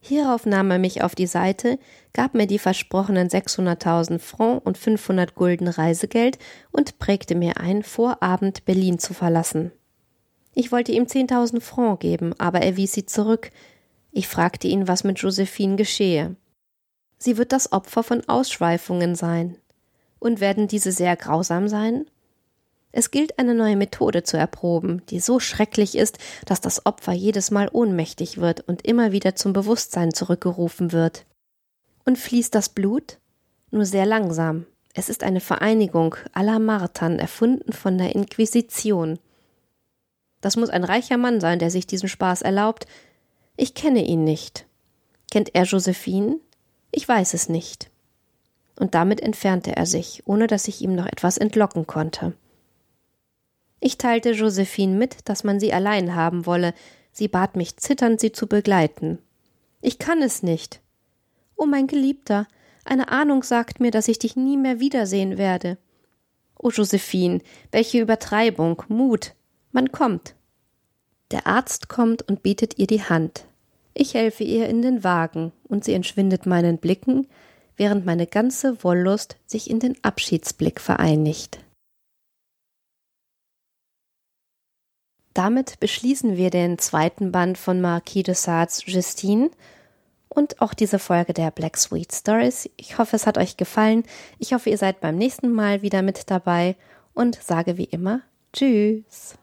Hierauf 0.00 0.44
nahm 0.44 0.70
er 0.70 0.78
mich 0.78 1.02
auf 1.02 1.14
die 1.14 1.26
Seite, 1.26 1.78
gab 2.12 2.34
mir 2.34 2.46
die 2.46 2.58
versprochenen 2.58 3.28
600.000 3.28 4.18
Francs 4.18 4.62
und 4.64 4.76
500 4.76 5.34
Gulden 5.34 5.66
Reisegeld 5.66 6.38
und 6.72 6.98
prägte 6.98 7.34
mir 7.34 7.56
ein, 7.58 7.82
vor 7.82 8.22
Abend 8.22 8.66
Berlin 8.66 8.98
zu 8.98 9.14
verlassen. 9.14 9.72
Ich 10.52 10.70
wollte 10.70 10.92
ihm 10.92 11.04
10.000 11.04 11.60
Francs 11.60 12.00
geben, 12.00 12.34
aber 12.38 12.60
er 12.60 12.76
wies 12.76 12.92
sie 12.92 13.06
zurück. 13.06 13.50
Ich 14.12 14.28
fragte 14.28 14.68
ihn, 14.68 14.86
was 14.86 15.04
mit 15.04 15.18
Josephine 15.18 15.76
geschehe. 15.76 16.36
Sie 17.18 17.38
wird 17.38 17.52
das 17.52 17.72
Opfer 17.72 18.02
von 18.02 18.28
Ausschweifungen 18.28 19.14
sein. 19.14 19.56
Und 20.18 20.40
werden 20.40 20.68
diese 20.68 20.92
sehr 20.92 21.16
grausam 21.16 21.68
sein? 21.68 22.04
Es 22.96 23.10
gilt 23.10 23.40
eine 23.40 23.56
neue 23.56 23.74
Methode 23.74 24.22
zu 24.22 24.36
erproben, 24.36 25.02
die 25.10 25.18
so 25.18 25.40
schrecklich 25.40 25.96
ist, 25.96 26.18
dass 26.46 26.60
das 26.60 26.86
Opfer 26.86 27.12
jedes 27.12 27.50
Mal 27.50 27.68
ohnmächtig 27.72 28.38
wird 28.38 28.60
und 28.68 28.86
immer 28.86 29.10
wieder 29.10 29.34
zum 29.34 29.52
Bewusstsein 29.52 30.14
zurückgerufen 30.14 30.92
wird. 30.92 31.26
Und 32.04 32.18
fließt 32.18 32.54
das 32.54 32.68
Blut? 32.68 33.18
Nur 33.72 33.84
sehr 33.84 34.06
langsam. 34.06 34.66
Es 34.94 35.08
ist 35.08 35.24
eine 35.24 35.40
Vereinigung 35.40 36.14
aller 36.34 36.60
Martern, 36.60 37.18
erfunden 37.18 37.72
von 37.72 37.98
der 37.98 38.14
Inquisition. 38.14 39.18
Das 40.40 40.54
muss 40.54 40.70
ein 40.70 40.84
reicher 40.84 41.16
Mann 41.16 41.40
sein, 41.40 41.58
der 41.58 41.72
sich 41.72 41.88
diesen 41.88 42.08
Spaß 42.08 42.42
erlaubt. 42.42 42.86
Ich 43.56 43.74
kenne 43.74 44.04
ihn 44.06 44.22
nicht. 44.22 44.66
Kennt 45.32 45.52
er 45.56 45.64
Josephine? 45.64 46.38
Ich 46.92 47.08
weiß 47.08 47.34
es 47.34 47.48
nicht. 47.48 47.90
Und 48.78 48.94
damit 48.94 49.20
entfernte 49.20 49.74
er 49.74 49.86
sich, 49.86 50.22
ohne 50.26 50.46
dass 50.46 50.68
ich 50.68 50.80
ihm 50.80 50.94
noch 50.94 51.06
etwas 51.06 51.38
entlocken 51.38 51.88
konnte. 51.88 52.34
Ich 53.80 53.98
teilte 53.98 54.30
Josephine 54.30 54.96
mit, 54.96 55.28
dass 55.28 55.44
man 55.44 55.60
sie 55.60 55.72
allein 55.72 56.14
haben 56.14 56.46
wolle. 56.46 56.74
Sie 57.12 57.28
bat 57.28 57.56
mich 57.56 57.76
zitternd, 57.76 58.20
sie 58.20 58.32
zu 58.32 58.46
begleiten. 58.46 59.18
Ich 59.80 59.98
kann 59.98 60.22
es 60.22 60.42
nicht. 60.42 60.80
Oh 61.56 61.66
mein 61.66 61.86
Geliebter, 61.86 62.46
eine 62.84 63.08
Ahnung 63.08 63.42
sagt 63.42 63.80
mir, 63.80 63.90
dass 63.90 64.08
ich 64.08 64.18
dich 64.18 64.36
nie 64.36 64.56
mehr 64.56 64.80
wiedersehen 64.80 65.38
werde. 65.38 65.78
Oh 66.58 66.70
Josephine, 66.70 67.40
welche 67.72 68.00
Übertreibung, 68.00 68.82
Mut. 68.88 69.34
Man 69.72 69.92
kommt. 69.92 70.34
Der 71.30 71.46
Arzt 71.46 71.88
kommt 71.88 72.22
und 72.28 72.42
bietet 72.42 72.78
ihr 72.78 72.86
die 72.86 73.02
Hand. 73.02 73.46
Ich 73.94 74.14
helfe 74.14 74.44
ihr 74.44 74.68
in 74.68 74.82
den 74.82 75.04
Wagen, 75.04 75.52
und 75.68 75.84
sie 75.84 75.94
entschwindet 75.94 76.46
meinen 76.46 76.78
Blicken, 76.78 77.26
während 77.76 78.06
meine 78.06 78.26
ganze 78.26 78.82
Wollust 78.84 79.36
sich 79.46 79.70
in 79.70 79.80
den 79.80 79.96
Abschiedsblick 80.02 80.80
vereinigt. 80.80 81.58
Damit 85.34 85.80
beschließen 85.80 86.36
wir 86.36 86.50
den 86.50 86.78
zweiten 86.78 87.32
Band 87.32 87.58
von 87.58 87.80
Marquis 87.80 88.22
de 88.22 88.34
Sardes 88.34 88.84
Justine 88.86 89.50
und 90.28 90.60
auch 90.60 90.74
diese 90.74 91.00
Folge 91.00 91.32
der 91.32 91.50
Black 91.50 91.76
Sweet 91.76 92.12
Stories. 92.12 92.70
Ich 92.76 92.98
hoffe, 92.98 93.16
es 93.16 93.26
hat 93.26 93.36
euch 93.36 93.56
gefallen. 93.56 94.04
Ich 94.38 94.52
hoffe, 94.52 94.70
ihr 94.70 94.78
seid 94.78 95.00
beim 95.00 95.16
nächsten 95.16 95.52
Mal 95.52 95.82
wieder 95.82 96.02
mit 96.02 96.30
dabei 96.30 96.76
und 97.14 97.36
sage 97.42 97.76
wie 97.76 97.84
immer 97.84 98.20
Tschüss. 98.52 99.36